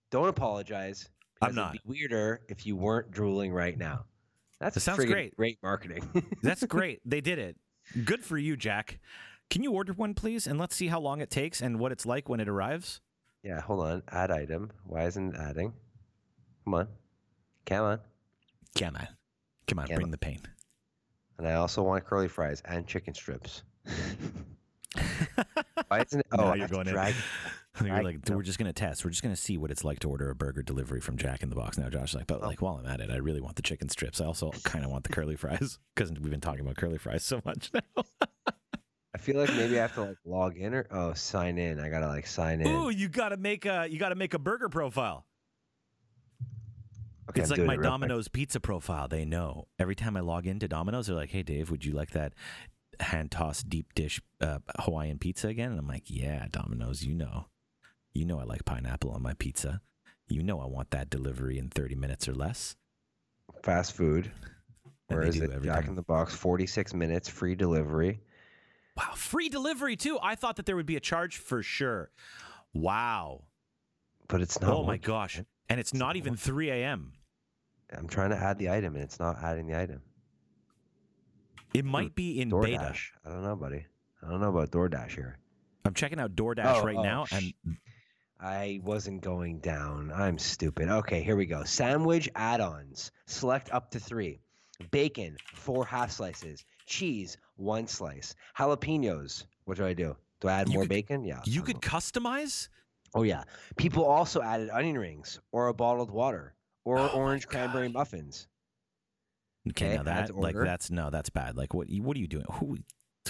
don't 0.10 0.30
apologize. 0.30 1.08
I'm 1.40 1.54
not. 1.54 1.76
It'd 1.76 1.84
be 1.84 1.90
weirder 2.00 2.42
if 2.50 2.66
you 2.66 2.76
weren't 2.76 3.12
drooling 3.12 3.52
right 3.54 3.78
now. 3.78 4.06
That's 4.64 4.76
That 4.76 4.82
sounds 4.82 5.06
great. 5.06 5.36
Great 5.36 5.58
marketing. 5.62 6.26
That's 6.42 6.64
great. 6.66 7.02
They 7.06 7.22
did 7.22 7.38
it. 7.40 7.58
Good 8.06 8.24
for 8.24 8.38
you, 8.38 8.56
Jack. 8.56 9.00
Can 9.50 9.62
you 9.62 9.72
order 9.74 9.92
one, 9.94 10.14
please? 10.14 10.48
And 10.48 10.58
let's 10.58 10.76
see 10.76 10.88
how 10.88 11.00
long 11.02 11.20
it 11.22 11.30
takes 11.30 11.62
and 11.62 11.80
what 11.80 11.92
it's 11.92 12.06
like 12.06 12.30
when 12.30 12.40
it 12.40 12.48
arrives. 12.48 13.02
yeah, 13.44 13.60
hold 13.60 13.82
on. 13.86 14.04
Add 14.10 14.32
item. 14.32 14.72
Why 14.86 15.04
isn't 15.06 15.36
it 15.36 15.40
adding? 15.40 15.74
Come 16.64 16.74
on. 16.76 16.88
Come 17.66 17.84
on. 17.86 18.00
Come 18.78 18.96
on. 18.96 19.08
Come 19.68 19.80
on, 19.80 19.88
Come 19.88 19.96
bring 19.96 20.08
on. 20.08 20.12
the 20.12 20.18
pain. 20.18 20.40
And 21.38 21.48
I 21.48 21.56
also 21.56 21.84
want 21.84 22.06
curly 22.06 22.28
fries 22.30 22.62
and 22.66 22.88
chicken 22.88 23.14
strips. 23.14 23.64
Why 25.88 26.02
isn't 26.02 26.20
it? 26.22 26.28
Oh, 26.32 26.38
Now 26.38 26.54
you're 26.54 26.68
going 26.68 26.88
in. 26.88 26.96
You're 27.84 28.04
like, 28.04 28.20
we're 28.30 28.44
just 28.44 28.60
going 28.60 28.68
to 28.68 28.74
test. 28.74 29.04
We're 29.04 29.10
just 29.10 29.24
going 29.24 29.34
to 29.34 29.42
see 29.42 29.58
what 29.58 29.72
it's 29.72 29.84
like 29.84 29.98
to 30.02 30.10
order 30.10 30.30
a 30.30 30.36
burger 30.36 30.62
delivery 30.62 31.02
from 31.02 31.18
Jack 31.18 31.42
in 31.42 31.50
the 31.50 31.56
Box. 31.56 31.76
Now, 31.76 31.90
Josh's 31.90 32.14
like, 32.14 32.28
but 32.28 32.44
Oh. 32.44 32.46
like, 32.48 32.62
while 32.62 32.76
I'm 32.76 32.86
at 32.86 33.00
it, 33.00 33.10
I 33.10 33.16
really 33.16 33.42
want 33.42 33.56
the 33.56 33.64
chicken 33.64 33.90
strips. 33.90 34.22
I 34.22 34.26
also 34.26 34.52
kind 34.64 34.86
of 34.86 34.92
want 34.92 35.06
the 35.06 35.10
curly 35.10 35.36
fries 35.36 35.80
because 35.96 36.12
we've 36.12 36.30
been 36.30 36.40
talking 36.40 36.62
about 36.62 36.76
curly 36.78 37.00
fries 37.00 37.26
so 37.26 37.42
much 37.44 37.72
now. 37.74 38.04
I 39.16 39.18
feel 39.18 39.38
like 39.40 39.50
maybe 39.56 39.80
I 39.80 39.82
have 39.82 39.96
to 39.96 40.02
like 40.04 40.18
log 40.24 40.56
in 40.58 40.76
or 40.76 40.86
oh 40.92 41.14
sign 41.14 41.58
in. 41.58 41.80
I 41.80 41.90
gotta 41.90 42.08
like 42.08 42.28
sign 42.28 42.62
in. 42.62 42.68
Ooh, 42.68 42.90
you 42.92 43.10
got 43.10 43.30
to 43.30 43.38
make 43.38 43.66
a 43.66 43.88
you 43.90 43.98
got 43.98 44.10
to 44.10 44.16
make 44.16 44.36
a 44.36 44.40
burger 44.40 44.70
profile. 44.70 45.26
okay, 47.30 47.42
it's 47.42 47.52
I'm 47.52 47.58
like 47.60 47.66
my 47.68 47.74
it 47.74 47.78
real 47.78 47.90
quick. 47.90 47.92
Domino's 47.92 48.28
pizza 48.28 48.60
profile. 48.60 49.08
They 49.08 49.26
know 49.26 49.68
every 49.80 49.96
time 49.96 50.16
I 50.18 50.20
log 50.20 50.46
into 50.46 50.68
Domino's, 50.68 51.08
they're 51.08 51.16
like, 51.16 51.30
"Hey, 51.32 51.42
Dave, 51.44 51.72
would 51.72 51.86
you 51.86 51.94
like 51.94 52.12
that 52.12 52.34
hand 53.00 53.32
tossed 53.32 53.70
deep 53.70 53.94
dish 53.94 54.22
uh, 54.42 54.60
Hawaiian 54.80 55.20
pizza 55.20 55.48
again?" 55.48 55.72
And 55.72 55.80
I'm 55.80 55.88
like, 55.88 56.04
"Yeah, 56.08 56.48
Domino's. 56.52 57.04
You 57.04 57.16
know, 57.16 57.48
you 58.14 58.26
know, 58.26 58.40
I 58.40 58.44
like 58.44 58.66
pineapple 58.66 59.12
on 59.12 59.22
my 59.22 59.34
pizza. 59.34 59.82
You 60.28 60.44
know, 60.44 60.60
I 60.60 60.66
want 60.66 60.92
that 60.92 61.10
delivery 61.10 61.58
in 61.58 61.70
30 61.70 61.96
minutes 61.96 62.28
or 62.28 62.34
less." 62.34 62.76
Fast 63.64 63.94
food. 63.94 64.32
Where 65.08 65.24
is 65.24 65.40
it? 65.40 65.52
Jack 65.64 65.88
in 65.88 65.96
the 65.96 66.02
Box, 66.02 66.36
46 66.36 66.94
minutes, 66.94 67.30
free 67.30 67.56
delivery. 67.56 68.22
Wow, 68.96 69.14
free 69.16 69.50
delivery 69.50 69.96
too. 69.96 70.20
I 70.22 70.36
thought 70.36 70.58
that 70.58 70.66
there 70.66 70.76
would 70.76 70.86
be 70.86 70.96
a 70.96 71.02
charge 71.02 71.38
for 71.38 71.64
sure. 71.64 72.12
Wow. 72.74 73.44
But 74.28 74.42
it's 74.42 74.60
not. 74.62 74.72
oh 74.72 74.84
my 74.84 74.98
gosh. 74.98 75.42
And 75.70 75.80
it's 75.80 75.92
It's 75.92 76.00
not 76.00 76.08
not 76.08 76.16
even 76.18 76.36
3 76.36 76.70
a.m. 76.70 77.14
I'm 77.92 78.08
trying 78.08 78.32
to 78.32 78.38
add 78.38 78.58
the 78.58 78.70
item 78.70 78.96
and 78.96 79.04
it's 79.04 79.20
not 79.20 79.38
adding 79.44 79.68
the 79.68 79.80
item. 79.80 80.02
It 81.74 81.86
might 81.86 82.14
be 82.16 82.40
in 82.42 82.52
DoorDash. 82.52 82.66
beta. 82.66 82.94
I 83.26 83.30
don't 83.30 83.44
know, 83.44 83.56
buddy. 83.56 83.86
I 84.26 84.30
don't 84.30 84.42
know 84.42 84.50
about 84.50 84.72
DoorDash 84.72 85.12
here. 85.12 85.38
I'm 85.86 85.94
checking 85.94 86.20
out 86.20 86.36
DoorDash 86.36 86.82
Oh, 86.82 86.84
right 86.84 86.96
oh, 86.96 87.04
now, 87.04 87.26
and 87.32 87.54
I 88.40 88.80
wasn't 88.84 89.22
going 89.22 89.60
down. 89.60 90.12
I'm 90.14 90.38
stupid. 90.38 90.90
Okay, 90.90 91.22
here 91.24 91.36
we 91.36 91.46
go. 91.46 91.64
Sandwich 91.64 92.30
add-ons. 92.36 93.12
Select 93.26 93.72
up 93.72 93.92
to 93.92 94.00
three. 94.00 94.40
Bacon, 94.92 95.38
four 95.54 95.86
half 95.86 96.12
slices. 96.12 96.64
Cheese, 96.86 97.38
one 97.56 97.88
slice. 97.88 98.36
Jalapenos. 98.58 99.46
What 99.66 99.78
do 99.78 99.86
I 99.86 99.94
do? 99.94 100.16
Do 100.42 100.48
I 100.50 100.54
add 100.62 100.68
You 100.68 100.74
more 100.76 100.84
could- 100.84 100.90
bacon? 100.90 101.24
Yeah. 101.24 101.42
you 101.46 101.62
could 101.62 101.82
go- 101.82 101.88
customize. 101.90 102.68
Oh 103.16 103.24
yeah. 103.24 103.44
People 103.78 104.06
also 104.06 104.42
added 104.42 104.70
onion 104.72 104.98
rings 104.98 105.40
or 105.52 105.68
a 105.68 105.74
bottled 105.74 106.12
water 106.12 106.56
or 106.84 106.98
Oh 107.00 107.08
orange 107.10 107.48
cranberry 107.48 107.88
muffins. 107.88 108.48
Okay, 109.70 109.88
Okay, 109.88 109.96
now 109.98 110.04
that 110.04 110.36
like 110.36 110.56
that's 110.56 110.92
no, 110.92 111.10
that's 111.10 111.30
bad. 111.30 111.56
Like 111.56 111.74
what? 111.74 111.88
What 111.90 112.18
are 112.18 112.20
you 112.20 112.28
doing? 112.28 112.46
Who? 112.54 112.78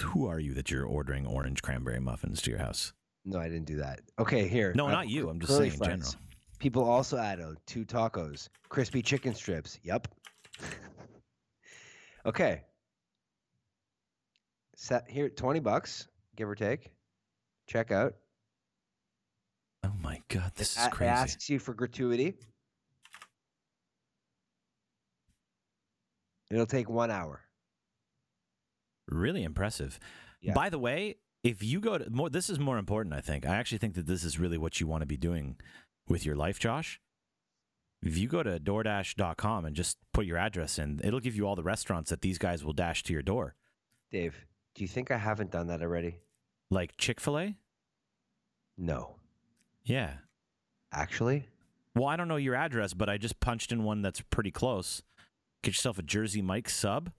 Who 0.00 0.26
are 0.26 0.40
you 0.40 0.54
that 0.54 0.70
you're 0.72 0.84
ordering 0.84 1.24
orange 1.26 1.62
cranberry 1.62 2.00
muffins 2.00 2.42
to 2.42 2.50
your 2.50 2.58
house? 2.58 2.92
No, 3.24 3.38
I 3.38 3.48
didn't 3.48 3.66
do 3.66 3.76
that. 3.76 4.00
Okay, 4.18 4.48
here. 4.48 4.72
No, 4.74 4.88
uh, 4.88 4.90
not 4.90 5.08
you. 5.08 5.28
I'm 5.30 5.38
just 5.40 5.56
saying 5.56 5.72
in 5.74 5.78
general. 5.78 6.10
People 6.58 6.82
also 6.84 7.16
added 7.16 7.56
two 7.66 7.84
tacos, 7.84 8.48
crispy 8.68 9.02
chicken 9.02 9.34
strips. 9.34 9.78
Yep. 9.84 10.08
okay. 12.26 12.62
Set 14.76 15.08
here, 15.08 15.28
twenty 15.28 15.60
bucks, 15.60 16.08
give 16.36 16.48
or 16.48 16.54
take. 16.54 16.90
Check 17.68 17.92
out. 17.92 18.14
Oh 19.84 19.92
my 20.02 20.20
god, 20.28 20.52
this 20.56 20.72
is 20.76 20.82
A- 20.82 20.86
It 20.86 20.90
crazy. 20.92 21.08
asks 21.10 21.48
you 21.48 21.58
for 21.58 21.74
gratuity. 21.74 22.34
It'll 26.54 26.66
take 26.66 26.88
one 26.88 27.10
hour. 27.10 27.40
Really 29.08 29.42
impressive. 29.42 29.98
Yeah. 30.40 30.54
By 30.54 30.70
the 30.70 30.78
way, 30.78 31.16
if 31.42 31.62
you 31.62 31.80
go 31.80 31.98
to 31.98 32.08
more, 32.10 32.30
this 32.30 32.48
is 32.48 32.60
more 32.60 32.78
important. 32.78 33.14
I 33.14 33.20
think. 33.20 33.44
I 33.44 33.56
actually 33.56 33.78
think 33.78 33.94
that 33.94 34.06
this 34.06 34.22
is 34.22 34.38
really 34.38 34.56
what 34.56 34.80
you 34.80 34.86
want 34.86 35.02
to 35.02 35.06
be 35.06 35.16
doing 35.16 35.56
with 36.08 36.24
your 36.24 36.36
life, 36.36 36.58
Josh. 36.60 37.00
If 38.02 38.16
you 38.16 38.28
go 38.28 38.42
to 38.42 38.60
DoorDash.com 38.60 39.64
and 39.64 39.74
just 39.74 39.98
put 40.12 40.26
your 40.26 40.36
address 40.36 40.78
in, 40.78 41.00
it'll 41.02 41.20
give 41.20 41.34
you 41.34 41.46
all 41.46 41.56
the 41.56 41.62
restaurants 41.62 42.10
that 42.10 42.20
these 42.20 42.38
guys 42.38 42.64
will 42.64 42.74
dash 42.74 43.02
to 43.04 43.12
your 43.12 43.22
door, 43.22 43.54
Dave, 44.12 44.46
do 44.74 44.84
you 44.84 44.88
think 44.88 45.10
I 45.10 45.16
haven't 45.16 45.50
done 45.50 45.66
that 45.68 45.82
already? 45.82 46.18
like 46.70 46.96
Chick 46.96 47.20
Fil 47.20 47.38
A. 47.38 47.56
No. 48.76 49.16
Yeah, 49.84 50.14
Actually? 50.92 51.48
Well, 51.94 52.06
I 52.06 52.16
don't 52.16 52.28
know 52.28 52.36
your 52.36 52.54
address, 52.54 52.94
but 52.94 53.08
I 53.08 53.18
just 53.18 53.40
punched 53.40 53.72
in 53.72 53.84
one 53.84 54.02
that's 54.02 54.20
pretty 54.20 54.50
close. 54.50 55.02
Get 55.64 55.70
yourself 55.70 55.98
a 55.98 56.02
Jersey 56.02 56.42
Mike 56.42 56.68
sub. 56.68 57.10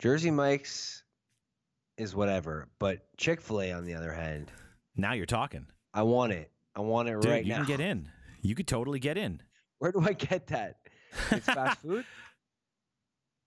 Jersey 0.00 0.32
Mike's 0.32 1.04
is 1.96 2.12
whatever, 2.12 2.66
but 2.80 3.06
Chick 3.16 3.40
Fil 3.40 3.60
A, 3.62 3.70
on 3.72 3.84
the 3.84 3.94
other 3.94 4.12
hand, 4.12 4.50
Now 4.96 5.12
you're 5.12 5.24
talking. 5.24 5.66
I 5.94 6.02
want 6.02 6.32
it. 6.32 6.50
I 6.74 6.80
want 6.80 7.08
it 7.08 7.20
Dude, 7.20 7.30
right 7.30 7.44
you 7.44 7.52
now. 7.52 7.60
You 7.60 7.64
can 7.66 7.76
get 7.76 7.80
in. 7.80 8.08
You 8.42 8.56
could 8.56 8.66
totally 8.66 8.98
get 8.98 9.16
in. 9.16 9.40
Where 9.78 9.92
do 9.92 10.00
I 10.00 10.12
get 10.12 10.48
that? 10.48 10.78
It's 11.30 11.46
fast 11.46 11.80
food. 11.80 12.04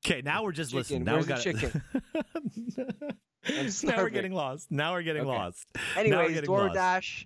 Okay, 0.06 0.22
now 0.22 0.44
we're 0.44 0.54
just 0.54 0.74
listening. 0.74 1.04
Now 1.04 1.20
Where's 1.20 1.28
we 1.28 1.52
got 1.52 1.74
I'm 3.50 3.70
now 3.84 3.98
we're 3.98 4.10
getting 4.10 4.32
lost. 4.32 4.72
Now 4.72 4.94
we're 4.94 5.02
getting 5.02 5.24
Okay. 5.24 5.30
lost. 5.30 5.68
Anyways, 5.98 6.34
getting 6.36 6.50
lost. 6.50 6.76
DoorDash. 6.76 7.26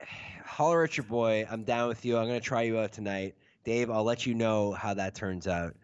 Holler 0.46 0.84
at 0.84 0.96
your 0.96 1.04
boy. 1.04 1.46
I'm 1.50 1.64
down 1.64 1.88
with 1.88 2.06
you. 2.06 2.16
I'm 2.16 2.26
gonna 2.28 2.40
try 2.40 2.62
you 2.62 2.78
out 2.78 2.92
tonight, 2.92 3.34
Dave. 3.64 3.90
I'll 3.90 4.04
let 4.04 4.26
you 4.26 4.34
know 4.34 4.72
how 4.72 4.94
that 4.94 5.14
turns 5.14 5.46
out. 5.46 5.74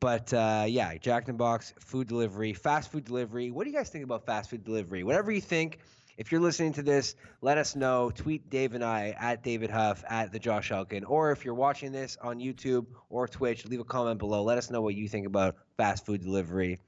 But 0.00 0.32
uh, 0.32 0.64
yeah, 0.66 0.96
Jack 0.98 1.28
in 1.28 1.34
the 1.34 1.38
Box 1.38 1.72
food 1.78 2.08
delivery, 2.08 2.52
fast 2.52 2.90
food 2.90 3.04
delivery. 3.04 3.50
What 3.50 3.64
do 3.64 3.70
you 3.70 3.76
guys 3.76 3.88
think 3.88 4.04
about 4.04 4.26
fast 4.26 4.50
food 4.50 4.64
delivery? 4.64 5.04
Whatever 5.04 5.30
you 5.32 5.40
think. 5.40 5.78
If 6.18 6.30
you're 6.30 6.42
listening 6.42 6.74
to 6.74 6.82
this, 6.82 7.16
let 7.40 7.56
us 7.56 7.74
know. 7.74 8.10
Tweet 8.14 8.50
Dave 8.50 8.74
and 8.74 8.84
I 8.84 9.16
at 9.18 9.42
David 9.42 9.70
Heuff 9.70 10.04
at 10.10 10.30
the 10.30 10.38
Josh 10.38 10.70
Elkin, 10.70 11.04
or 11.04 11.32
if 11.32 11.42
you're 11.42 11.54
watching 11.54 11.90
this 11.90 12.18
on 12.22 12.38
YouTube 12.38 12.84
or 13.08 13.26
Twitch, 13.26 13.64
leave 13.64 13.80
a 13.80 13.84
comment 13.84 14.18
below. 14.18 14.42
Let 14.42 14.58
us 14.58 14.70
know 14.70 14.82
what 14.82 14.94
you 14.94 15.08
think 15.08 15.26
about 15.26 15.56
fast 15.78 16.04
food 16.04 16.20
delivery. 16.20 16.80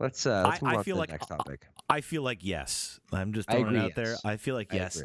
Let's 0.00 0.26
uh, 0.26 0.44
let's 0.48 0.62
I- 0.62 0.66
move 0.66 0.74
I 0.74 0.78
on 0.78 0.84
feel 0.84 0.94
to 0.94 0.96
the 0.96 1.00
like- 1.00 1.10
next 1.10 1.26
topic. 1.26 1.66
I 1.88 2.00
feel 2.00 2.22
like 2.22 2.38
yes. 2.42 3.00
I'm 3.12 3.32
just 3.32 3.50
throwing 3.50 3.74
it 3.74 3.78
out 3.78 3.94
there. 3.94 4.16
I 4.24 4.36
feel 4.36 4.54
like 4.54 4.72
yes. 4.72 5.02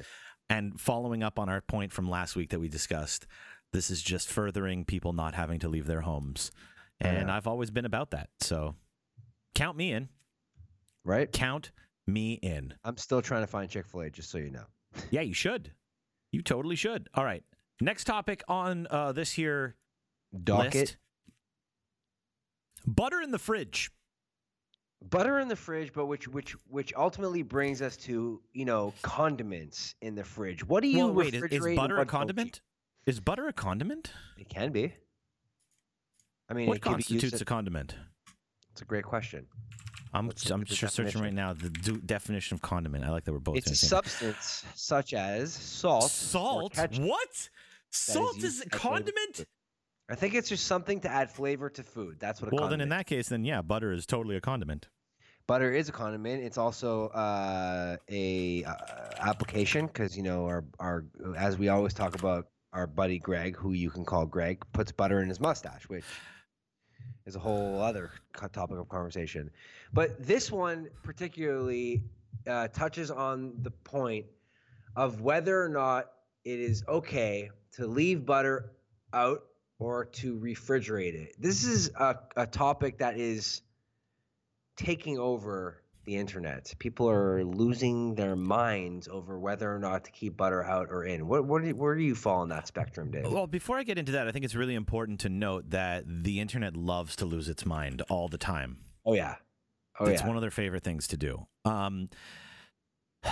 And 0.49 0.79
following 0.79 1.23
up 1.23 1.39
on 1.39 1.49
our 1.49 1.61
point 1.61 1.91
from 1.91 2.09
last 2.09 2.35
week 2.35 2.49
that 2.51 2.59
we 2.59 2.67
discussed, 2.69 3.25
this 3.73 3.89
is 3.89 4.01
just 4.01 4.29
furthering 4.29 4.85
people 4.85 5.11
not 5.13 5.33
having 5.33 5.59
to 5.59 5.67
leave 5.69 5.87
their 5.87 6.01
homes. 6.01 6.51
And 6.99 7.27
Yeah. 7.27 7.35
I've 7.35 7.47
always 7.47 7.71
been 7.71 7.85
about 7.85 8.11
that. 8.11 8.29
So 8.39 8.75
count 9.55 9.75
me 9.77 9.91
in. 9.91 10.09
Right? 11.03 11.31
Count 11.31 11.71
me 12.07 12.33
in. 12.33 12.73
I'm 12.83 12.97
still 12.97 13.21
trying 13.21 13.41
to 13.43 13.47
find 13.47 13.69
Chick 13.69 13.87
Fil 13.87 14.01
A, 14.01 14.09
just 14.09 14.29
so 14.29 14.37
you 14.37 14.51
know. 14.51 14.65
Yeah, 15.11 15.21
you 15.21 15.33
should. 15.33 15.71
You 16.31 16.41
totally 16.41 16.75
should. 16.75 17.09
All 17.15 17.25
right. 17.25 17.43
Next 17.81 18.05
topic 18.05 18.43
on 18.47 18.87
uh, 18.89 19.11
this 19.11 19.31
here 19.33 19.75
Docket. 20.43 20.73
list. 20.73 20.97
Butter 22.87 23.21
in 23.21 23.31
the 23.31 23.39
fridge. 23.39 23.91
Butter 25.09 25.39
in 25.39 25.47
the 25.47 25.55
fridge, 25.55 25.93
but 25.93 26.07
which 26.07 26.27
which 26.27 26.53
which 26.67 26.93
ultimately 26.95 27.43
brings 27.43 27.81
us 27.81 27.97
to 27.97 28.41
you 28.53 28.65
know 28.65 28.93
condiments 29.01 29.95
in 30.01 30.15
the 30.15 30.23
fridge. 30.23 30.65
What 30.67 30.81
do 30.81 30.87
you 30.87 31.05
well, 31.05 31.13
wait, 31.13 31.33
is, 31.33 31.41
refrigerate? 31.43 31.71
is 31.71 31.77
butter 31.77 31.95
a 31.95 31.97
what 31.99 32.07
don't 32.07 32.21
you? 32.27 32.33
condiment? 32.33 32.61
Is 33.05 33.19
butter 33.19 33.47
a 33.47 33.53
condiment? 33.53 34.11
It 34.37 34.49
can 34.49 34.71
be. 34.71 34.93
I 36.49 36.53
mean, 36.53 36.67
What 36.67 36.77
it 36.77 36.81
can 36.81 36.93
be 36.93 37.03
constitutes 37.03 37.41
a 37.41 37.45
condiment? 37.45 37.95
It's 38.71 38.81
a 38.81 38.85
great 38.85 39.03
question. 39.03 39.47
I'm 40.13 40.27
Let's 40.27 40.49
I'm 40.49 40.63
just 40.63 40.95
searching 40.95 41.21
right 41.21 41.33
now 41.33 41.53
the 41.53 41.69
do- 41.69 41.97
definition 41.97 42.55
of 42.55 42.61
condiment. 42.61 43.03
I 43.03 43.11
like 43.11 43.25
that 43.25 43.33
we're 43.33 43.39
both 43.39 43.57
It's 43.57 43.71
a 43.71 43.75
substance 43.75 44.63
such 44.73 45.13
as 45.13 45.53
salt. 45.53 46.09
Salt? 46.09 46.77
What? 46.99 47.49
Salt 47.89 48.37
is 48.37 48.61
a 48.61 48.69
to 48.69 48.75
add 48.75 48.81
flavor 48.81 48.95
to 48.97 49.11
condiment? 49.11 49.45
I 50.09 50.15
think 50.15 50.35
it's 50.35 50.49
just 50.49 50.65
something 50.67 50.99
to 51.01 51.09
add 51.09 51.31
flavor 51.31 51.69
to 51.69 51.83
food. 51.83 52.17
That's 52.19 52.41
what 52.41 52.51
a 52.51 52.55
Well, 52.55 52.69
then 52.69 52.81
in 52.81 52.89
that 52.89 53.07
case, 53.07 53.29
then 53.29 53.43
yeah, 53.43 53.61
butter 53.61 53.91
is 53.91 54.05
totally 54.05 54.35
a 54.35 54.41
condiment. 54.41 54.87
Butter 55.47 55.71
is 55.71 55.89
a 55.89 55.91
condiment. 55.91 56.43
It's 56.43 56.57
also 56.57 57.07
uh, 57.09 57.97
a 58.09 58.63
uh, 58.63 58.73
application 59.19 59.85
because 59.85 60.17
you 60.17 60.23
know 60.23 60.45
our 60.45 60.63
our 60.79 61.05
as 61.37 61.57
we 61.57 61.69
always 61.69 61.93
talk 61.93 62.15
about 62.15 62.47
our 62.73 62.87
buddy 62.87 63.19
Greg, 63.19 63.55
who 63.55 63.73
you 63.73 63.89
can 63.89 64.05
call 64.05 64.25
Greg, 64.25 64.63
puts 64.73 64.91
butter 64.91 65.21
in 65.21 65.29
his 65.29 65.39
mustache, 65.39 65.87
which 65.87 66.03
is 67.25 67.35
a 67.35 67.39
whole 67.39 67.81
other 67.81 68.11
topic 68.53 68.77
of 68.77 68.89
conversation. 68.89 69.51
But 69.93 70.25
this 70.25 70.51
one 70.51 70.89
particularly 71.03 72.03
uh, 72.47 72.67
touches 72.69 73.11
on 73.11 73.53
the 73.61 73.71
point 73.71 74.25
of 74.95 75.21
whether 75.21 75.61
or 75.61 75.69
not 75.69 76.11
it 76.43 76.59
is 76.59 76.83
okay 76.87 77.49
to 77.73 77.87
leave 77.87 78.25
butter 78.25 78.71
out 79.13 79.43
or 79.79 80.05
to 80.05 80.37
refrigerate 80.39 81.13
it. 81.13 81.35
This 81.39 81.65
is 81.65 81.91
a, 81.95 82.17
a 82.35 82.47
topic 82.47 82.99
that 82.99 83.17
is 83.17 83.61
taking 84.75 85.17
over 85.17 85.81
the 86.05 86.15
internet. 86.15 86.71
People 86.77 87.09
are 87.09 87.43
losing 87.43 88.13
their 88.13 88.35
minds 88.35 89.07
over 89.07 89.39
whether 89.39 89.73
or 89.73 89.79
not 89.79 90.03
to 90.05 90.11
keep 90.11 90.37
butter 90.37 90.63
out 90.63 90.87
or 90.91 91.05
in. 91.05 91.27
What, 91.27 91.45
what 91.45 91.63
you- 91.63 91.75
where 91.75 91.95
do 91.95 92.03
you 92.03 92.13
fall 92.13 92.41
on 92.41 92.49
that 92.49 92.67
spectrum, 92.67 93.09
Dave? 93.09 93.31
Well, 93.31 93.47
before 93.47 93.77
I 93.77 93.83
get 93.83 93.97
into 93.97 94.11
that, 94.11 94.27
I 94.27 94.31
think 94.31 94.45
it's 94.45 94.53
really 94.55 94.75
important 94.75 95.19
to 95.21 95.29
note 95.29 95.71
that 95.71 96.03
the 96.07 96.39
internet 96.39 96.77
loves 96.77 97.15
to 97.17 97.25
lose 97.25 97.49
its 97.49 97.65
mind 97.65 98.03
all 98.03 98.27
the 98.27 98.37
time. 98.37 98.77
Oh 99.03 99.13
yeah, 99.13 99.35
oh 99.99 100.05
it's 100.05 100.21
yeah. 100.21 100.27
one 100.27 100.35
of 100.37 100.41
their 100.41 100.51
favorite 100.51 100.83
things 100.83 101.07
to 101.07 101.17
do. 101.17 101.47
Um, 101.63 102.09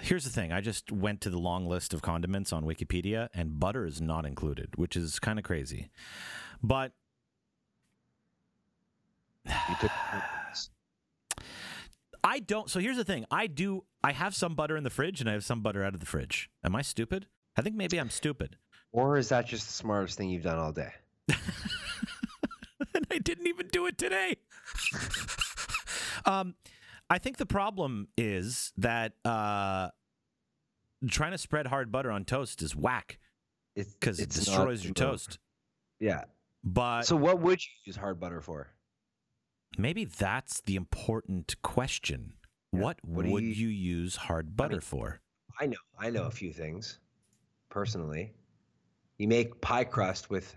here's 0.00 0.24
the 0.24 0.30
thing: 0.30 0.52
I 0.52 0.60
just 0.62 0.90
went 0.90 1.20
to 1.22 1.30
the 1.30 1.38
long 1.38 1.66
list 1.66 1.92
of 1.92 2.00
condiments 2.00 2.50
on 2.52 2.64
Wikipedia, 2.64 3.28
and 3.34 3.60
butter 3.60 3.84
is 3.84 4.00
not 4.00 4.24
included, 4.24 4.76
which 4.76 4.96
is 4.96 5.18
kind 5.18 5.38
of 5.38 5.44
crazy. 5.44 5.90
But 6.62 6.92
I 12.24 12.40
don't. 12.40 12.70
So 12.70 12.80
here's 12.80 12.96
the 12.96 13.04
thing: 13.04 13.26
I 13.30 13.46
do. 13.46 13.84
I 14.02 14.12
have 14.12 14.34
some 14.34 14.54
butter 14.54 14.76
in 14.76 14.82
the 14.82 14.90
fridge, 14.90 15.20
and 15.20 15.28
I 15.30 15.34
have 15.34 15.44
some 15.44 15.60
butter 15.60 15.84
out 15.84 15.94
of 15.94 16.00
the 16.00 16.06
fridge. 16.06 16.50
Am 16.64 16.74
I 16.74 16.82
stupid? 16.82 17.26
I 17.56 17.62
think 17.62 17.76
maybe 17.76 17.98
I'm 17.98 18.10
stupid. 18.10 18.56
or 18.92 19.16
is 19.18 19.28
that 19.28 19.46
just 19.46 19.66
the 19.66 19.72
smartest 19.72 20.16
thing 20.18 20.30
you've 20.30 20.42
done 20.42 20.58
all 20.58 20.72
day? 20.72 20.92
and 22.94 23.06
I 23.10 23.18
didn't 23.18 23.46
even 23.46 23.68
do 23.68 23.86
it 23.86 23.96
today. 23.98 24.36
um, 26.26 26.54
I 27.10 27.18
think 27.18 27.36
the 27.36 27.46
problem 27.46 28.08
is 28.16 28.72
that 28.76 29.12
uh, 29.24 29.90
trying 31.08 31.32
to 31.32 31.38
spread 31.38 31.66
hard 31.66 31.92
butter 31.92 32.10
on 32.10 32.24
toast 32.24 32.62
is 32.62 32.74
whack 32.74 33.18
It's 33.76 33.92
because 33.94 34.18
it 34.18 34.24
it's 34.24 34.36
destroys 34.36 34.84
your 34.84 34.94
toast. 34.94 35.38
Yeah. 36.00 36.24
But 36.64 37.02
So 37.02 37.14
what 37.16 37.40
would 37.40 37.60
you 37.64 37.70
use 37.84 37.96
hard 37.96 38.18
butter 38.18 38.40
for? 38.40 38.68
Maybe 39.78 40.04
that's 40.04 40.60
the 40.62 40.76
important 40.76 41.54
question. 41.62 42.34
Yeah. 42.72 42.80
What, 42.80 42.98
What 43.04 43.26
would 43.26 43.42
you- 43.44 43.50
you 43.50 43.68
use 43.68 44.16
hard 44.16 44.56
butter 44.56 44.74
mean- 44.76 44.80
for? 44.80 45.20
I 45.60 45.66
know, 45.66 45.76
I 45.98 46.10
know 46.10 46.24
a 46.24 46.30
few 46.30 46.52
things, 46.52 46.98
personally. 47.68 48.32
You 49.18 49.28
make 49.28 49.60
pie 49.60 49.84
crust 49.84 50.28
with 50.30 50.54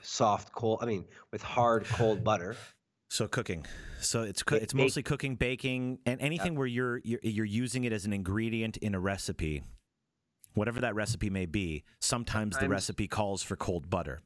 soft 0.00 0.52
cold. 0.52 0.78
I 0.82 0.86
mean, 0.86 1.04
with 1.30 1.42
hard 1.42 1.84
cold 1.84 2.24
butter. 2.24 2.56
So 3.10 3.26
cooking. 3.26 3.64
So 4.00 4.22
it's 4.22 4.42
Ba- 4.42 4.62
it's 4.62 4.74
mostly 4.74 5.02
cooking, 5.02 5.36
baking, 5.36 5.98
and 6.04 6.20
anything 6.20 6.56
where 6.56 6.66
you're, 6.66 6.98
you're 7.04 7.20
you're 7.22 7.46
using 7.46 7.84
it 7.84 7.92
as 7.94 8.04
an 8.04 8.12
ingredient 8.12 8.76
in 8.76 8.94
a 8.94 9.00
recipe, 9.00 9.62
whatever 10.52 10.80
that 10.82 10.94
recipe 10.94 11.30
may 11.30 11.46
be. 11.46 11.84
Sometimes 12.00 12.58
the 12.58 12.68
recipe 12.68 13.08
calls 13.08 13.42
for 13.42 13.56
cold 13.56 13.88
butter. 13.88 14.20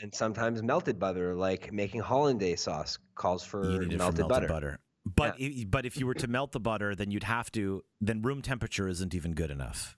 And 0.00 0.14
sometimes 0.14 0.62
melted 0.62 0.98
butter, 0.98 1.34
like 1.34 1.72
making 1.72 2.00
hollandaise 2.00 2.62
sauce, 2.62 2.98
calls 3.14 3.44
for 3.44 3.62
melted, 3.62 3.98
melted 3.98 4.28
butter. 4.28 4.48
butter. 4.48 4.78
But 5.04 5.36
i 5.40 5.64
but 5.68 5.86
if 5.86 5.96
you 5.96 6.06
were 6.06 6.14
to 6.14 6.26
melt 6.26 6.52
the 6.52 6.60
butter, 6.60 6.94
then 6.94 7.10
you'd 7.10 7.24
have 7.24 7.50
to. 7.52 7.84
Then 8.00 8.22
room 8.22 8.42
temperature 8.42 8.88
isn't 8.88 9.14
even 9.14 9.32
good 9.32 9.50
enough, 9.50 9.96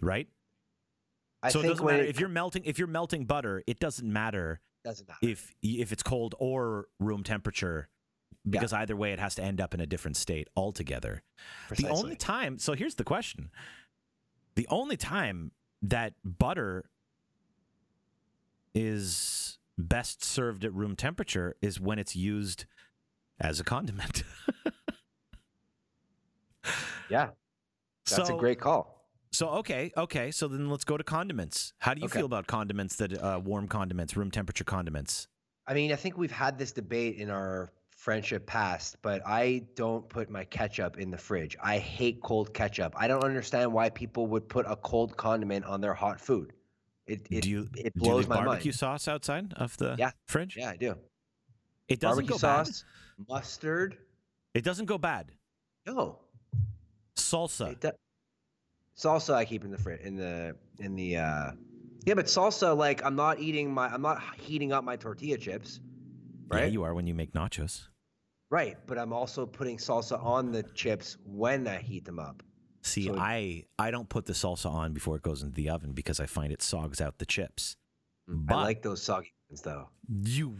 right? 0.00 0.28
I 1.42 1.48
so 1.48 1.60
it 1.60 1.64
doesn't 1.64 1.84
matter 1.84 2.02
it 2.04 2.08
if 2.08 2.20
you're 2.20 2.28
melting 2.28 2.64
if 2.64 2.78
you're 2.78 2.88
melting 2.88 3.24
butter. 3.24 3.64
It 3.66 3.80
doesn't 3.80 4.10
matter 4.10 4.60
doesn't 4.84 5.08
matter. 5.08 5.18
if 5.22 5.52
if 5.60 5.92
it's 5.92 6.04
cold 6.04 6.36
or 6.38 6.86
room 7.00 7.24
temperature, 7.24 7.88
because 8.48 8.72
either 8.72 8.96
way, 8.96 9.12
it 9.12 9.18
has 9.18 9.34
to 9.36 9.42
end 9.42 9.60
up 9.60 9.74
in 9.74 9.80
a 9.80 9.86
different 9.86 10.16
state 10.16 10.48
altogether. 10.56 11.22
The 11.76 11.88
only 11.88 12.16
time, 12.16 12.58
so 12.58 12.74
here's 12.74 12.94
the 12.94 13.04
question: 13.04 13.50
the 14.54 14.66
only 14.70 14.96
time 14.96 15.50
that 15.82 16.14
butter 16.24 16.84
is 18.74 19.58
best 19.78 20.24
served 20.24 20.64
at 20.64 20.72
room 20.72 20.96
temperature 20.96 21.56
is 21.60 21.80
when 21.80 21.98
it's 21.98 22.16
used 22.16 22.64
as 23.40 23.60
a 23.60 23.64
condiment. 23.64 24.24
yeah, 27.08 27.30
that's 28.08 28.28
so, 28.28 28.36
a 28.36 28.38
great 28.38 28.60
call. 28.60 29.08
So 29.32 29.48
okay, 29.48 29.90
okay. 29.96 30.30
So 30.30 30.48
then 30.48 30.68
let's 30.68 30.84
go 30.84 30.96
to 30.96 31.04
condiments. 31.04 31.72
How 31.78 31.94
do 31.94 32.00
you 32.00 32.06
Okay. 32.06 32.18
feel 32.18 32.26
about 32.26 32.46
condiments 32.46 32.96
that 32.96 33.18
uh, 33.18 33.40
warm 33.42 33.66
condiments, 33.66 34.16
room 34.16 34.30
temperature 34.30 34.64
condiments? 34.64 35.28
I 35.66 35.74
mean, 35.74 35.92
I 35.92 35.96
think 35.96 36.18
we've 36.18 36.32
had 36.32 36.58
this 36.58 36.72
debate 36.72 37.16
in 37.16 37.30
our 37.30 37.72
friendship 37.96 38.46
past, 38.46 38.96
but 39.00 39.22
I 39.24 39.62
don't 39.76 40.06
put 40.08 40.28
my 40.28 40.44
ketchup 40.44 40.98
in 40.98 41.10
the 41.10 41.16
fridge. 41.16 41.56
I 41.62 41.78
hate 41.78 42.20
cold 42.20 42.52
ketchup. 42.52 42.94
I 42.96 43.06
don't 43.06 43.24
understand 43.24 43.72
why 43.72 43.88
people 43.90 44.26
would 44.26 44.48
put 44.48 44.66
a 44.68 44.76
cold 44.76 45.16
condiment 45.16 45.64
on 45.64 45.80
their 45.80 45.94
hot 45.94 46.20
food. 46.20 46.52
It 47.06 47.26
it, 47.30 47.42
do 47.42 47.50
you 47.50 47.68
it 47.76 47.94
do 47.94 48.00
blows 48.00 48.18
leave 48.20 48.28
my 48.28 48.36
barbecue 48.44 48.70
mind. 48.70 48.76
sauce 48.78 49.08
outside 49.08 49.52
of 49.54 49.76
the 49.78 49.96
Yeah. 49.98 50.12
fridge? 50.26 50.56
Yeah, 50.56 50.70
I 50.70 50.76
do. 50.76 50.94
It 51.88 51.98
doesn't 52.00 52.26
Barbecue 52.26 52.48
go 52.48 52.64
bad. 52.64 52.68
mustard. 53.28 53.98
It 54.54 54.62
doesn't 54.64 54.86
go 54.86 54.98
bad. 54.98 55.32
No, 55.86 56.20
Salsa. 57.16 57.78
do- 57.80 57.90
Salsa 58.96 59.34
I 59.34 59.44
keep 59.44 59.64
in 59.64 59.70
the 59.70 59.78
fridge 59.78 60.00
in 60.00 60.16
the 60.16 60.56
in 60.78 60.94
the 60.94 61.16
uh 61.16 61.52
yeah, 62.04 62.14
but 62.14 62.26
salsa 62.26 62.76
like 62.76 63.04
I'm 63.04 63.16
not 63.16 63.40
eating 63.40 63.72
my 63.72 63.88
I'm 63.88 64.02
not 64.02 64.22
heating 64.38 64.72
up 64.72 64.84
my 64.84 64.96
tortilla 64.96 65.38
chips, 65.38 65.80
Yeah, 66.50 66.56
right? 66.58 66.72
you 66.72 66.82
are 66.84 66.94
when 66.94 67.06
you 67.06 67.14
make 67.14 67.32
nachos. 67.32 67.88
right, 68.50 68.76
but 68.86 68.98
I'm 68.98 69.12
also 69.12 69.46
putting 69.46 69.76
salsa 69.78 70.22
on 70.22 70.52
the 70.52 70.62
chips 70.74 71.16
when 71.24 71.66
I 71.66 71.78
heat 71.78 72.04
them 72.04 72.18
up. 72.18 72.42
See, 72.82 73.06
So- 73.06 73.16
I 73.16 73.64
I 73.78 73.90
don't 73.90 74.08
put 74.08 74.26
the 74.26 74.32
salsa 74.32 74.70
on 74.70 74.92
before 74.92 75.16
it 75.16 75.22
goes 75.22 75.42
into 75.42 75.54
the 75.54 75.70
oven 75.70 75.92
because 75.92 76.18
I 76.20 76.26
find 76.26 76.52
it 76.52 76.62
sogs 76.62 77.00
out 77.00 77.18
the 77.18 77.26
chips. 77.26 77.76
Mm, 78.28 78.46
But- 78.46 78.56
I 78.56 78.62
like 78.62 78.82
those 78.82 79.02
soggy 79.02 79.32
ones 79.48 79.62
though. 79.62 79.88
You 80.08 80.56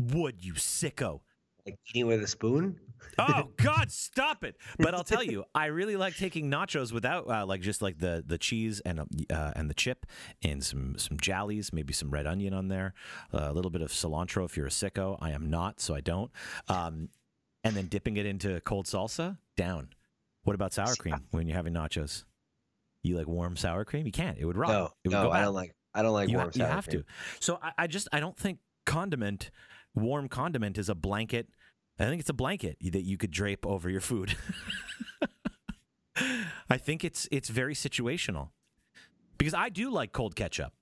would, 0.00 0.44
you 0.44 0.54
sicko. 0.54 1.20
Like 1.64 1.78
eating 1.88 2.06
with 2.06 2.22
a 2.22 2.28
spoon. 2.28 2.78
Oh 3.18 3.50
God, 3.56 3.90
stop 3.90 4.44
it! 4.44 4.56
But 4.78 4.94
I'll 4.94 5.02
tell 5.02 5.24
you, 5.24 5.44
I 5.52 5.66
really 5.66 5.96
like 5.96 6.16
taking 6.16 6.48
nachos 6.48 6.92
without 6.92 7.28
uh, 7.28 7.44
like 7.44 7.60
just 7.60 7.82
like 7.82 7.98
the 7.98 8.22
the 8.24 8.38
cheese 8.38 8.78
and 8.86 9.00
uh, 9.00 9.52
and 9.56 9.68
the 9.68 9.74
chip 9.74 10.06
and 10.44 10.62
some 10.62 10.96
some 10.96 11.18
jellies, 11.18 11.72
maybe 11.72 11.92
some 11.92 12.10
red 12.12 12.24
onion 12.24 12.54
on 12.54 12.68
there, 12.68 12.94
a 13.32 13.52
little 13.52 13.72
bit 13.72 13.82
of 13.82 13.90
cilantro 13.90 14.44
if 14.44 14.56
you're 14.56 14.66
a 14.68 14.70
sicko. 14.70 15.18
I 15.20 15.32
am 15.32 15.50
not, 15.50 15.80
so 15.80 15.92
I 15.96 16.00
don't. 16.00 16.30
Um, 16.68 17.08
and 17.64 17.74
then 17.74 17.86
dipping 17.86 18.16
it 18.16 18.26
into 18.26 18.60
cold 18.60 18.86
salsa, 18.86 19.38
down. 19.56 19.88
What 20.46 20.54
about 20.54 20.72
sour 20.72 20.94
cream 20.94 21.24
when 21.32 21.48
you're 21.48 21.56
having 21.56 21.74
nachos? 21.74 22.22
You 23.02 23.16
like 23.16 23.26
warm 23.26 23.56
sour 23.56 23.84
cream? 23.84 24.06
You 24.06 24.12
can't. 24.12 24.38
It 24.38 24.44
would 24.44 24.56
rot. 24.56 24.70
No, 24.70 24.84
it 25.02 25.08
would 25.08 25.12
no, 25.12 25.30
I 25.32 25.40
don't 25.40 25.54
like 25.54 25.74
I 25.92 26.02
don't 26.02 26.12
like 26.12 26.28
you, 26.28 26.36
warm 26.36 26.50
ha- 26.50 26.52
you 26.54 26.64
have 26.64 26.86
cream. 26.86 27.00
to. 27.00 27.06
So 27.40 27.58
I, 27.60 27.72
I 27.78 27.86
just 27.88 28.06
I 28.12 28.20
don't 28.20 28.36
think 28.36 28.60
condiment, 28.84 29.50
warm 29.92 30.28
condiment, 30.28 30.78
is 30.78 30.88
a 30.88 30.94
blanket. 30.94 31.48
I 31.98 32.04
think 32.04 32.20
it's 32.20 32.30
a 32.30 32.34
blanket 32.34 32.76
that 32.80 33.02
you 33.02 33.16
could 33.16 33.32
drape 33.32 33.66
over 33.66 33.90
your 33.90 34.00
food. 34.00 34.36
I 36.70 36.76
think 36.76 37.02
it's 37.02 37.26
it's 37.32 37.48
very 37.48 37.74
situational 37.74 38.50
because 39.38 39.52
I 39.52 39.68
do 39.68 39.90
like 39.90 40.12
cold 40.12 40.36
ketchup. 40.36 40.72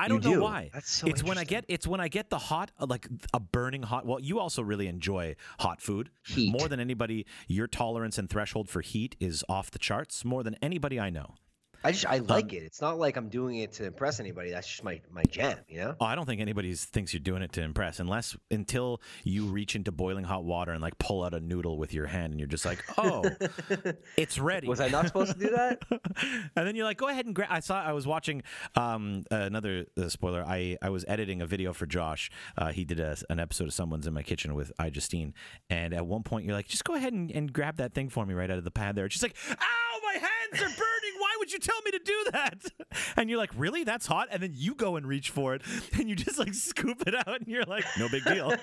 I 0.00 0.08
don't 0.08 0.24
know 0.24 0.40
why. 0.40 0.70
That's 0.72 0.90
so 0.90 1.06
it's 1.06 1.22
when 1.22 1.38
I 1.38 1.44
get 1.44 1.64
it's 1.68 1.86
when 1.86 2.00
I 2.00 2.08
get 2.08 2.30
the 2.30 2.38
hot 2.38 2.70
uh, 2.80 2.86
like 2.88 3.08
a 3.34 3.40
burning 3.40 3.82
hot. 3.82 4.06
Well, 4.06 4.20
you 4.20 4.38
also 4.38 4.62
really 4.62 4.86
enjoy 4.86 5.36
hot 5.58 5.80
food 5.80 6.10
Heat. 6.26 6.50
more 6.50 6.68
than 6.68 6.80
anybody. 6.80 7.26
Your 7.48 7.66
tolerance 7.66 8.18
and 8.18 8.28
threshold 8.28 8.68
for 8.68 8.80
heat 8.80 9.16
is 9.20 9.44
off 9.48 9.70
the 9.70 9.78
charts 9.78 10.24
more 10.24 10.42
than 10.42 10.56
anybody 10.62 10.98
I 10.98 11.10
know. 11.10 11.34
I 11.82 11.92
just 11.92 12.06
I 12.06 12.18
Um, 12.18 12.26
like 12.26 12.52
it. 12.52 12.62
It's 12.62 12.80
not 12.80 12.98
like 12.98 13.16
I'm 13.16 13.28
doing 13.28 13.56
it 13.56 13.72
to 13.74 13.86
impress 13.86 14.20
anybody. 14.20 14.50
That's 14.50 14.66
just 14.68 14.84
my 14.84 15.00
my 15.10 15.22
jam, 15.24 15.58
you 15.68 15.78
know. 15.78 15.96
Oh, 16.00 16.04
I 16.04 16.14
don't 16.14 16.26
think 16.26 16.40
anybody 16.40 16.74
thinks 16.74 17.12
you're 17.14 17.20
doing 17.20 17.42
it 17.42 17.52
to 17.52 17.62
impress, 17.62 18.00
unless 18.00 18.36
until 18.50 19.00
you 19.24 19.46
reach 19.46 19.74
into 19.76 19.90
boiling 19.92 20.24
hot 20.24 20.44
water 20.44 20.72
and 20.72 20.82
like 20.82 20.98
pull 20.98 21.24
out 21.24 21.32
a 21.34 21.40
noodle 21.40 21.78
with 21.78 21.94
your 21.94 22.06
hand, 22.06 22.32
and 22.32 22.40
you're 22.40 22.46
just 22.48 22.64
like, 22.64 22.84
"Oh, 22.98 23.24
it's 24.16 24.38
ready." 24.38 24.68
Was 24.68 24.80
I 24.80 24.88
not 24.88 25.06
supposed 25.06 25.32
to 25.32 25.38
do 25.38 25.50
that? 25.50 25.82
and 26.56 26.66
then 26.66 26.76
you're 26.76 26.84
like, 26.84 26.98
"Go 26.98 27.08
ahead 27.08 27.26
and 27.26 27.34
grab." 27.34 27.48
I 27.50 27.60
saw. 27.60 27.82
I 27.82 27.92
was 27.92 28.06
watching 28.06 28.42
um, 28.74 29.24
another 29.30 29.86
uh, 29.98 30.08
spoiler. 30.08 30.44
I 30.46 30.76
I 30.82 30.90
was 30.90 31.04
editing 31.08 31.40
a 31.42 31.46
video 31.46 31.72
for 31.72 31.86
Josh. 31.86 32.30
Uh, 32.58 32.72
he 32.72 32.84
did 32.84 33.00
a, 33.00 33.16
an 33.30 33.40
episode 33.40 33.68
of 33.68 33.72
Someone's 33.72 34.06
in 34.06 34.12
My 34.14 34.22
Kitchen 34.22 34.54
with 34.54 34.70
iJustine, 34.78 35.32
and 35.70 35.94
at 35.94 36.06
one 36.06 36.22
point 36.22 36.44
you're 36.44 36.54
like, 36.54 36.68
"Just 36.68 36.84
go 36.84 36.94
ahead 36.94 37.12
and, 37.12 37.30
and 37.30 37.52
grab 37.52 37.76
that 37.78 37.94
thing 37.94 38.08
for 38.10 38.26
me 38.26 38.34
right 38.34 38.50
out 38.50 38.58
of 38.58 38.64
the 38.64 38.70
pad 38.70 38.96
there." 38.96 39.08
She's 39.08 39.22
like, 39.22 39.36
"Ow, 39.50 40.00
my 40.04 40.12
hands 40.18 40.62
are 40.62 40.76
burning! 40.76 41.19
Would 41.50 41.66
you 41.66 41.72
tell 41.72 41.82
me 41.84 41.90
to 41.90 41.98
do 41.98 42.24
that?" 42.32 42.64
And 43.16 43.28
you're 43.28 43.38
like, 43.38 43.50
"Really? 43.56 43.82
That's 43.82 44.06
hot?" 44.06 44.28
And 44.30 44.40
then 44.42 44.52
you 44.54 44.74
go 44.74 44.94
and 44.96 45.04
reach 45.06 45.30
for 45.30 45.54
it, 45.54 45.62
and 45.98 46.08
you 46.08 46.14
just 46.14 46.38
like 46.38 46.54
scoop 46.54 47.02
it 47.08 47.14
out, 47.14 47.40
and 47.40 47.48
you're 47.48 47.64
like, 47.64 47.84
"No 47.98 48.08
big 48.08 48.24
deal." 48.24 48.54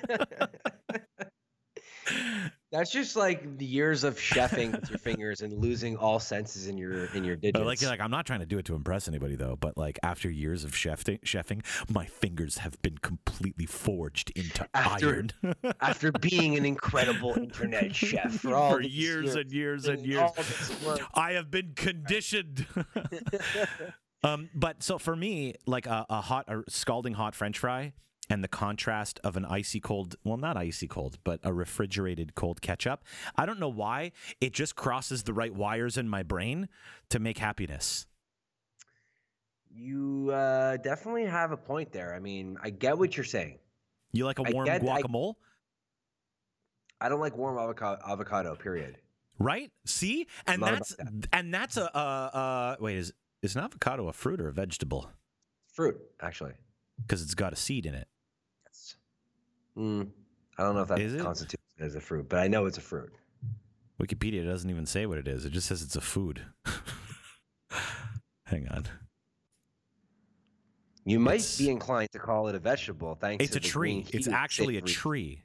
That's 2.70 2.92
just 2.92 3.16
like 3.16 3.58
the 3.58 3.66
years 3.66 4.04
of 4.04 4.18
chefing 4.18 4.74
with 4.74 4.90
your 4.90 5.00
fingers 5.00 5.42
and 5.42 5.54
losing 5.54 5.96
all 5.96 6.20
senses 6.20 6.68
in 6.68 6.78
your 6.78 7.06
in 7.14 7.24
your 7.24 7.38
digits. 7.38 7.58
But 7.58 7.66
like, 7.66 7.82
like, 7.82 8.02
I'm 8.02 8.12
not 8.12 8.26
trying 8.26 8.42
to 8.42 8.46
do 8.46 8.58
it 8.58 8.66
to 8.66 8.76
impress 8.76 9.08
anybody 9.08 9.38
though. 9.38 9.56
But 9.56 9.78
like, 9.78 9.98
after 10.04 10.30
years 10.30 10.66
of 10.66 10.72
chefing, 10.72 11.22
chefing, 11.22 11.64
my 11.90 12.06
fingers 12.06 12.58
have 12.58 12.82
been 12.82 12.98
completely 12.98 13.66
forged 13.66 14.32
into 14.36 14.68
After- 14.74 15.08
iron 15.08 15.32
After 15.82 16.12
being 16.12 16.58
an 16.58 16.66
incredible 16.66 17.36
internet 17.38 17.96
chef 17.96 18.34
for 18.34 18.54
all 18.54 18.74
for 18.74 18.84
these 18.84 18.94
years 18.94 19.36
and 19.36 19.50
years 19.52 19.88
and 19.88 20.06
years. 20.06 20.20
all 20.20 20.34
this 20.36 20.84
work. 20.86 21.00
I 21.14 21.34
have 21.34 21.50
been 21.50 21.72
conditioned. 21.74 22.66
um, 24.24 24.50
but 24.54 24.84
so 24.84 24.98
for 24.98 25.16
me, 25.16 25.56
like 25.66 25.86
a, 25.86 26.06
a 26.10 26.20
hot, 26.20 26.46
a 26.50 26.64
scalding 26.70 27.14
hot 27.14 27.34
French 27.34 27.60
fry, 27.60 27.94
and 28.30 28.44
the 28.44 28.48
contrast 28.48 29.20
of 29.24 29.38
an 29.38 29.46
icy 29.46 29.80
cold, 29.80 30.16
well, 30.24 30.38
not 30.38 30.58
icy 30.58 30.88
cold, 30.88 31.18
but 31.24 31.40
a 31.44 31.54
refrigerated 31.54 32.36
cold 32.36 32.62
ketchup. 32.62 33.04
I 33.36 33.46
don't 33.46 33.60
know 33.60 33.70
why 33.70 34.12
it 34.42 34.54
just 34.54 34.76
crosses 34.76 35.24
the 35.24 35.34
right 35.34 35.54
wires 35.54 35.98
in 35.98 36.10
my 36.10 36.24
brain 36.24 36.68
to 37.10 37.20
make 37.20 37.38
happiness. 37.38 38.06
You 39.74 40.32
uh, 40.32 40.78
definitely 40.78 41.26
have 41.26 41.52
a 41.52 41.58
point 41.58 41.92
there. 41.92 42.14
I 42.14 42.20
mean, 42.20 42.58
I 42.62 42.70
get 42.72 42.98
what 42.98 43.16
you're 43.16 43.24
saying. 43.24 43.60
You 44.12 44.26
like 44.26 44.40
a 44.40 44.44
warm 44.44 44.66
get- 44.66 44.82
guacamole? 44.82 45.36
I 47.00 47.10
don't 47.10 47.20
like 47.20 47.38
warm 47.38 47.60
avocado. 47.60 48.02
Avocado. 48.08 48.56
Period. 48.56 48.98
right? 49.38 49.72
See, 49.86 50.26
and 50.48 50.62
Not 50.62 50.72
that's 50.72 50.96
and 51.32 51.54
that's 51.54 51.78
a 51.78 51.96
uh, 51.96 52.00
uh 52.00 52.76
wait 52.80 52.98
is 52.98 53.14
is 53.44 53.56
an 53.56 53.62
avocado 53.62 54.08
a 54.08 54.14
fruit 54.14 54.42
or 54.42 54.48
a 54.48 54.54
vegetable? 54.54 55.12
Fruit, 55.72 55.96
actually. 56.20 56.54
Because 57.00 57.22
it's 57.22 57.36
got 57.36 57.54
a 57.54 57.56
seed 57.56 57.86
in 57.86 57.94
it. 57.94 58.08
Mm, 59.78 60.10
I 60.58 60.64
don't 60.64 60.76
know 60.76 60.82
if 60.82 60.88
that 60.88 61.00
Is 61.00 61.22
constitutes 61.22 61.64
it 61.78 61.84
as 61.84 61.96
a 61.96 62.02
fruit, 62.02 62.28
but 62.30 62.40
I 62.40 62.48
know 62.48 62.66
it's 62.66 62.78
a 62.78 62.82
fruit. 62.82 63.14
Wikipedia 64.02 64.44
doesn't 64.46 64.70
even 64.70 64.86
say 64.86 65.06
what 65.06 65.18
it 65.18 65.28
is. 65.28 65.46
It 65.46 65.52
just 65.52 65.68
says 65.68 65.82
it's 65.82 65.96
a 65.96 66.02
food. 66.02 66.42
Hang 68.46 68.68
on. 68.70 68.86
You 71.06 71.20
might 71.20 71.36
It's- 71.36 71.58
be 71.58 71.70
inclined 71.70 72.12
to 72.12 72.20
call 72.20 72.48
it 72.48 72.56
a 72.56 72.60
vegetable, 72.60 73.16
thanks 73.16 73.44
It's 73.44 73.54
to 73.54 73.60
a 73.60 73.62
the 73.62 73.68
tree. 73.68 74.06
It's 74.12 74.28
actually 74.28 74.78
a 74.78 74.82
tree. 74.82 75.42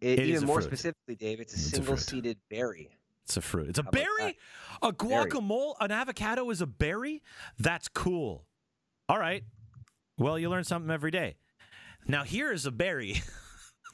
It, 0.00 0.18
It 0.18 0.26
even 0.26 0.44
more 0.46 0.60
fruit. 0.60 0.68
specifically, 0.68 1.14
Dave, 1.14 1.40
it's 1.40 1.52
a 1.54 1.56
It's 1.56 1.66
a 1.66 1.70
single-seeded 1.76 2.38
berry. 2.50 2.90
It's 3.24 3.36
a 3.38 3.40
fruit. 3.40 3.68
It's 3.70 3.78
a 3.78 3.84
How 3.84 3.90
berry? 3.90 4.36
A 4.82 4.92
Berry. 4.92 5.30
guacamole? 5.30 5.76
An 5.80 5.90
avocado 5.90 6.50
is 6.50 6.60
a 6.60 6.66
berry? 6.66 7.22
That's 7.58 7.88
cool. 7.88 8.44
All 9.08 9.18
right. 9.18 9.44
Well, 10.18 10.38
you 10.38 10.48
learn 10.48 10.64
something 10.64 10.90
every 10.90 11.10
day. 11.10 11.36
Now, 12.06 12.22
here 12.24 12.52
is 12.52 12.66
a 12.66 12.70
berry 12.70 13.22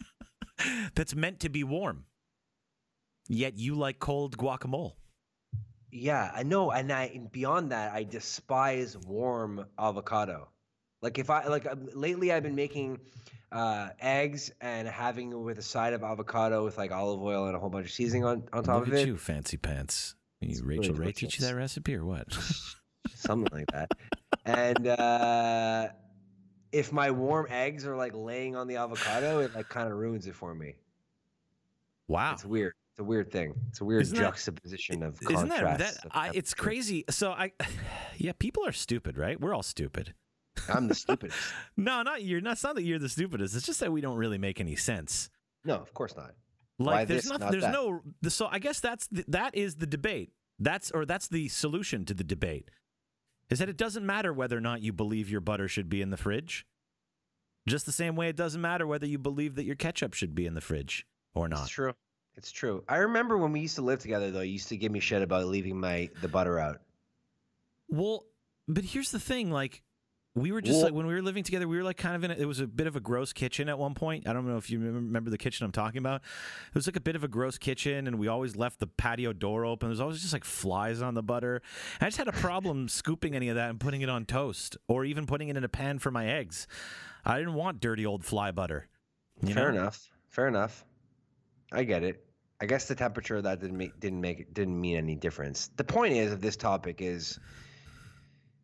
that's 0.94 1.14
meant 1.14 1.40
to 1.40 1.48
be 1.48 1.64
warm. 1.64 2.04
Yet 3.28 3.56
you 3.56 3.74
like 3.76 3.98
cold 4.00 4.36
guacamole. 4.36 4.94
Yeah, 5.92 6.30
I 6.34 6.42
know, 6.42 6.70
and 6.70 6.92
I 6.92 7.04
and 7.14 7.30
beyond 7.30 7.72
that, 7.72 7.92
I 7.92 8.04
despise 8.04 8.96
warm 8.96 9.66
avocado. 9.78 10.48
Like 11.02 11.18
if 11.18 11.30
I 11.30 11.46
like 11.46 11.66
uh, 11.66 11.74
lately, 11.94 12.32
I've 12.32 12.42
been 12.42 12.54
making 12.54 12.98
uh, 13.50 13.88
eggs 14.00 14.52
and 14.60 14.86
having 14.86 15.32
it 15.32 15.36
with 15.38 15.58
a 15.58 15.62
side 15.62 15.92
of 15.92 16.02
avocado 16.02 16.64
with 16.64 16.76
like 16.78 16.92
olive 16.92 17.20
oil 17.22 17.46
and 17.46 17.56
a 17.56 17.58
whole 17.58 17.70
bunch 17.70 17.86
of 17.86 17.92
seasoning 17.92 18.24
on 18.24 18.44
on 18.52 18.62
top 18.64 18.80
Look 18.80 18.88
of 18.88 18.94
at 18.94 19.00
it. 19.00 19.06
you, 19.08 19.16
fancy 19.16 19.56
pants. 19.56 20.14
You, 20.40 20.50
It's 20.50 20.60
really 20.60 20.88
Rachael 20.88 20.94
Ray 20.94 21.12
teach 21.12 21.38
you 21.38 21.46
that 21.46 21.54
recipe 21.56 21.94
or 21.96 22.04
what? 22.04 22.32
something 23.14 23.48
like 23.52 23.66
that. 23.72 23.90
And 24.44 24.86
uh, 24.86 25.88
if 26.72 26.92
my 26.92 27.10
warm 27.10 27.46
eggs 27.50 27.86
are 27.86 27.96
like 27.96 28.12
laying 28.14 28.56
on 28.56 28.66
the 28.68 28.76
avocado, 28.76 29.40
it 29.40 29.54
like 29.54 29.68
kind 29.68 29.90
of 29.90 29.96
ruins 29.98 30.26
it 30.26 30.34
for 30.34 30.54
me. 30.54 30.74
Wow. 32.08 32.32
It's 32.34 32.44
weird. 32.44 32.74
It's 32.92 33.00
a 33.00 33.04
weird 33.04 33.30
thing. 33.30 33.54
It's 33.68 33.80
a 33.80 33.84
weird 33.84 34.02
Isn't 34.02 34.16
that- 34.16 34.22
juxtaposition 34.24 35.02
of 35.02 35.18
Isn't 35.22 35.48
that 35.48 35.78
that? 35.78 35.96
I, 36.10 36.30
it's 36.34 36.54
crazy. 36.54 37.04
So 37.08 37.30
I, 37.32 37.52
yeah, 38.16 38.32
people 38.38 38.66
are 38.66 38.72
stupid, 38.72 39.16
right? 39.16 39.40
We're 39.40 39.54
all 39.54 39.62
stupid. 39.62 40.14
I'm 40.68 40.88
the 40.88 40.94
stupidest. 41.04 41.38
No, 41.76 42.02
not 42.02 42.22
you're. 42.24 42.40
Not, 42.40 42.52
it's 42.54 42.64
not 42.64 42.74
that 42.74 42.82
you're 42.82 42.98
the 42.98 43.08
stupidest. 43.08 43.54
It's 43.54 43.64
just 43.66 43.80
that 43.80 43.92
we 43.92 44.00
don't 44.00 44.16
really 44.16 44.38
make 44.38 44.60
any 44.60 44.76
sense. 44.76 45.30
No, 45.64 45.76
of 45.76 45.94
course 45.94 46.16
not. 46.16 46.32
Like 46.78 46.94
Why 46.94 47.04
there's 47.04 47.22
this, 47.22 47.30
nothing. 47.30 47.44
not 47.44 47.50
There's 47.52 47.62
that? 47.64 47.72
no. 47.72 48.00
So 48.28 48.48
I 48.50 48.58
guess 48.58 48.80
that's 48.80 49.06
the, 49.08 49.24
that 49.28 49.54
is 49.54 49.76
the 49.76 49.86
debate. 49.86 50.32
That's 50.58 50.90
or 50.90 51.04
that's 51.06 51.28
the 51.28 51.48
solution 51.48 52.04
to 52.06 52.14
the 52.14 52.24
debate. 52.24 52.70
Is 53.50 53.58
that 53.58 53.68
it 53.68 53.76
doesn't 53.76 54.06
matter 54.06 54.32
whether 54.32 54.56
or 54.56 54.60
not 54.60 54.82
you 54.82 54.92
believe 54.92 55.28
your 55.28 55.40
butter 55.40 55.68
should 55.68 55.88
be 55.88 56.00
in 56.00 56.10
the 56.10 56.16
fridge. 56.16 56.64
Just 57.68 57.84
the 57.84 57.92
same 57.92 58.16
way 58.16 58.28
it 58.28 58.36
doesn't 58.36 58.60
matter 58.60 58.86
whether 58.86 59.06
you 59.06 59.18
believe 59.18 59.56
that 59.56 59.64
your 59.64 59.74
ketchup 59.74 60.14
should 60.14 60.34
be 60.34 60.46
in 60.46 60.54
the 60.54 60.60
fridge 60.60 61.06
or 61.34 61.48
not. 61.48 61.62
It's 61.62 61.70
true. 61.70 61.92
It's 62.36 62.52
true. 62.52 62.84
I 62.88 62.96
remember 62.98 63.36
when 63.36 63.52
we 63.52 63.60
used 63.60 63.74
to 63.74 63.82
live 63.82 63.98
together, 63.98 64.30
though. 64.30 64.40
You 64.40 64.52
used 64.52 64.68
to 64.68 64.76
give 64.76 64.92
me 64.92 65.00
shit 65.00 65.20
about 65.20 65.46
leaving 65.46 65.78
my 65.78 66.08
the 66.22 66.28
butter 66.28 66.58
out. 66.58 66.80
Well, 67.88 68.24
but 68.68 68.84
here's 68.84 69.10
the 69.10 69.20
thing, 69.20 69.50
like 69.50 69.82
we 70.36 70.52
were 70.52 70.60
just 70.60 70.76
Well- 70.76 70.84
like 70.84 70.94
when 70.94 71.06
we 71.06 71.14
were 71.14 71.22
living 71.22 71.42
together, 71.42 71.66
we 71.66 71.76
were 71.76 71.82
like 71.82 71.96
kind 71.96 72.14
of 72.14 72.22
in 72.22 72.30
a, 72.30 72.34
it 72.34 72.44
was 72.44 72.60
a 72.60 72.66
bit 72.66 72.86
of 72.86 72.94
a 72.94 73.00
gross 73.00 73.32
kitchen 73.32 73.68
at 73.68 73.78
one 73.78 73.94
point. 73.94 74.28
I 74.28 74.32
don't 74.32 74.46
know 74.46 74.56
if 74.56 74.70
you 74.70 74.78
remember- 74.78 75.30
the 75.30 75.38
kitchen 75.38 75.64
I'm 75.64 75.72
talking 75.72 75.98
about. 75.98 76.22
It 76.68 76.74
was 76.74 76.86
like 76.86 76.96
a 76.96 77.00
bit 77.00 77.16
of 77.16 77.24
a 77.24 77.28
gross 77.28 77.58
kitchen 77.58 78.06
and 78.06 78.18
we 78.18 78.28
always 78.28 78.56
left 78.56 78.78
the 78.78 78.86
patio 78.86 79.32
door 79.32 79.64
open. 79.64 79.88
There's 79.88 80.00
always 80.00 80.20
just 80.20 80.32
like 80.32 80.44
flies 80.44 81.02
on 81.02 81.14
the 81.14 81.22
butter. 81.22 81.62
I 82.00 82.06
just 82.06 82.16
had 82.18 82.28
a 82.28 82.32
problem 82.32 82.88
scooping 82.88 83.34
any 83.34 83.48
of 83.48 83.56
that 83.56 83.70
and 83.70 83.80
putting 83.80 84.02
it 84.02 84.08
on 84.08 84.24
toast 84.24 84.76
or 84.88 85.04
even 85.04 85.26
putting 85.26 85.48
it 85.48 85.56
in 85.56 85.64
a 85.64 85.68
pan 85.68 85.98
for 85.98 86.10
my 86.10 86.26
eggs. 86.26 86.66
I 87.24 87.38
didn't 87.38 87.54
want 87.54 87.80
dirty 87.80 88.06
old 88.06 88.24
fly 88.24 88.50
butter. 88.50 88.88
Fair 89.44 89.72
know? 89.72 89.80
enough. 89.80 90.10
Fair 90.28 90.48
enough. 90.48 90.84
I 91.72 91.84
get 91.84 92.04
it. 92.04 92.24
I 92.60 92.66
guess 92.66 92.86
the 92.86 92.94
temperature 92.94 93.36
of 93.36 93.44
that 93.44 93.60
didn't 93.60 93.76
make 93.78 93.98
didn't 93.98 94.20
make 94.20 94.40
it 94.40 94.54
didn't 94.54 94.78
mean 94.78 94.96
any 94.96 95.16
difference. 95.16 95.70
The 95.76 95.84
point 95.84 96.12
is 96.14 96.30
of 96.32 96.40
this 96.40 96.56
topic 96.56 97.00
is 97.00 97.38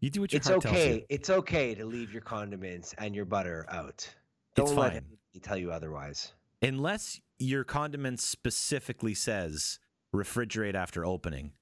You 0.01 0.11
do 0.11 0.21
what 0.21 0.33
your 0.33 0.39
it's 0.39 0.49
heart 0.49 0.63
tells 0.63 0.75
you. 0.77 0.81
okay. 0.83 1.07
It's 1.09 1.31
okay 1.31 1.75
to 1.75 1.85
leave 1.87 2.13
your 2.13 2.23
condiments 2.23 2.95
and 2.99 3.15
your 3.15 3.25
butter 3.25 3.67
out. 3.71 4.09
Don't 4.55 4.67
It's 4.69 4.75
let 4.77 4.89
fine. 4.93 4.97
anybody 4.99 5.41
tell 5.43 5.57
you 5.57 5.73
otherwise. 5.73 6.33
Unless 6.63 7.21
your 7.39 7.65
condiment 7.65 8.21
specifically 8.21 9.15
says 9.15 9.79
refrigerate 10.15 10.75
after 10.75 11.05
opening. 11.05 11.53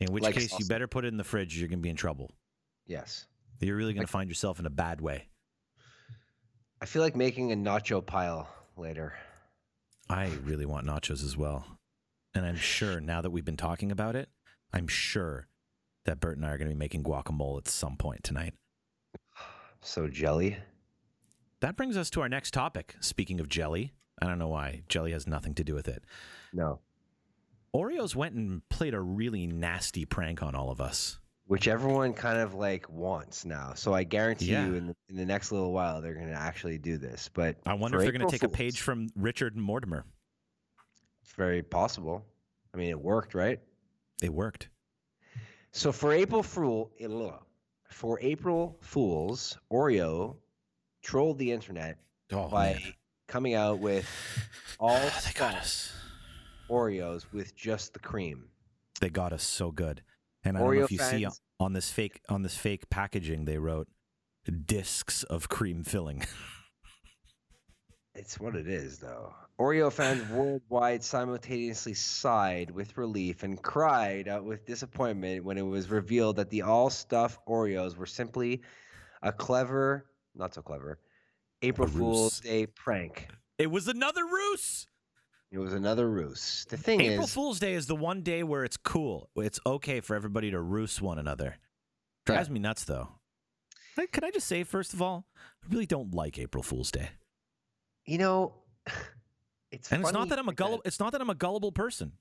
In 0.00 0.12
which 0.12 0.22
Like 0.22 0.34
case, 0.34 0.58
you 0.58 0.66
better 0.66 0.86
put 0.88 1.04
it 1.04 1.08
in 1.08 1.16
the 1.18 1.24
fridge. 1.24 1.58
You're 1.58 1.68
going 1.68 1.78
to 1.80 1.82
be 1.82 1.90
in 1.90 1.96
trouble. 1.96 2.30
Yes. 2.86 3.26
You're 3.60 3.76
really 3.76 3.92
going 3.92 4.02
Like- 4.02 4.06
to 4.08 4.12
find 4.12 4.30
yourself 4.30 4.58
in 4.58 4.66
a 4.66 4.70
bad 4.70 5.00
way. 5.00 5.28
I 6.80 6.86
feel 6.86 7.02
like 7.02 7.14
making 7.14 7.52
a 7.52 7.56
nacho 7.56 8.04
pile 8.04 8.48
later. 8.76 9.12
I 10.08 10.28
really 10.44 10.64
want 10.64 10.86
nachos 10.86 11.22
as 11.22 11.36
well. 11.36 11.78
And 12.34 12.46
I'm 12.46 12.56
sure 12.56 13.00
now 13.00 13.20
that 13.20 13.30
we've 13.30 13.44
been 13.44 13.56
talking 13.58 13.92
about 13.92 14.16
it, 14.16 14.30
I'm 14.72 14.88
sure 14.88 15.46
that 16.04 16.20
Bert 16.20 16.36
and 16.36 16.46
I 16.46 16.50
are 16.50 16.58
going 16.58 16.68
to 16.68 16.74
be 16.74 16.78
making 16.78 17.04
guacamole 17.04 17.58
at 17.58 17.68
some 17.68 17.96
point 17.96 18.22
tonight. 18.24 18.54
So 19.82 20.08
jelly. 20.08 20.58
That 21.60 21.74
brings 21.74 21.96
us 21.96 22.10
to 22.10 22.20
our 22.20 22.28
next 22.28 22.52
topic. 22.52 22.96
Speaking 23.00 23.40
of 23.40 23.48
jelly, 23.48 23.94
I 24.20 24.26
don't 24.26 24.38
know 24.38 24.48
why. 24.48 24.82
Jelly 24.90 25.12
has 25.12 25.26
nothing 25.26 25.54
to 25.54 25.64
do 25.64 25.74
with 25.74 25.88
it. 25.88 26.04
No. 26.52 26.80
Oreos 27.74 28.14
went 28.14 28.34
and 28.34 28.60
played 28.68 28.92
a 28.92 29.00
really 29.00 29.46
nasty 29.46 30.04
prank 30.04 30.42
on 30.42 30.54
all 30.54 30.70
of 30.70 30.82
us. 30.82 31.18
Which 31.46 31.66
everyone 31.66 32.12
kind 32.12 32.38
of 32.38 32.52
like 32.52 32.90
wants 32.90 33.46
now. 33.46 33.72
So 33.74 33.94
I 33.94 34.04
guarantee 34.04 34.52
Yeah. 34.52 34.66
you 34.66 34.74
in 34.74 34.86
the, 34.88 34.94
in 35.08 35.16
the 35.16 35.24
next 35.24 35.50
little 35.50 35.72
while 35.72 36.02
they're 36.02 36.12
going 36.14 36.28
to 36.28 36.34
actually 36.34 36.76
do 36.76 36.98
this. 36.98 37.30
But 37.32 37.56
I 37.64 37.72
wonder 37.72 37.96
if 37.96 38.02
they're 38.02 38.12
going 38.12 38.28
to 38.28 38.30
take 38.30 38.42
a 38.42 38.48
page 38.50 38.82
from 38.82 39.08
Richard 39.16 39.54
and 39.56 39.64
Mortimer. 39.64 40.04
It's 41.22 41.32
very 41.32 41.62
possible. 41.62 42.26
I 42.74 42.76
mean, 42.76 42.90
it 42.90 43.00
worked, 43.00 43.34
right? 43.34 43.60
It 44.22 44.32
worked. 44.32 44.68
So 45.72 45.92
for 45.92 46.12
April 46.12 46.42
Fool, 46.42 46.90
eh, 46.98 47.08
for 47.88 48.18
April 48.20 48.76
Fools, 48.80 49.56
Oreo 49.72 50.36
trolled 51.02 51.38
the 51.38 51.52
internet 51.52 51.98
Oh, 52.32 52.48
by 52.48 52.72
man. 52.74 52.94
coming 53.28 53.54
out 53.54 53.78
with 53.78 54.08
all 54.80 54.94
they 54.98 55.32
got 55.34 55.54
us. 55.54 55.92
Oreos 56.68 57.26
with 57.32 57.54
just 57.56 57.92
the 57.92 57.98
cream. 57.98 58.44
They 59.00 59.10
got 59.10 59.32
us 59.32 59.42
so 59.42 59.70
good. 59.72 60.02
And 60.44 60.56
I 60.56 60.60
don't 60.60 60.74
know 60.76 60.84
if 60.84 60.92
you 60.92 60.98
see 60.98 61.26
on 61.58 61.72
this 61.72 61.90
fake 61.90 62.20
on 62.28 62.42
this 62.42 62.56
fake 62.56 62.88
packaging 62.88 63.44
they 63.44 63.58
wrote 63.58 63.88
discs 64.66 65.22
of 65.24 65.48
cream 65.48 65.84
filling. 65.84 66.24
It's 68.14 68.40
what 68.40 68.56
it 68.56 68.66
is, 68.68 68.98
though. 68.98 69.34
Oreo 69.58 69.92
fans 69.92 70.28
worldwide 70.30 71.02
simultaneously 71.04 71.94
sighed 71.94 72.70
with 72.70 72.96
relief 72.96 73.42
and 73.42 73.60
cried 73.62 74.26
out 74.26 74.44
with 74.44 74.66
disappointment 74.66 75.44
when 75.44 75.58
it 75.58 75.62
was 75.62 75.90
revealed 75.90 76.36
that 76.36 76.50
the 76.50 76.62
all 76.62 76.90
stuff 76.90 77.38
Oreos 77.46 77.96
were 77.96 78.06
simply 78.06 78.62
a 79.22 79.32
clever, 79.32 80.06
not 80.34 80.54
so 80.54 80.62
clever, 80.62 80.98
April 81.62 81.86
A 81.88 81.90
Fool's 81.90 82.40
ruse. 82.40 82.40
Day 82.40 82.66
prank. 82.66 83.28
it 83.58 83.70
was 83.70 83.86
another 83.86 84.24
ruse. 84.24 84.86
It 85.52 85.58
was 85.58 85.74
another 85.74 86.08
ruse. 86.08 86.64
The 86.70 86.76
thing 86.76 87.00
is 87.00 87.12
April 87.12 87.26
is, 87.26 87.34
Fool's 87.34 87.58
Day 87.58 87.74
is 87.74 87.86
the 87.86 87.96
one 87.96 88.22
day 88.22 88.42
where 88.42 88.64
it's 88.64 88.76
cool. 88.76 89.30
It's 89.36 89.58
okay 89.66 90.00
for 90.00 90.14
everybody 90.14 90.50
to 90.52 90.60
ruse 90.60 91.02
one 91.02 91.18
another. 91.18 91.56
Drives 92.24 92.48
me 92.48 92.60
nuts 92.60 92.84
though. 92.84 93.08
Can 94.12 94.24
I 94.24 94.30
just 94.30 94.46
say 94.46 94.64
first 94.64 94.94
of 94.94 95.02
all, 95.02 95.26
I 95.36 95.66
really 95.70 95.86
don't 95.86 96.14
like 96.14 96.38
April 96.38 96.62
Fool's 96.62 96.90
Day. 96.90 97.10
You 98.10 98.18
know, 98.18 98.54
it's 99.70 99.90
And 99.92 100.02
it's 100.02 100.12
not 100.12 100.28
that 100.30 100.38
I'm 100.38 100.48
a 100.48 100.52
gullible 100.52 100.82
it's 100.84 100.98
not 100.98 101.12
that 101.12 101.20
I'm 101.20 101.30
a 101.30 101.34
gullible 101.34 101.72
person. 101.72 102.12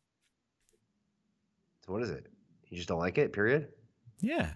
So 1.86 1.94
what 1.94 2.04
is 2.04 2.12
it? 2.12 2.28
You 2.70 2.78
just 2.78 2.88
don't 2.88 3.00
like 3.00 3.18
it? 3.18 3.34
Period. 3.34 3.70
Yeah. 4.22 4.52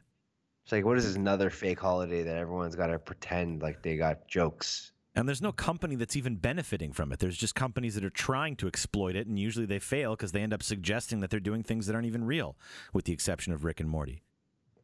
It's 0.63 0.71
like, 0.71 0.85
what 0.85 0.97
is 0.97 1.05
this 1.05 1.15
another 1.15 1.49
fake 1.49 1.79
holiday 1.79 2.21
that 2.23 2.37
everyone's 2.37 2.75
got 2.75 2.87
to 2.87 2.99
pretend 2.99 3.63
like 3.63 3.81
they 3.81 3.97
got 3.97 4.27
jokes? 4.27 4.91
And 5.15 5.27
there's 5.27 5.41
no 5.41 5.51
company 5.51 5.95
that's 5.95 6.15
even 6.15 6.35
benefiting 6.35 6.93
from 6.93 7.11
it. 7.11 7.19
There's 7.19 7.37
just 7.37 7.55
companies 7.55 7.95
that 7.95 8.03
are 8.03 8.09
trying 8.09 8.55
to 8.57 8.67
exploit 8.67 9.15
it, 9.15 9.27
and 9.27 9.37
usually 9.37 9.65
they 9.65 9.79
fail 9.79 10.15
because 10.15 10.31
they 10.31 10.41
end 10.41 10.53
up 10.53 10.63
suggesting 10.63 11.19
that 11.19 11.29
they're 11.29 11.39
doing 11.39 11.63
things 11.63 11.85
that 11.87 11.95
aren't 11.95 12.07
even 12.07 12.23
real, 12.23 12.55
with 12.93 13.05
the 13.05 13.13
exception 13.13 13.53
of 13.53 13.63
Rick 13.63 13.79
and 13.79 13.89
Morty. 13.89 14.23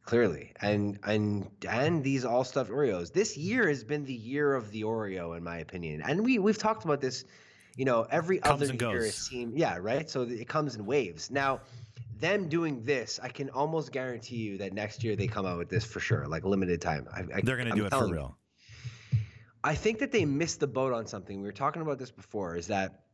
Clearly, 0.04 0.52
and 0.60 0.98
and 1.04 1.48
and 1.68 2.02
these 2.02 2.24
all 2.24 2.42
stuffed 2.42 2.70
Oreos. 2.70 3.12
This 3.12 3.36
year 3.36 3.68
has 3.68 3.84
been 3.84 4.04
the 4.04 4.14
year 4.14 4.54
of 4.54 4.70
the 4.72 4.82
Oreo, 4.82 5.36
in 5.36 5.44
my 5.44 5.58
opinion. 5.58 6.02
And 6.02 6.24
we 6.24 6.38
we've 6.38 6.58
talked 6.58 6.84
about 6.84 7.00
this. 7.00 7.24
You 7.76 7.84
know, 7.84 8.06
every 8.10 8.38
Comes 8.38 8.62
other 8.62 8.74
year 8.74 8.74
it 8.74 8.78
goes. 8.78 9.14
seems 9.14 9.54
yeah, 9.56 9.76
right. 9.76 10.10
So 10.10 10.22
it 10.22 10.48
comes 10.48 10.74
in 10.74 10.84
waves. 10.84 11.30
Now, 11.30 11.60
them 12.18 12.48
doing 12.48 12.82
this, 12.82 13.20
I 13.22 13.28
can 13.28 13.50
almost 13.50 13.92
guarantee 13.92 14.36
you 14.36 14.58
that 14.58 14.72
next 14.72 15.04
year 15.04 15.14
they 15.16 15.28
come 15.28 15.46
out 15.46 15.58
with 15.58 15.68
this 15.68 15.84
for 15.84 16.00
sure, 16.00 16.26
like 16.26 16.44
limited 16.44 16.80
time. 16.82 17.06
I, 17.12 17.20
I, 17.36 17.40
They're 17.42 17.56
going 17.56 17.68
to 17.68 17.74
do 17.74 17.84
it 17.86 17.90
for 17.90 17.90
telling 17.90 18.08
you. 18.08 18.14
real. 18.16 18.36
I 19.62 19.74
think 19.74 19.98
that 20.00 20.10
they 20.10 20.24
missed 20.24 20.60
the 20.60 20.66
boat 20.66 20.92
on 20.92 21.06
something. 21.06 21.40
We 21.40 21.46
were 21.46 21.52
talking 21.52 21.82
about 21.82 21.98
this 21.98 22.10
before. 22.10 22.56
Is 22.56 22.66
that 22.68 23.04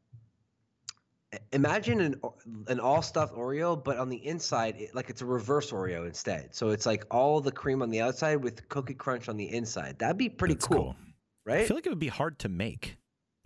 imagine 1.52 2.00
an 2.00 2.20
an 2.68 2.80
all 2.80 3.02
stuffed 3.02 3.34
Oreo, 3.34 3.82
but 3.82 3.98
on 3.98 4.08
the 4.08 4.24
inside, 4.26 4.76
it, 4.76 4.94
like 4.94 5.10
it's 5.10 5.22
a 5.22 5.26
reverse 5.26 5.70
Oreo 5.70 6.06
instead. 6.06 6.54
So 6.54 6.70
it's 6.70 6.86
like 6.86 7.04
all 7.10 7.40
the 7.40 7.52
cream 7.52 7.82
on 7.82 7.90
the 7.90 8.00
outside 8.00 8.36
with 8.36 8.68
cookie 8.68 8.94
crunch 8.94 9.28
on 9.28 9.36
the 9.36 9.52
inside. 9.52 9.98
That'd 9.98 10.16
be 10.16 10.28
pretty 10.28 10.54
That's 10.54 10.66
cool, 10.66 10.96
right? 11.44 11.60
I 11.60 11.64
feel 11.64 11.76
like 11.76 11.86
it 11.86 11.90
would 11.90 11.98
be 11.98 12.08
hard 12.08 12.38
to 12.40 12.48
make. 12.48 12.96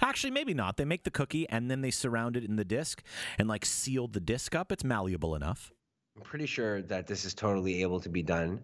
Actually, 0.03 0.31
maybe 0.31 0.55
not. 0.55 0.77
They 0.79 0.87
make 0.87 1.05
the 1.05 1.11
cookie 1.11 1.49
and 1.49 1.71
then 1.71 1.83
they 1.83 1.91
surround 1.91 2.37
it 2.37 2.45
in 2.45 2.57
the 2.57 2.65
disc 2.65 3.03
and 3.39 3.49
like 3.49 3.65
seal 3.67 4.09
the 4.09 4.21
disc 4.21 4.55
up. 4.55 4.73
It's 4.73 4.83
malleable 4.85 5.35
enough. 5.35 5.73
I'm 6.17 6.23
pretty 6.23 6.47
sure 6.47 6.83
that 6.83 7.07
this 7.07 7.25
is 7.25 7.35
totally 7.35 7.83
able 7.83 8.01
to 8.01 8.09
be 8.09 8.23
done, 8.23 8.63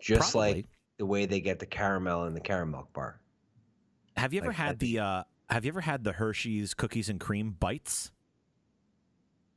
just 0.00 0.32
Probably. 0.32 0.54
like 0.54 0.66
the 0.98 1.06
way 1.06 1.26
they 1.26 1.40
get 1.40 1.58
the 1.58 1.66
caramel 1.66 2.24
in 2.26 2.34
the 2.34 2.40
caramel 2.40 2.88
bar. 2.92 3.20
Have 4.16 4.32
you 4.32 4.38
ever 4.38 4.48
Like, 4.48 4.56
had 4.56 4.78
the 4.78 5.00
uh, 5.00 5.22
Have 5.50 5.64
you 5.64 5.70
ever 5.70 5.80
had 5.80 6.04
the 6.04 6.12
Hershey's 6.12 6.72
cookies 6.72 7.08
and 7.08 7.18
cream 7.18 7.56
bites? 7.58 8.12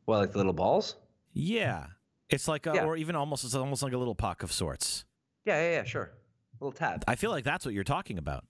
Well, 0.07 0.19
like 0.21 0.31
the 0.31 0.37
little 0.37 0.53
balls. 0.53 0.95
Yeah, 1.33 1.87
it's 2.29 2.47
like 2.47 2.65
a, 2.65 2.73
Yeah. 2.73 2.85
or 2.85 2.97
even 2.97 3.15
almost 3.15 3.43
it's 3.43 3.53
almost 3.53 3.83
like 3.83 3.93
a 3.93 3.97
little 3.97 4.15
puck 4.15 4.41
of 4.41 4.51
sorts. 4.51 5.05
Yeah, 5.45 5.61
yeah, 5.61 5.71
yeah, 5.77 5.83
sure. 5.83 6.11
a 6.59 6.63
little 6.65 6.71
tab. 6.77 7.03
I 7.07 7.15
feel 7.15 7.29
like 7.29 7.43
that's 7.43 7.63
what 7.65 7.73
you're 7.75 7.83
talking 7.83 8.17
about. 8.17 8.45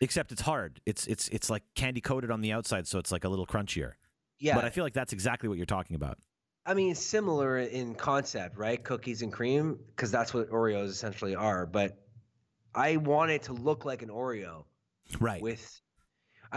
Except 0.00 0.30
it's 0.30 0.42
hard. 0.42 0.80
It's 0.86 1.06
it's 1.06 1.28
it's 1.28 1.48
like 1.50 1.62
candy 1.74 2.00
coated 2.02 2.30
on 2.30 2.42
the 2.42 2.52
outside, 2.52 2.86
so 2.86 2.98
it's 2.98 3.10
like 3.10 3.24
a 3.24 3.28
little 3.28 3.46
crunchier. 3.46 3.92
Yeah, 4.38 4.54
But 4.54 4.64
I 4.66 4.70
feel 4.70 4.84
like 4.84 4.92
that's 4.92 5.14
exactly 5.14 5.48
what 5.48 5.56
you're 5.56 5.64
talking 5.66 5.96
about. 5.96 6.18
I 6.66 6.74
mean, 6.74 6.94
similar 6.94 7.58
in 7.58 7.94
concept, 7.94 8.58
right? 8.58 8.82
Cookies 8.82 9.22
and 9.22 9.32
cream, 9.32 9.78
because 9.88 10.10
that's 10.10 10.34
what 10.34 10.50
Oreos 10.50 10.88
essentially 10.88 11.34
are. 11.34 11.64
But 11.64 11.96
I 12.74 12.98
want 12.98 13.30
it 13.30 13.44
to 13.44 13.54
look 13.54 13.86
like 13.86 14.02
an 14.02 14.10
Oreo 14.10 14.64
Right. 15.18 15.40
with, 15.40 15.80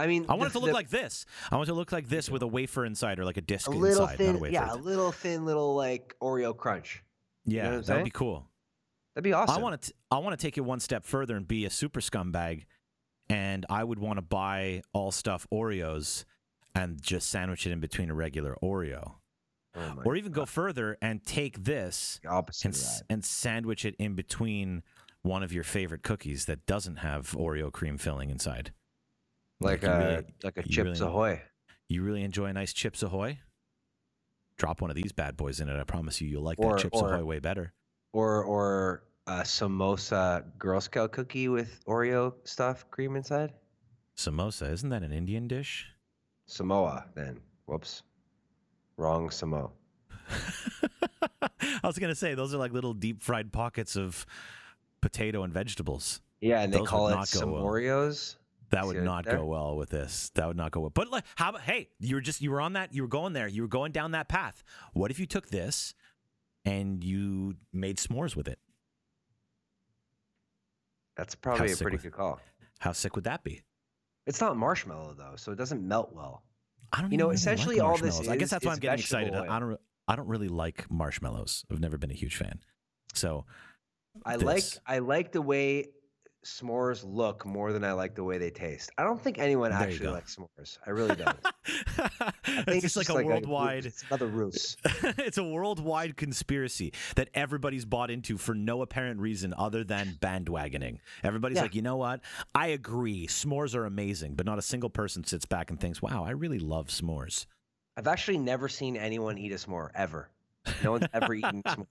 I 0.00 0.06
mean, 0.06 0.26
I 0.28 0.34
want 0.34 0.40
the- 0.40 0.46
it 0.46 0.52
to 0.52 0.58
look 0.60 0.70
the- 0.70 0.74
like 0.74 0.88
this. 0.90 1.26
I 1.50 1.56
want 1.56 1.68
it 1.68 1.72
to 1.72 1.76
look 1.76 1.92
like 1.92 2.08
this 2.08 2.30
with 2.30 2.42
a 2.42 2.46
wafer 2.46 2.84
inside 2.84 3.18
or 3.18 3.24
like 3.24 3.36
a 3.36 3.40
disc 3.42 3.66
a 3.68 3.70
little 3.70 4.02
inside, 4.04 4.16
thin, 4.18 4.26
not 4.32 4.36
a 4.36 4.38
wafer. 4.42 4.52
yeah, 4.54 4.72
a 4.72 4.76
little 4.76 5.12
thin, 5.12 5.44
little 5.44 5.74
like 5.74 6.14
Oreo 6.20 6.56
crunch. 6.56 7.02
yeah, 7.44 7.70
know 7.70 7.80
that 7.80 7.96
would 7.96 8.04
be 8.04 8.10
cool. 8.10 8.46
That'd 9.14 9.24
be 9.24 9.32
awesome. 9.32 9.56
I 9.56 9.58
want 9.60 9.82
to. 9.82 9.94
I 10.10 10.18
want 10.18 10.38
to 10.38 10.42
take 10.44 10.56
it 10.56 10.62
one 10.62 10.80
step 10.80 11.04
further 11.04 11.36
and 11.36 11.46
be 11.46 11.64
a 11.64 11.70
super 11.70 12.00
scumbag, 12.00 12.64
and 13.28 13.66
I 13.68 13.84
would 13.84 13.98
want 13.98 14.18
to 14.18 14.22
buy 14.22 14.82
all 14.92 15.10
stuff 15.10 15.46
Oreos 15.52 16.24
and 16.74 17.00
just 17.02 17.28
sandwich 17.28 17.66
it 17.66 17.72
in 17.72 17.80
between 17.80 18.10
a 18.10 18.14
regular 18.14 18.56
Oreo, 18.62 19.14
oh 19.74 20.02
or 20.04 20.14
even 20.16 20.30
go 20.32 20.46
further 20.46 20.96
and 21.02 21.24
take 21.26 21.64
this 21.64 22.20
and 22.24 22.32
of 22.38 22.48
s- 22.64 22.98
that. 23.00 23.06
and 23.10 23.24
sandwich 23.24 23.84
it 23.84 23.96
in 23.98 24.14
between 24.14 24.82
one 25.22 25.42
of 25.42 25.52
your 25.52 25.64
favorite 25.64 26.02
cookies 26.02 26.46
that 26.46 26.64
doesn't 26.66 26.96
have 26.96 27.32
Oreo 27.32 27.70
cream 27.72 27.98
filling 27.98 28.30
inside. 28.30 28.72
Like 29.60 29.82
a 29.82 29.98
really- 29.98 30.34
like 30.42 30.56
a 30.56 30.62
Chips 30.62 31.00
really- 31.00 31.00
Ahoy. 31.10 31.42
You 31.88 32.02
really 32.02 32.22
enjoy 32.22 32.46
a 32.46 32.52
nice 32.52 32.72
Chips 32.72 33.02
Ahoy? 33.02 33.40
Drop 34.56 34.80
one 34.80 34.90
of 34.90 34.96
these 34.96 35.12
bad 35.12 35.36
boys 35.36 35.60
in 35.60 35.68
it. 35.68 35.78
I 35.78 35.84
promise 35.84 36.20
you, 36.20 36.28
you'll 36.28 36.42
like 36.42 36.58
Or- 36.58 36.74
that 36.76 36.82
Chips 36.82 36.98
or- 37.00 37.12
Ahoy 37.14 37.24
way 37.24 37.38
better. 37.40 37.72
Or 38.12 38.42
or 38.44 39.04
a 39.26 39.40
samosa 39.42 40.44
Girl 40.58 40.80
Scout 40.80 41.12
cookie 41.12 41.48
with 41.48 41.84
Oreo 41.86 42.34
stuff 42.44 42.90
cream 42.90 43.16
inside. 43.16 43.52
Samosa, 44.16 44.70
isn't 44.72 44.88
that 44.90 45.02
an 45.02 45.12
Indian 45.12 45.46
dish? 45.46 45.86
Samoa 46.46 47.06
then. 47.14 47.40
Whoops. 47.66 48.02
Wrong 48.96 49.30
Samoa. 49.30 49.70
I 51.42 51.86
was 51.86 51.98
gonna 51.98 52.14
say 52.14 52.34
those 52.34 52.52
are 52.54 52.58
like 52.58 52.72
little 52.72 52.94
deep 52.94 53.22
fried 53.22 53.52
pockets 53.52 53.96
of 53.96 54.26
potato 55.00 55.42
and 55.42 55.52
vegetables. 55.52 56.20
Yeah, 56.40 56.60
and 56.62 56.72
they 56.72 56.78
Those 56.78 56.82
would 56.82 56.88
call 56.90 57.08
it 57.08 57.26
some 57.26 57.52
well. 57.52 57.62
Oreos. 57.64 58.36
That 58.70 58.86
would 58.86 59.02
not 59.02 59.24
there? 59.24 59.36
go 59.38 59.46
well 59.46 59.76
with 59.76 59.90
this. 59.90 60.30
That 60.34 60.46
would 60.46 60.56
not 60.56 60.70
go 60.70 60.80
well. 60.80 60.90
But 60.90 61.10
like, 61.10 61.24
how 61.34 61.50
about? 61.50 61.62
Hey, 61.62 61.88
you 61.98 62.14
were 62.14 62.20
just 62.20 62.40
you 62.40 62.50
were 62.50 62.60
on 62.60 62.74
that. 62.74 62.94
You 62.94 63.02
were 63.02 63.08
going 63.08 63.32
there. 63.32 63.48
You 63.48 63.62
were 63.62 63.68
going 63.68 63.92
down 63.92 64.12
that 64.12 64.28
path. 64.28 64.62
What 64.92 65.10
if 65.10 65.18
you 65.18 65.26
took 65.26 65.48
this 65.48 65.94
and 66.64 67.02
you 67.02 67.54
made 67.72 67.98
s'mores 67.98 68.36
with 68.36 68.46
it? 68.48 68.58
That's 71.16 71.34
probably 71.34 71.68
How 71.68 71.74
a 71.74 71.76
pretty 71.76 71.96
was- 71.96 72.02
good 72.04 72.12
call. 72.12 72.40
How 72.78 72.92
sick 72.92 73.14
would 73.14 73.24
that 73.24 73.44
be? 73.44 73.62
It's 74.26 74.40
not 74.40 74.56
marshmallow 74.56 75.14
though, 75.18 75.34
so 75.36 75.52
it 75.52 75.56
doesn't 75.56 75.86
melt 75.86 76.12
well. 76.14 76.42
I 76.92 77.00
don't 77.02 77.10
You 77.12 77.18
know, 77.18 77.30
essentially 77.30 77.76
like 77.76 77.84
all 77.84 77.92
this 77.96 78.14
marshmallows. 78.16 78.28
I 78.28 78.36
guess 78.36 78.50
that's 78.50 78.64
why 78.64 78.72
I'm 78.72 78.78
getting 78.78 79.00
excited. 79.00 79.32
vegetable 79.32 79.52
I 79.52 79.56
I 79.56 79.60
don't. 79.60 79.80
I 80.08 80.16
don't 80.16 80.28
really 80.28 80.48
like 80.48 80.90
marshmallows. 80.90 81.64
I've 81.70 81.78
never 81.80 81.96
been 81.98 82.10
a 82.10 82.14
huge 82.14 82.36
fan. 82.36 82.60
So 83.14 83.44
I 84.24 84.36
like. 84.36 84.64
I 84.86 84.98
like 85.00 85.32
the 85.32 85.42
way 85.42 85.88
s'mores 86.44 87.04
look 87.06 87.44
more 87.44 87.72
than 87.72 87.84
I 87.84 87.92
like 87.92 88.14
the 88.14 88.24
way 88.24 88.38
they 88.38 88.50
taste. 88.50 88.90
I 88.96 89.02
don't 89.04 89.20
think 89.20 89.38
anyone 89.38 89.70
There 89.72 89.80
actually 89.80 90.08
likes 90.08 90.36
s'mores. 90.36 90.78
I 90.86 90.90
really 90.90 91.14
don't. 91.14 91.36
I 91.44 92.32
it's 92.46 92.64
think 92.64 92.82
just 92.82 92.96
like 92.96 93.08
a 93.10 93.14
ruse- 93.16 93.26
worldwide. 93.26 93.86
it's 93.86 94.02
another 94.08 94.26
ruse. 94.26 94.76
it's 95.02 95.36
a 95.38 95.44
worldwide 95.44 96.16
conspiracy 96.16 96.92
that 97.16 97.28
everybody's 97.34 97.84
bought 97.84 98.10
into 98.10 98.38
for 98.38 98.54
no 98.54 98.80
apparent 98.80 99.20
reason 99.20 99.52
other 99.58 99.84
than 99.84 100.16
bandwagoning. 100.20 100.98
Everybody's 101.22 101.56
Yeah. 101.56 101.62
like, 101.62 101.74
you 101.74 101.82
know 101.82 101.96
what? 101.96 102.20
I 102.54 102.68
agree. 102.68 103.26
S'mores 103.26 103.74
are 103.74 103.84
amazing, 103.84 104.34
but 104.34 104.46
not 104.46 104.58
a 104.58 104.62
single 104.62 104.90
person 104.90 105.24
sits 105.24 105.44
back 105.44 105.70
and 105.70 105.78
thinks, 105.78 106.00
wow, 106.00 106.24
I 106.24 106.30
really 106.30 106.58
love 106.58 106.88
s'mores. 106.88 107.46
I've 107.98 108.06
actually 108.06 108.38
never 108.38 108.68
seen 108.68 108.96
anyone 108.96 109.36
eat 109.36 109.52
a 109.52 109.56
s'more 109.56 109.90
ever. 109.94 110.30
No 110.82 110.92
one's 110.92 111.06
ever 111.12 111.34
eaten 111.34 111.60
a 111.66 111.70
s'more 111.76 111.86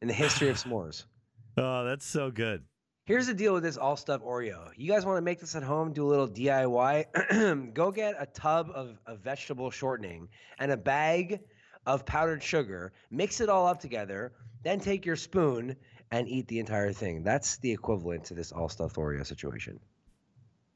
in 0.00 0.08
the 0.08 0.14
history 0.14 0.48
of 0.48 0.56
s'mores. 0.56 1.04
Oh, 1.56 1.84
that's 1.84 2.04
so 2.04 2.32
good. 2.32 2.64
Here's 3.06 3.26
the 3.26 3.34
deal 3.34 3.52
with 3.52 3.62
this 3.62 3.76
all 3.76 3.96
stuff 3.96 4.22
Oreo. 4.22 4.70
You 4.76 4.90
guys 4.90 5.04
want 5.04 5.18
to 5.18 5.22
make 5.22 5.38
this 5.40 5.54
at 5.54 5.62
home, 5.62 5.92
do 5.92 6.06
a 6.06 6.08
little 6.08 6.28
DIY? 6.28 7.72
Go 7.74 7.90
get 7.90 8.14
a 8.18 8.24
tub 8.26 8.70
of, 8.74 8.98
of 9.06 9.20
vegetable 9.20 9.70
shortening 9.70 10.28
and 10.58 10.72
a 10.72 10.76
bag 10.76 11.40
of 11.86 12.06
powdered 12.06 12.42
sugar, 12.42 12.92
mix 13.10 13.42
it 13.42 13.50
all 13.50 13.66
up 13.66 13.78
together, 13.78 14.32
then 14.62 14.80
take 14.80 15.04
your 15.04 15.16
spoon 15.16 15.76
and 16.12 16.26
eat 16.28 16.48
the 16.48 16.58
entire 16.58 16.92
thing. 16.92 17.22
That's 17.22 17.58
the 17.58 17.70
equivalent 17.70 18.24
to 18.24 18.34
this 18.34 18.52
all 18.52 18.70
stuff 18.70 18.94
Oreo 18.94 19.26
situation. 19.26 19.78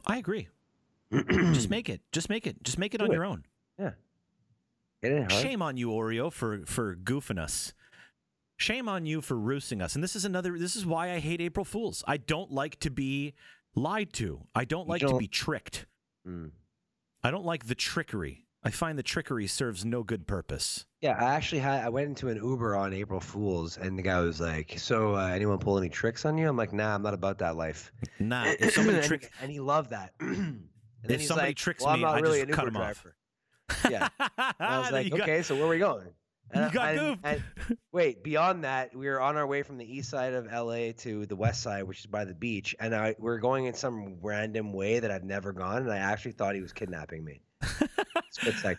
I 0.06 0.18
agree. 0.18 0.48
Just 1.30 1.70
make 1.70 1.88
it. 1.88 2.02
Just 2.12 2.28
make 2.28 2.46
it. 2.46 2.62
Just 2.62 2.78
make 2.78 2.94
it 2.94 2.98
Do 2.98 3.04
on 3.04 3.10
it. 3.10 3.14
your 3.14 3.24
own. 3.24 3.44
Yeah. 3.78 3.92
Shame 5.28 5.62
on 5.62 5.76
you, 5.76 5.88
Oreo, 5.90 6.30
for 6.30 6.66
for 6.66 6.96
goofing 6.96 7.38
us. 7.38 7.72
Shame 8.58 8.88
on 8.88 9.06
you 9.06 9.20
for 9.20 9.36
roosting 9.38 9.80
us. 9.80 9.94
And 9.94 10.02
this 10.04 10.14
is 10.16 10.24
another. 10.24 10.58
This 10.58 10.74
is 10.76 10.84
why 10.84 11.12
I 11.12 11.20
hate 11.20 11.40
April 11.40 11.64
Fools. 11.64 12.02
I 12.06 12.16
don't 12.16 12.50
like 12.50 12.78
to 12.80 12.90
be 12.90 13.34
lied 13.74 14.12
to. 14.14 14.42
I 14.54 14.64
don't 14.64 14.88
like 14.88 15.00
to 15.00 15.06
don't- 15.06 15.18
be 15.18 15.28
tricked. 15.28 15.86
Mm. 16.26 16.50
I 17.22 17.30
don't 17.30 17.44
like 17.46 17.66
the 17.66 17.74
trickery. 17.76 18.44
I 18.64 18.70
find 18.70 18.98
the 18.98 19.04
trickery 19.04 19.46
serves 19.46 19.84
no 19.84 20.02
good 20.02 20.26
purpose. 20.26 20.84
Yeah, 21.00 21.16
I 21.18 21.34
actually 21.36 21.60
had 21.60 21.84
I 21.84 21.88
went 21.88 22.08
into 22.08 22.28
an 22.28 22.36
Uber 22.38 22.74
on 22.74 22.92
April 22.92 23.20
Fools, 23.20 23.78
and 23.78 23.96
the 23.96 24.02
guy 24.02 24.18
was 24.20 24.40
like, 24.40 24.74
"So, 24.78 25.14
uh, 25.14 25.28
anyone 25.28 25.58
pull 25.58 25.78
any 25.78 25.88
tricks 25.88 26.24
on 26.24 26.36
you?" 26.36 26.48
I'm 26.48 26.56
like, 26.56 26.72
"Nah, 26.72 26.96
I'm 26.96 27.02
not 27.02 27.14
about 27.14 27.38
that 27.38 27.54
life." 27.56 27.92
Nah, 28.18 28.44
if 28.58 28.74
somebody 28.74 28.98
and, 28.98 29.06
trick, 29.06 29.30
and 29.40 29.52
he 29.52 29.60
loved 29.60 29.90
that. 29.90 30.12
and 30.20 30.68
If 31.04 31.22
somebody 31.24 31.50
like, 31.50 31.56
tricks 31.56 31.84
well, 31.84 31.96
me, 31.96 32.02
I 32.04 32.18
really 32.18 32.40
just 32.44 32.50
cut 32.52 32.64
Uber 32.64 32.78
him 32.78 32.82
off. 32.90 33.06
Yeah. 33.88 34.08
And 34.18 34.54
I 34.58 34.78
was 34.80 34.90
like, 34.92 35.04
you 35.06 35.12
got- 35.12 35.20
okay, 35.22 35.42
so 35.42 35.54
where 35.54 35.64
are 35.66 35.68
we 35.68 35.78
going? 35.78 36.08
You 36.54 36.70
got 36.70 36.94
and, 36.94 37.18
and 37.24 37.42
wait, 37.92 38.24
beyond 38.24 38.64
that, 38.64 38.96
we 38.96 39.06
were 39.06 39.20
on 39.20 39.36
our 39.36 39.46
way 39.46 39.62
from 39.62 39.76
the 39.76 39.84
east 39.84 40.08
side 40.08 40.32
of 40.32 40.46
LA 40.50 40.92
to 40.98 41.26
the 41.26 41.36
west 41.36 41.62
side, 41.62 41.84
which 41.84 42.00
is 42.00 42.06
by 42.06 42.24
the 42.24 42.34
beach, 42.34 42.74
and 42.80 42.94
I 42.94 43.14
we 43.18 43.30
are 43.30 43.38
going 43.38 43.66
in 43.66 43.74
some 43.74 44.16
random 44.22 44.72
way 44.72 44.98
that 44.98 45.10
I've 45.10 45.24
never 45.24 45.52
gone, 45.52 45.82
and 45.82 45.92
I 45.92 45.98
actually 45.98 46.32
thought 46.32 46.54
he 46.54 46.62
was 46.62 46.72
kidnapping 46.72 47.24
me. 47.24 47.42
Split 48.30 48.54
second. 48.54 48.78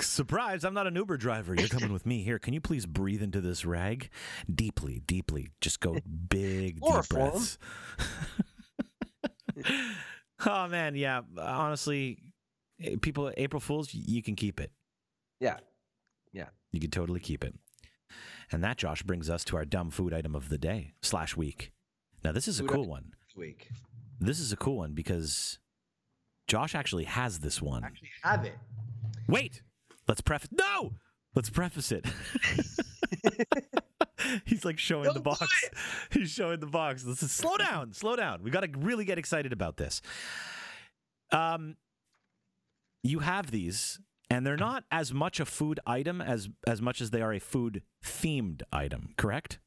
Surprise, 0.00 0.64
I'm 0.64 0.74
not 0.74 0.86
an 0.86 0.94
Uber 0.94 1.16
driver. 1.16 1.54
You're 1.54 1.68
coming 1.68 1.92
with 1.92 2.06
me. 2.06 2.22
Here, 2.22 2.38
can 2.38 2.54
you 2.54 2.60
please 2.60 2.86
breathe 2.86 3.22
into 3.22 3.40
this 3.40 3.64
rag? 3.64 4.10
Deeply, 4.52 5.02
deeply. 5.06 5.48
Just 5.60 5.80
go 5.80 5.96
big, 6.28 6.80
deep 6.80 7.08
breaths. 7.08 7.58
oh, 10.46 10.68
man. 10.68 10.94
Yeah. 10.94 11.22
Honestly, 11.36 12.18
people, 13.00 13.32
April 13.36 13.58
Fools, 13.60 13.92
you 13.92 14.22
can 14.22 14.36
keep 14.36 14.60
it. 14.60 14.70
Yeah. 15.40 15.56
You 16.72 16.80
can 16.80 16.90
totally 16.90 17.20
keep 17.20 17.44
it. 17.44 17.54
And 18.50 18.64
that, 18.64 18.78
Josh, 18.78 19.02
brings 19.02 19.28
us 19.28 19.44
to 19.44 19.56
our 19.56 19.64
dumb 19.64 19.90
food 19.90 20.14
item 20.14 20.34
of 20.34 20.48
the 20.48 20.58
day 20.58 20.94
slash 21.02 21.36
week. 21.36 21.72
Now, 22.24 22.32
this 22.32 22.48
is 22.48 22.60
a 22.60 22.64
cool 22.64 22.86
one. 22.86 23.12
This 23.28 23.36
week. 23.36 23.68
This 24.20 24.40
is 24.40 24.52
a 24.52 24.56
cool 24.56 24.78
one 24.78 24.92
because 24.94 25.58
Josh 26.46 26.74
actually 26.74 27.04
has 27.04 27.40
this 27.40 27.62
one. 27.62 27.84
I 27.84 27.88
Actually, 27.88 28.10
have 28.22 28.44
it. 28.44 28.56
Wait, 29.28 29.62
let's 30.08 30.20
preface. 30.20 30.48
No, 30.50 30.94
let's 31.34 31.50
preface 31.50 31.92
it. 31.92 32.06
He's 34.44 34.64
like 34.64 34.78
showing 34.78 35.04
the 35.04 35.20
Don't 35.20 35.24
do 35.24 35.30
box. 35.30 35.70
He's 36.10 36.30
showing 36.30 36.60
the 36.60 36.66
box. 36.66 37.04
Let's 37.04 37.20
just 37.20 37.36
slow 37.36 37.56
down, 37.56 37.92
slow 37.92 38.16
down. 38.16 38.42
We 38.42 38.50
got 38.50 38.60
to 38.60 38.70
really 38.78 39.04
get 39.04 39.18
excited 39.18 39.52
about 39.52 39.76
this. 39.76 40.02
Um, 41.30 41.76
you 43.02 43.20
have 43.20 43.50
these, 43.50 44.00
and 44.30 44.46
they're 44.46 44.56
not 44.56 44.84
as 44.90 45.12
much 45.12 45.40
a 45.40 45.44
food 45.44 45.80
item 45.86 46.20
as 46.20 46.48
as 46.66 46.80
much 46.82 47.00
as 47.00 47.10
they 47.10 47.22
are 47.22 47.32
a 47.32 47.38
food 47.40 47.82
themed 48.04 48.62
item. 48.72 49.14
Correct? 49.16 49.58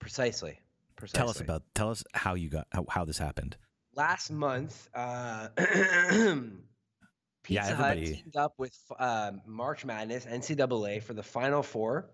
Precisely. 0.00 0.60
Precisely. 0.96 1.18
Tell 1.18 1.30
us 1.30 1.40
about. 1.40 1.62
Tell 1.74 1.90
us 1.90 2.02
how 2.14 2.34
you 2.34 2.48
got 2.50 2.66
how, 2.72 2.84
how 2.88 3.04
this 3.04 3.18
happened. 3.18 3.56
last 3.94 4.30
month. 4.30 4.88
Uh, 4.94 5.48
Pizza 7.44 7.62
Hut 7.74 7.92
everybody- 7.92 8.14
teamed 8.16 8.36
up 8.36 8.54
with 8.58 8.76
uh, 8.98 9.32
March 9.46 9.84
Madness 9.84 10.26
NCAA 10.26 11.02
for 11.02 11.14
the 11.14 11.22
Final 11.22 11.62
Four. 11.62 12.10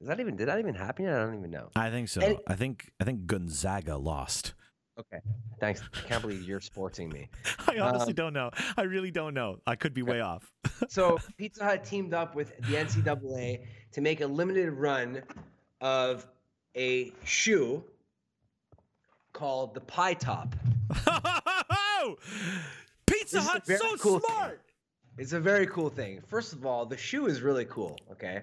Is 0.00 0.08
that 0.08 0.18
even 0.20 0.36
did 0.36 0.48
that 0.48 0.58
even 0.58 0.74
happen? 0.74 1.06
I 1.08 1.18
don't 1.24 1.36
even 1.38 1.50
know. 1.50 1.70
I 1.76 1.90
think 1.90 2.08
so. 2.08 2.20
And- 2.20 2.38
I 2.46 2.54
think 2.54 2.90
I 3.00 3.04
think 3.04 3.26
Gonzaga 3.26 3.96
lost. 3.96 4.54
Okay, 4.98 5.18
thanks. 5.58 5.82
I 5.94 6.06
can't 6.08 6.20
believe 6.20 6.42
you're 6.42 6.60
sporting 6.60 7.08
me. 7.08 7.28
I 7.68 7.78
honestly 7.78 8.10
Um, 8.10 8.14
don't 8.14 8.32
know. 8.34 8.50
I 8.76 8.82
really 8.82 9.10
don't 9.10 9.32
know. 9.34 9.58
I 9.66 9.74
could 9.74 9.94
be 9.94 10.02
way 10.02 10.20
off. 10.20 10.50
So 10.88 11.16
Pizza 11.38 11.62
Hut 11.64 11.84
teamed 11.84 12.12
up 12.12 12.34
with 12.34 12.56
the 12.58 12.74
NCAA 12.74 13.64
to 13.92 14.00
make 14.00 14.20
a 14.20 14.26
limited 14.26 14.72
run 14.72 15.22
of 15.80 16.26
a 16.76 17.12
shoe 17.24 17.84
called 19.32 19.74
the 19.74 19.80
Pie 19.80 20.14
Top. 20.14 20.54
Pizza 23.06 23.36
This 23.36 23.44
is 23.44 23.46
a 23.48 23.50
Hut, 23.52 23.66
so 23.66 23.96
cool 23.96 24.18
thing. 24.18 24.30
smart. 24.34 24.60
It's 25.18 25.32
a 25.32 25.40
very 25.40 25.66
cool 25.68 25.88
thing. 25.88 26.20
First 26.26 26.52
of 26.52 26.66
all, 26.66 26.84
the 26.84 26.96
shoe 26.96 27.26
is 27.26 27.42
really 27.42 27.66
cool. 27.66 27.96
Okay, 28.10 28.42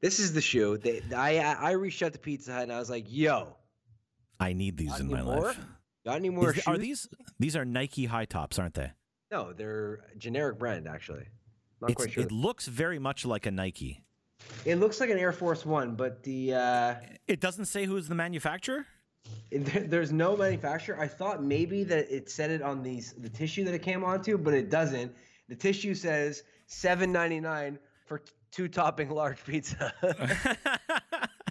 this 0.00 0.18
is 0.20 0.32
the 0.32 0.40
shoe. 0.40 0.78
They, 0.78 1.02
I 1.14 1.38
I 1.38 1.70
reached 1.72 2.02
out 2.02 2.12
to 2.12 2.18
Pizza 2.18 2.52
Hut 2.52 2.62
and 2.64 2.72
I 2.72 2.78
was 2.78 2.90
like, 2.90 3.06
"Yo, 3.08 3.56
I 4.40 4.52
need 4.54 4.76
these 4.76 4.90
Got 4.90 5.00
in 5.00 5.10
my 5.10 5.22
more? 5.22 5.40
life. 5.42 5.58
got 6.04 6.16
any 6.16 6.30
more 6.30 6.48
Is 6.50 6.56
shoes?" 6.56 6.66
are 6.66 6.78
these 6.78 7.08
these 7.38 7.54
are 7.56 7.64
Nike 7.64 8.06
high 8.06 8.24
tops, 8.24 8.58
aren't 8.58 8.74
they? 8.74 8.90
No, 9.30 9.52
they're 9.52 10.00
a 10.12 10.16
generic 10.16 10.58
brand 10.58 10.88
actually. 10.88 11.26
Not 11.80 11.90
It's, 11.90 11.96
quite 12.02 12.12
sure. 12.12 12.24
It 12.24 12.32
looks 12.32 12.66
very 12.66 12.98
much 12.98 13.24
like 13.24 13.46
a 13.46 13.50
Nike. 13.50 14.02
It 14.64 14.76
looks 14.76 15.00
like 15.00 15.10
an 15.10 15.18
Air 15.18 15.32
Force 15.32 15.64
One, 15.66 15.94
but 15.94 16.22
the 16.22 16.54
uh, 16.54 16.94
It 17.28 17.40
doesn't 17.40 17.66
say 17.66 17.84
who's 17.84 18.08
the 18.08 18.14
manufacturer. 18.14 18.86
it- 19.50 19.90
there's 19.90 20.12
no 20.12 20.36
manufacturer. 20.36 20.98
I 20.98 21.06
thought 21.06 21.42
maybe 21.42 21.84
that 21.84 22.10
it 22.10 22.30
said 22.30 22.50
it 22.50 22.62
on 22.62 22.82
these 22.82 23.12
the 23.18 23.28
tissue 23.28 23.64
that 23.64 23.74
it 23.74 23.82
came 23.82 24.02
onto, 24.04 24.36
but 24.38 24.54
it 24.54 24.70
doesn't. 24.70 25.14
The 25.48 25.54
tissue 25.56 25.94
says 25.94 26.42
seven 26.66 27.12
ninety 27.12 27.40
nine 27.40 27.78
for 28.06 28.22
two 28.50 28.66
topping 28.68 29.10
large 29.10 29.44
pizza. 29.44 29.92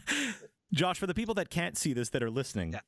Josh, 0.73 0.99
for 0.99 1.07
the 1.07 1.13
people 1.13 1.35
that 1.35 1.49
can't 1.49 1.77
see 1.77 1.93
this 1.93 2.09
that 2.09 2.21
are 2.23 2.29
listening, 2.29 2.73
Yeah. 2.73 2.81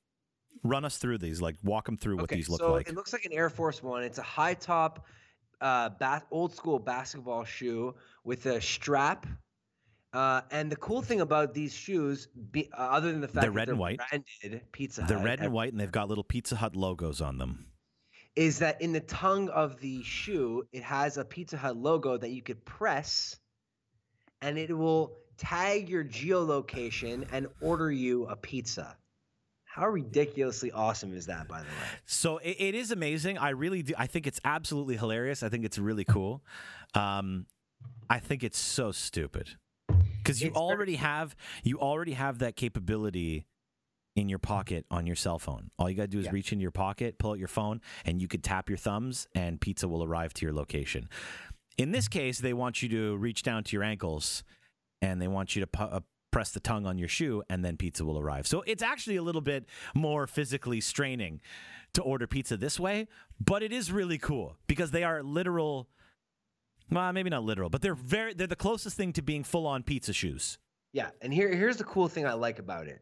run 0.64 0.86
us 0.86 0.98
through 0.98 1.18
these. 1.20 1.42
Like 1.42 1.56
walk 1.64 1.86
them 1.86 1.98
through 1.98 2.16
what 2.18 2.24
okay, 2.26 2.36
these 2.36 2.50
look 2.50 2.60
so 2.62 2.74
like. 2.74 2.88
it 2.88 2.96
looks 2.96 3.14
like 3.14 3.26
an 3.26 3.34
Air 3.34 3.50
Force 3.50 3.82
One. 3.82 4.04
It's 4.04 4.18
a 4.20 4.24
high 4.24 4.54
top, 4.54 5.06
uh, 5.62 5.90
ba- 5.90 6.24
old 6.32 6.54
school 6.56 6.80
basketball 6.80 7.44
shoe 7.44 7.96
with 8.24 8.46
a 8.46 8.62
strap. 8.62 9.26
Uh, 10.14 10.42
and 10.52 10.70
the 10.70 10.76
cool 10.76 11.02
thing 11.02 11.22
about 11.22 11.54
these 11.54 11.74
shoes, 11.74 12.28
be, 12.52 12.70
uh, 12.74 12.82
other 12.82 13.12
than 13.14 13.22
the 13.22 13.28
fact 13.30 13.42
They're 13.44 13.50
that 13.52 13.56
red 13.56 13.68
they're 13.70 13.74
and 13.74 13.80
white. 13.80 14.00
branded 14.10 14.62
Pizza 14.74 15.06
They're 15.08 15.18
Hut, 15.18 15.26
red 15.26 15.40
and 15.40 15.54
white, 15.54 15.72
and 15.72 15.80
they've 15.80 15.90
got 15.92 16.10
little 16.10 16.24
Pizza 16.26 16.58
Hut 16.58 16.76
logos 16.76 17.22
on 17.22 17.38
them. 17.38 17.68
is 18.36 18.60
that 18.60 18.82
in 18.82 18.92
the 18.94 19.00
tongue 19.02 19.50
of 19.50 19.80
the 19.82 20.02
shoe, 20.04 20.66
it 20.74 20.84
has 20.84 21.18
a 21.18 21.24
Pizza 21.26 21.58
Hut 21.58 21.76
logo 21.78 22.18
that 22.18 22.30
you 22.32 22.42
could 22.42 22.64
press, 22.66 23.40
and 24.42 24.58
it 24.58 24.74
will 24.74 25.18
tag 25.42 25.90
your 25.90 26.04
geolocation 26.04 27.26
and 27.32 27.48
order 27.62 27.92
you 27.92 28.26
a 28.28 28.36
pizza. 28.36 28.96
How 29.66 29.88
ridiculously 29.88 30.72
awesome 30.72 31.16
is 31.16 31.26
that, 31.28 31.48
by 31.48 31.60
the 31.60 31.66
way? 31.66 31.72
So 32.06 32.38
it, 32.38 32.58
it 32.60 32.76
is 32.76 32.92
amazing. 32.92 33.38
I 33.38 33.50
really 33.50 33.82
do. 33.82 33.94
I 33.98 34.06
think 34.06 34.28
it's 34.28 34.40
absolutely 34.46 34.98
hilarious. 34.98 35.44
I 35.44 35.50
think 35.50 35.66
it's 35.66 35.78
really 35.80 36.04
cool. 36.04 36.44
Um, 36.94 37.46
I 38.10 38.20
think 38.20 38.44
it's 38.44 38.60
so 38.60 38.92
stupid 38.92 39.52
because 40.18 40.42
you 40.42 40.50
It's 40.50 40.58
already 40.58 40.96
have 40.98 41.36
you 41.64 41.80
already 41.80 42.14
have 42.14 42.40
that 42.40 42.56
capability 42.58 43.48
in 44.16 44.28
your 44.28 44.40
pocket 44.40 44.86
on 44.92 45.08
your 45.08 45.16
cell 45.16 45.40
phone. 45.40 45.72
All 45.80 45.90
you 45.90 45.96
got 45.96 46.04
to 46.04 46.08
do 46.10 46.20
is 46.20 46.26
Yeah. 46.26 46.32
reach 46.34 46.52
into 46.52 46.62
your 46.62 46.72
pocket, 46.72 47.18
pull 47.18 47.32
out 47.32 47.40
your 47.40 47.48
phone, 47.48 47.80
and 48.06 48.22
you 48.22 48.28
could 48.28 48.44
tap 48.44 48.68
your 48.70 48.78
thumbs, 48.78 49.26
and 49.34 49.60
pizza 49.62 49.88
will 49.88 50.04
arrive 50.04 50.34
to 50.36 50.46
your 50.46 50.54
location. 50.54 51.08
In 51.78 51.92
this 51.94 52.10
case, 52.10 52.40
they 52.40 52.54
want 52.54 52.84
you 52.84 52.90
to 52.90 53.16
reach 53.16 53.42
down 53.42 53.64
to 53.64 53.76
your 53.76 53.84
ankles, 53.84 54.44
and 55.02 55.22
they 55.22 55.28
want 55.28 55.56
you 55.56 55.60
to 55.62 55.68
pu- 55.68 55.84
uh, 55.84 56.00
press 56.32 56.52
the 56.52 56.60
tongue 56.60 56.86
on 56.86 56.98
your 56.98 57.08
shoe, 57.10 57.44
and 57.50 57.64
then 57.66 57.76
pizza 57.78 58.06
will 58.06 58.18
arrive. 58.18 58.48
So 58.48 58.64
it's 58.66 58.84
actually 58.84 59.18
a 59.18 59.22
little 59.24 59.42
bit 59.42 59.66
more 59.94 60.28
physically 60.28 60.80
straining 60.80 61.42
to 61.94 62.02
order 62.02 62.26
pizza 62.28 62.56
this 62.56 62.80
way, 62.80 63.08
but 63.44 63.64
it 63.64 63.74
is 63.74 63.92
really 63.92 64.18
cool 64.18 64.56
because 64.68 64.92
they 64.92 65.04
are 65.04 65.22
literal. 65.24 65.90
Well, 66.90 67.12
maybe 67.14 67.30
not 67.30 67.44
literal, 67.44 67.70
but 67.70 67.82
they're 67.82 67.96
very 67.96 68.34
they're 68.34 68.48
the 68.48 68.56
closest 68.56 68.98
thing 68.98 69.14
to 69.14 69.22
being 69.22 69.44
full 69.44 69.66
on 69.68 69.84
pizza 69.84 70.14
shoes. 70.14 70.58
Yeah, 70.94 71.10
and 71.22 71.34
here 71.34 71.54
here's 71.54 71.78
the 71.78 71.84
cool 71.86 72.08
thing 72.08 72.26
I 72.26 72.34
like 72.34 72.60
about 72.60 72.88
it. 72.88 73.02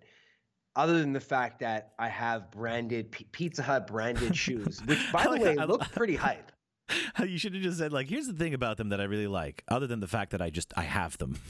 Other 0.76 1.00
than 1.00 1.12
the 1.14 1.20
fact 1.20 1.60
that 1.60 1.94
I 2.00 2.08
have 2.08 2.52
branded 2.52 3.12
P- 3.12 3.26
Pizza 3.32 3.64
Hut 3.64 3.88
branded 3.88 4.36
shoes, 4.46 4.80
which 4.86 5.00
by 5.12 5.24
the 5.24 5.38
way 5.40 5.58
I- 5.58 5.66
look 5.66 5.82
pretty 5.92 6.16
hype. 6.28 6.52
You 7.26 7.38
should 7.38 7.54
have 7.54 7.64
just 7.64 7.78
said 7.78 7.92
like, 7.94 8.08
"Here's 8.08 8.28
the 8.28 8.34
thing 8.34 8.54
about 8.54 8.78
them 8.78 8.90
that 8.90 9.00
I 9.02 9.04
really 9.06 9.28
like," 9.28 9.64
other 9.68 9.88
than 9.88 10.00
the 10.00 10.08
fact 10.08 10.32
that 10.32 10.42
I 10.42 10.50
just 10.50 10.74
I 10.78 10.84
have 10.84 11.18
them. 11.18 11.38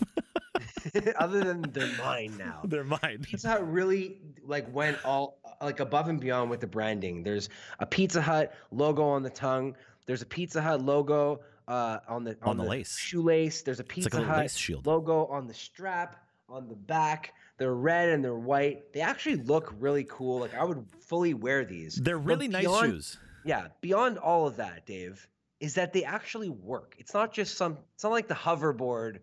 Other 1.17 1.43
than 1.43 1.61
they're 1.73 1.91
mine 1.97 2.35
now. 2.37 2.61
they're 2.65 2.83
mine. 2.83 3.19
Pizza 3.21 3.49
Hut 3.49 3.71
really 3.71 4.17
like 4.45 4.73
went 4.73 4.97
all 5.05 5.37
like 5.61 5.79
above 5.79 6.07
and 6.07 6.19
beyond 6.19 6.49
with 6.49 6.59
the 6.61 6.67
branding. 6.67 7.23
There's 7.23 7.49
a 7.79 7.85
Pizza 7.85 8.21
Hut 8.21 8.53
logo 8.71 9.03
on 9.03 9.23
the 9.23 9.29
tongue. 9.29 9.75
There's 10.05 10.21
a 10.21 10.25
Pizza 10.25 10.61
Hut 10.61 10.81
logo 10.81 11.41
uh, 11.67 11.99
on 12.07 12.23
the 12.23 12.37
On 12.43 12.57
the 12.57 12.63
lace. 12.63 12.97
shoelace. 12.97 13.61
There's 13.61 13.79
a 13.79 13.83
like 13.83 13.91
a 13.91 13.93
Pizza 13.93 14.23
Hut 14.23 14.59
logo 14.85 15.25
on 15.27 15.47
the 15.47 15.53
strap 15.53 16.23
on 16.47 16.67
the 16.67 16.75
back. 16.75 17.33
They're 17.57 17.75
red 17.75 18.09
and 18.09 18.23
they're 18.23 18.33
white. 18.35 18.93
They 18.93 19.01
actually 19.01 19.35
look 19.37 19.73
really 19.79 20.05
cool. 20.09 20.39
Like 20.39 20.55
I 20.55 20.63
would 20.63 20.85
fully 21.01 21.33
wear 21.33 21.65
these. 21.65 21.95
They're 21.95 22.17
really 22.17 22.47
nice 22.47 22.63
beyond- 22.63 22.91
shoes. 22.91 23.17
Yeah, 23.45 23.67
beyond 23.81 24.17
all 24.17 24.47
of 24.47 24.57
that, 24.57 24.85
Dave, 24.85 25.27
is 25.59 25.75
that 25.75 25.93
they 25.93 26.03
actually 26.03 26.49
work. 26.49 26.95
It's 26.97 27.13
not 27.13 27.33
just 27.33 27.57
some. 27.57 27.77
It's 27.95 28.03
not 28.03 28.11
like 28.11 28.27
the 28.27 28.35
hoverboard 28.35 29.19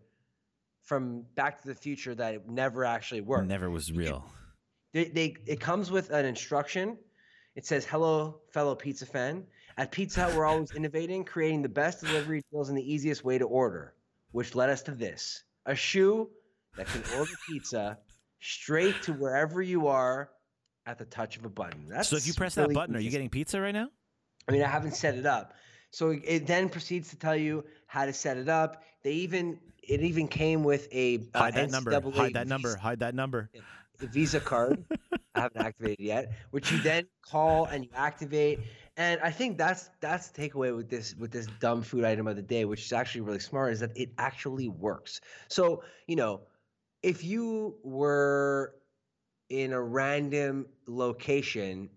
from 0.82 1.24
Back 1.34 1.60
to 1.62 1.68
the 1.68 1.74
Future 1.74 2.14
that 2.14 2.34
it 2.34 2.48
never 2.48 2.84
actually 2.84 3.20
worked. 3.20 3.48
Never 3.48 3.70
was 3.70 3.92
real. 3.92 4.24
They, 4.92 5.04
they 5.04 5.36
it 5.46 5.60
comes 5.60 5.90
with 5.90 6.10
an 6.10 6.24
instruction. 6.24 6.98
It 7.54 7.66
says, 7.66 7.84
"Hello, 7.84 8.40
fellow 8.50 8.74
pizza 8.74 9.06
fan. 9.06 9.44
At 9.78 9.92
Pizza 9.92 10.22
Hut, 10.22 10.34
we're 10.34 10.46
always 10.46 10.70
innovating, 10.76 11.24
creating 11.24 11.62
the 11.62 11.68
best 11.68 12.02
delivery 12.02 12.42
deals 12.50 12.68
and 12.68 12.78
the 12.78 12.92
easiest 12.92 13.24
way 13.24 13.38
to 13.38 13.44
order." 13.44 13.94
Which 14.32 14.54
led 14.54 14.70
us 14.70 14.82
to 14.82 14.92
this: 14.92 15.44
a 15.64 15.74
shoe 15.74 16.30
that 16.76 16.86
can 16.86 17.02
order 17.18 17.32
pizza 17.48 17.98
straight 18.40 19.02
to 19.02 19.12
wherever 19.12 19.62
you 19.62 19.86
are 19.88 20.30
at 20.86 20.98
the 20.98 21.04
touch 21.04 21.36
of 21.36 21.44
a 21.44 21.48
button. 21.48 21.86
That's 21.88 22.08
so 22.08 22.16
if 22.16 22.26
you 22.26 22.34
press 22.34 22.56
really 22.56 22.68
that 22.68 22.74
button, 22.74 22.96
are 22.96 23.00
you 23.00 23.10
getting 23.10 23.28
pizza 23.28 23.60
right 23.60 23.72
now? 23.72 23.88
I 24.48 24.52
mean, 24.52 24.62
I 24.62 24.68
haven't 24.68 24.94
set 24.94 25.14
it 25.16 25.26
up. 25.26 25.54
So 25.90 26.10
it- 26.10 26.46
then 26.46 26.68
proceeds 26.68 27.10
to 27.10 27.16
tell 27.16 27.36
you 27.36 27.64
how 27.86 28.06
to 28.06 28.12
set 28.12 28.36
it 28.36 28.48
up. 28.48 28.82
They 29.02 29.12
even 29.12 29.60
it 29.82 30.00
even 30.00 30.26
came 30.28 30.64
with 30.64 30.88
a 30.92 31.18
uh, 31.34 31.38
Hide 31.38 31.54
that 31.54 31.70
number. 31.70 31.90
Hide 32.10 32.34
that 32.34 32.48
number. 32.48 32.68
Visa- 32.68 32.80
Hide 32.80 32.98
that 33.00 33.14
number. 33.14 33.50
Visa 33.98 34.40
card. 34.40 34.84
I 35.34 35.40
haven't 35.40 35.62
activated 35.64 36.00
yet, 36.00 36.32
which 36.50 36.70
you 36.70 36.78
then 36.80 37.06
call 37.22 37.64
and 37.66 37.84
you 37.84 37.90
activate. 37.94 38.60
And 38.98 39.20
I 39.22 39.30
think 39.30 39.56
that's 39.58 39.88
that's 40.00 40.28
the 40.28 40.48
takeaway 40.48 40.74
with 40.76 40.90
this 40.90 41.14
with 41.14 41.30
this 41.30 41.46
dumb 41.60 41.82
food 41.82 42.04
item 42.04 42.26
of 42.26 42.36
the 42.36 42.42
day, 42.42 42.64
which 42.64 42.84
is 42.84 42.92
actually 42.92 43.22
really 43.22 43.38
smart, 43.38 43.72
is 43.72 43.80
that 43.80 43.96
it 43.96 44.10
actually 44.18 44.68
works. 44.68 45.20
So 45.48 45.82
you 46.06 46.16
know, 46.16 46.42
if 47.02 47.24
you 47.24 47.76
were 47.82 48.74
in 49.48 49.72
a 49.72 49.80
random 49.80 50.66
location, 50.86 51.88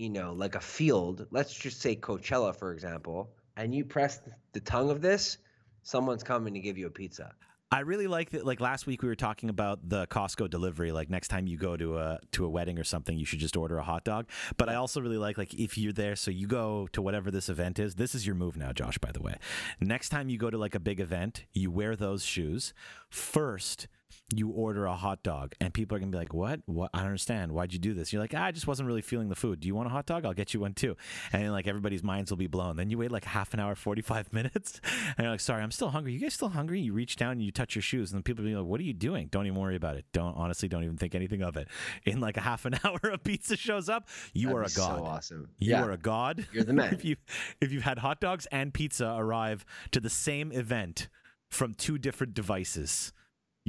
you 0.00 0.08
know, 0.08 0.32
like 0.32 0.54
a 0.54 0.60
field, 0.60 1.26
let's 1.30 1.52
just 1.52 1.82
say 1.82 1.94
Coachella, 1.94 2.56
for 2.56 2.72
example, 2.72 3.30
and 3.58 3.74
you 3.74 3.84
press 3.84 4.20
the 4.52 4.60
tongue 4.60 4.90
of 4.90 5.02
this, 5.02 5.36
someone's 5.82 6.22
coming 6.22 6.54
to 6.54 6.60
give 6.60 6.78
you 6.78 6.86
a 6.86 6.90
pizza. 6.90 7.32
I 7.70 7.80
really 7.80 8.06
like 8.06 8.30
that. 8.30 8.44
Like 8.44 8.60
last 8.60 8.86
week, 8.86 9.02
we 9.02 9.08
were 9.08 9.14
talking 9.14 9.50
about 9.50 9.88
the 9.88 10.06
Costco 10.06 10.48
delivery. 10.50 10.90
Like 10.90 11.10
next 11.10 11.28
time 11.28 11.46
you 11.46 11.56
go 11.56 11.76
to 11.76 11.98
a 11.98 12.18
to 12.32 12.44
a 12.44 12.48
wedding 12.48 12.78
or 12.78 12.84
something, 12.84 13.16
you 13.16 13.24
should 13.24 13.38
just 13.38 13.56
order 13.56 13.78
a 13.78 13.82
hot 13.84 14.02
dog. 14.02 14.26
But 14.56 14.68
I 14.68 14.74
also 14.74 15.00
really 15.00 15.18
like 15.18 15.38
like 15.38 15.54
if 15.54 15.78
you're 15.78 15.92
there, 15.92 16.16
so 16.16 16.32
you 16.32 16.48
go 16.48 16.88
to 16.92 17.00
whatever 17.00 17.30
this 17.30 17.48
event 17.48 17.78
is. 17.78 17.94
This 17.94 18.12
is 18.14 18.26
your 18.26 18.34
move 18.34 18.56
now, 18.56 18.72
Josh. 18.72 18.98
By 18.98 19.12
the 19.12 19.22
way, 19.22 19.36
next 19.80 20.08
time 20.08 20.28
you 20.28 20.36
go 20.36 20.50
to 20.50 20.58
like 20.58 20.74
a 20.74 20.80
big 20.80 20.98
event, 20.98 21.44
you 21.52 21.70
wear 21.70 21.94
those 21.94 22.24
shoes 22.24 22.74
first. 23.08 23.86
You 24.32 24.50
order 24.50 24.86
a 24.86 24.94
hot 24.94 25.24
dog, 25.24 25.54
and 25.60 25.74
people 25.74 25.96
are 25.96 25.98
gonna 25.98 26.12
be 26.12 26.18
like, 26.18 26.32
"What? 26.32 26.60
What? 26.66 26.90
I 26.94 26.98
don't 26.98 27.06
understand. 27.08 27.50
Why'd 27.50 27.72
you 27.72 27.80
do 27.80 27.94
this?" 27.94 28.12
You're 28.12 28.22
like, 28.22 28.32
ah, 28.32 28.44
"I 28.44 28.52
just 28.52 28.66
wasn't 28.68 28.86
really 28.86 29.02
feeling 29.02 29.28
the 29.28 29.34
food. 29.34 29.58
Do 29.58 29.66
you 29.66 29.74
want 29.74 29.88
a 29.88 29.90
hot 29.90 30.06
dog? 30.06 30.24
I'll 30.24 30.34
get 30.34 30.54
you 30.54 30.60
one 30.60 30.72
too." 30.72 30.96
And 31.32 31.42
then, 31.42 31.50
like 31.50 31.66
everybody's 31.66 32.04
minds 32.04 32.30
will 32.30 32.36
be 32.36 32.46
blown. 32.46 32.76
Then 32.76 32.90
you 32.90 32.98
wait 32.98 33.10
like 33.10 33.24
half 33.24 33.54
an 33.54 33.60
hour, 33.60 33.74
forty 33.74 34.02
five 34.02 34.32
minutes, 34.32 34.80
and 35.16 35.24
you're 35.24 35.30
like, 35.32 35.40
"Sorry, 35.40 35.62
I'm 35.62 35.72
still 35.72 35.88
hungry. 35.90 36.12
You 36.12 36.20
guys 36.20 36.34
still 36.34 36.50
hungry?" 36.50 36.80
You 36.80 36.92
reach 36.92 37.16
down 37.16 37.32
and 37.32 37.42
you 37.42 37.50
touch 37.50 37.74
your 37.74 37.82
shoes, 37.82 38.12
and 38.12 38.18
then 38.18 38.22
people 38.22 38.44
be 38.44 38.54
like, 38.54 38.64
"What 38.64 38.78
are 38.78 38.84
you 38.84 38.92
doing?" 38.92 39.26
Don't 39.32 39.46
even 39.46 39.58
worry 39.58 39.74
about 39.74 39.96
it. 39.96 40.04
Don't 40.12 40.36
honestly, 40.36 40.68
don't 40.68 40.84
even 40.84 40.96
think 40.96 41.16
anything 41.16 41.42
of 41.42 41.56
it. 41.56 41.66
In 42.04 42.20
like 42.20 42.36
a 42.36 42.40
half 42.42 42.64
an 42.66 42.74
hour, 42.84 43.00
a 43.12 43.18
pizza 43.18 43.56
shows 43.56 43.88
up. 43.88 44.06
You 44.32 44.48
That'd 44.48 44.58
are 44.60 44.62
a 44.62 44.70
god. 44.70 44.98
So 44.98 45.04
awesome. 45.04 45.48
You 45.58 45.70
yeah, 45.72 45.82
are 45.82 45.90
a 45.90 45.98
god. 45.98 46.46
you're 46.52 46.62
the 46.62 46.72
man. 46.80 46.94
if 46.94 47.04
you 47.04 47.16
if 47.60 47.72
you've 47.72 47.82
had 47.82 47.98
hot 47.98 48.20
dogs 48.20 48.46
and 48.52 48.72
pizza 48.72 49.12
arrive 49.18 49.64
to 49.90 49.98
the 49.98 50.10
same 50.10 50.52
event 50.52 51.08
from 51.48 51.74
two 51.74 51.98
different 51.98 52.32
devices, 52.34 53.12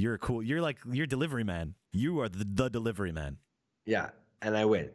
you're 0.02 0.14
a 0.14 0.18
cool. 0.18 0.42
You're 0.42 0.60
like 0.60 0.78
you're 0.90 1.06
delivery 1.06 1.44
man. 1.44 1.74
You 1.92 2.20
are 2.20 2.28
the, 2.28 2.44
the 2.44 2.68
delivery 2.68 3.12
man. 3.12 3.38
yeah, 3.86 4.10
and 4.42 4.56
I 4.56 4.64
win. 4.64 4.90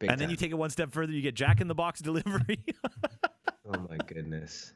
And 0.00 0.20
then 0.20 0.30
you 0.30 0.36
take 0.36 0.50
it 0.50 0.54
one 0.54 0.70
step 0.70 0.92
further. 0.92 1.12
You 1.12 1.22
get 1.22 1.34
Jack 1.34 1.60
in 1.60 1.68
the 1.68 1.74
Box 1.74 2.00
delivery. 2.00 2.58
Oh 3.74 3.86
my 3.88 3.96
goodness. 4.06 4.72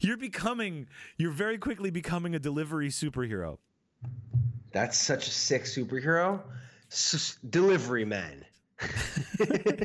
you're 0.00 0.16
becoming. 0.16 0.86
You're 1.18 1.32
very 1.32 1.58
quickly 1.58 1.90
becoming 1.90 2.34
a 2.36 2.38
delivery 2.38 2.88
superhero. 2.90 3.58
That's 4.72 4.96
such 4.96 5.26
a 5.26 5.30
sick 5.30 5.64
superhero. 5.64 6.40
S- 6.90 7.36
delivery 7.50 8.04
man. 8.04 8.44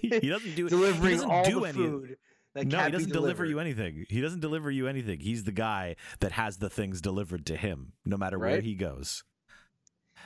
he 0.02 0.30
doesn't 0.30 0.56
do. 0.56 0.66
he 0.66 0.70
Delivering 0.70 1.16
doesn't 1.16 1.30
all 1.32 1.44
do 1.44 1.60
the 1.62 1.66
any- 1.66 1.74
food 1.78 2.18
that 2.54 2.68
No, 2.68 2.84
he 2.84 2.92
doesn't 2.92 3.12
deliver 3.12 3.46
you 3.46 3.60
anything. 3.60 4.06
He 4.10 4.22
doesn't 4.22 4.40
deliver 4.40 4.70
you 4.70 4.88
anything. 4.88 5.20
He's 5.20 5.44
the 5.44 5.52
guy 5.52 5.96
that 6.20 6.34
has 6.34 6.58
the 6.58 6.70
things 6.70 7.02
delivered 7.02 7.46
to 7.48 7.56
him, 7.56 7.94
no 8.06 8.18
matter 8.18 8.38
where 8.40 8.62
he 8.62 8.76
goes. 8.76 9.24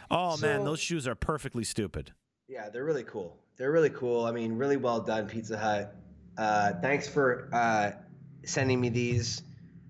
Oh 0.09 0.37
man, 0.37 0.63
those 0.63 0.79
shoes 0.79 1.07
are 1.07 1.15
perfectly 1.15 1.63
stupid. 1.63 2.13
Yeah, 2.47 2.69
they're 2.69 2.85
really 2.85 3.03
cool. 3.03 3.37
They're 3.57 3.71
really 3.71 3.89
cool. 3.89 4.25
I 4.25 4.31
mean, 4.31 4.53
really 4.53 4.77
well 4.77 5.01
done, 5.01 5.27
Pizza 5.27 5.57
Hut. 5.57 5.95
Uh, 6.37 6.73
thanks 6.81 7.07
for 7.07 7.49
uh, 7.51 7.91
sending 8.45 8.79
me 8.79 8.89
these. 8.89 9.43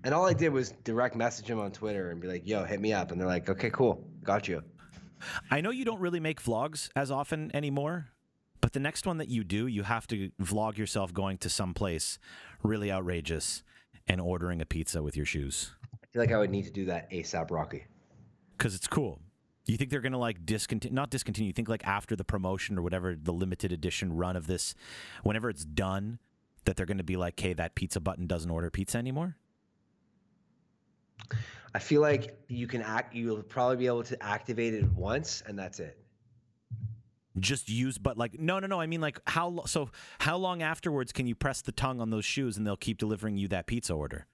And 0.04 0.14
all 0.14 0.26
I 0.26 0.32
did 0.32 0.52
was 0.52 0.70
direct 0.84 1.16
message 1.16 1.46
him 1.46 1.60
on 1.60 1.70
Twitter 1.70 2.10
and 2.10 2.20
be 2.20 2.28
like, 2.28 2.46
"Yo, 2.46 2.64
hit 2.64 2.80
me 2.80 2.92
up." 2.92 3.12
And 3.12 3.20
they're 3.20 3.28
like, 3.28 3.48
"Okay, 3.48 3.70
cool, 3.70 4.04
got 4.24 4.48
you." 4.48 4.62
I 5.50 5.60
know 5.60 5.70
you 5.70 5.84
don't 5.84 6.00
really 6.00 6.20
make 6.20 6.42
vlogs 6.42 6.88
as 6.96 7.10
often 7.10 7.50
anymore, 7.54 8.08
but 8.68 8.74
the 8.74 8.80
next 8.80 9.06
one 9.06 9.16
that 9.16 9.28
you 9.30 9.44
do, 9.44 9.66
you 9.66 9.82
have 9.84 10.06
to 10.08 10.30
vlog 10.38 10.76
yourself 10.76 11.14
going 11.14 11.38
to 11.38 11.48
some 11.48 11.72
place 11.72 12.18
really 12.62 12.92
outrageous 12.92 13.62
and 14.06 14.20
ordering 14.20 14.60
a 14.60 14.66
pizza 14.66 15.02
with 15.02 15.16
your 15.16 15.24
shoes 15.24 15.72
I 15.94 16.06
feel 16.12 16.20
like 16.20 16.32
I 16.32 16.36
would 16.36 16.50
need 16.50 16.64
to 16.64 16.70
do 16.70 16.84
that 16.84 17.10
ASAP, 17.10 17.50
Rocky. 17.50 17.86
because 18.58 18.74
it's 18.74 18.86
cool. 18.86 19.20
You 19.64 19.78
think 19.78 19.88
they're 19.88 20.02
gonna 20.02 20.18
like 20.18 20.44
discontinue? 20.44 20.94
Not 20.94 21.08
discontinue. 21.08 21.46
You 21.46 21.54
think 21.54 21.70
like 21.70 21.86
after 21.86 22.14
the 22.14 22.24
promotion 22.24 22.78
or 22.78 22.82
whatever 22.82 23.16
the 23.16 23.32
limited 23.32 23.72
edition 23.72 24.12
run 24.14 24.36
of 24.36 24.46
this, 24.46 24.74
whenever 25.22 25.48
it's 25.48 25.64
done, 25.64 26.18
that 26.66 26.76
they're 26.76 26.84
gonna 26.84 27.02
be 27.02 27.16
like, 27.16 27.40
"Hey, 27.40 27.54
that 27.54 27.74
pizza 27.74 28.00
button 28.00 28.26
doesn't 28.26 28.50
order 28.50 28.70
pizza 28.70 28.98
anymore." 28.98 29.38
I 31.74 31.78
feel 31.78 32.02
like 32.02 32.38
you 32.48 32.66
can 32.66 32.82
act. 32.82 33.14
You'll 33.14 33.42
probably 33.42 33.78
be 33.78 33.86
able 33.86 34.02
to 34.04 34.22
activate 34.22 34.74
it 34.74 34.84
once, 34.92 35.42
and 35.46 35.58
that's 35.58 35.80
it. 35.80 35.98
Just 37.40 37.68
use, 37.68 37.98
but 37.98 38.16
like, 38.16 38.38
no, 38.38 38.58
no, 38.58 38.66
no. 38.66 38.80
I 38.80 38.86
mean, 38.86 39.00
like, 39.00 39.18
how? 39.26 39.62
So, 39.66 39.90
how 40.20 40.36
long 40.36 40.62
afterwards 40.62 41.12
can 41.12 41.26
you 41.26 41.34
press 41.34 41.62
the 41.62 41.72
tongue 41.72 42.00
on 42.00 42.10
those 42.10 42.24
shoes 42.24 42.56
and 42.56 42.66
they'll 42.66 42.76
keep 42.76 42.98
delivering 42.98 43.36
you 43.36 43.48
that 43.48 43.66
pizza 43.66 43.94
order? 43.94 44.26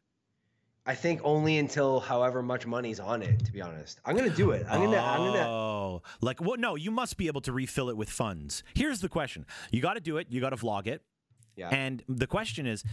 I 0.86 0.94
think 0.94 1.20
only 1.24 1.56
until 1.58 2.00
however 2.00 2.42
much 2.42 2.66
money's 2.66 3.00
on 3.00 3.22
it. 3.22 3.42
To 3.46 3.52
be 3.52 3.62
honest, 3.62 4.00
I'm 4.04 4.16
gonna 4.16 4.28
do 4.28 4.50
it. 4.50 4.66
I'm 4.68 4.82
gonna. 4.82 4.98
I'm 4.98 5.18
gonna. 5.18 5.48
Oh, 5.48 6.02
like 6.20 6.40
what? 6.42 6.60
No, 6.60 6.74
you 6.74 6.90
must 6.90 7.16
be 7.16 7.26
able 7.26 7.40
to 7.42 7.52
refill 7.52 7.88
it 7.88 7.96
with 7.96 8.10
funds. 8.10 8.62
Here's 8.74 9.00
the 9.00 9.08
question: 9.08 9.46
You 9.70 9.80
got 9.80 9.94
to 9.94 10.00
do 10.00 10.18
it. 10.18 10.26
You 10.28 10.40
got 10.40 10.50
to 10.50 10.56
vlog 10.56 10.86
it. 10.86 11.02
Yeah. 11.56 11.70
And 11.70 12.02
the 12.08 12.26
question 12.26 12.66
is, 12.66 12.84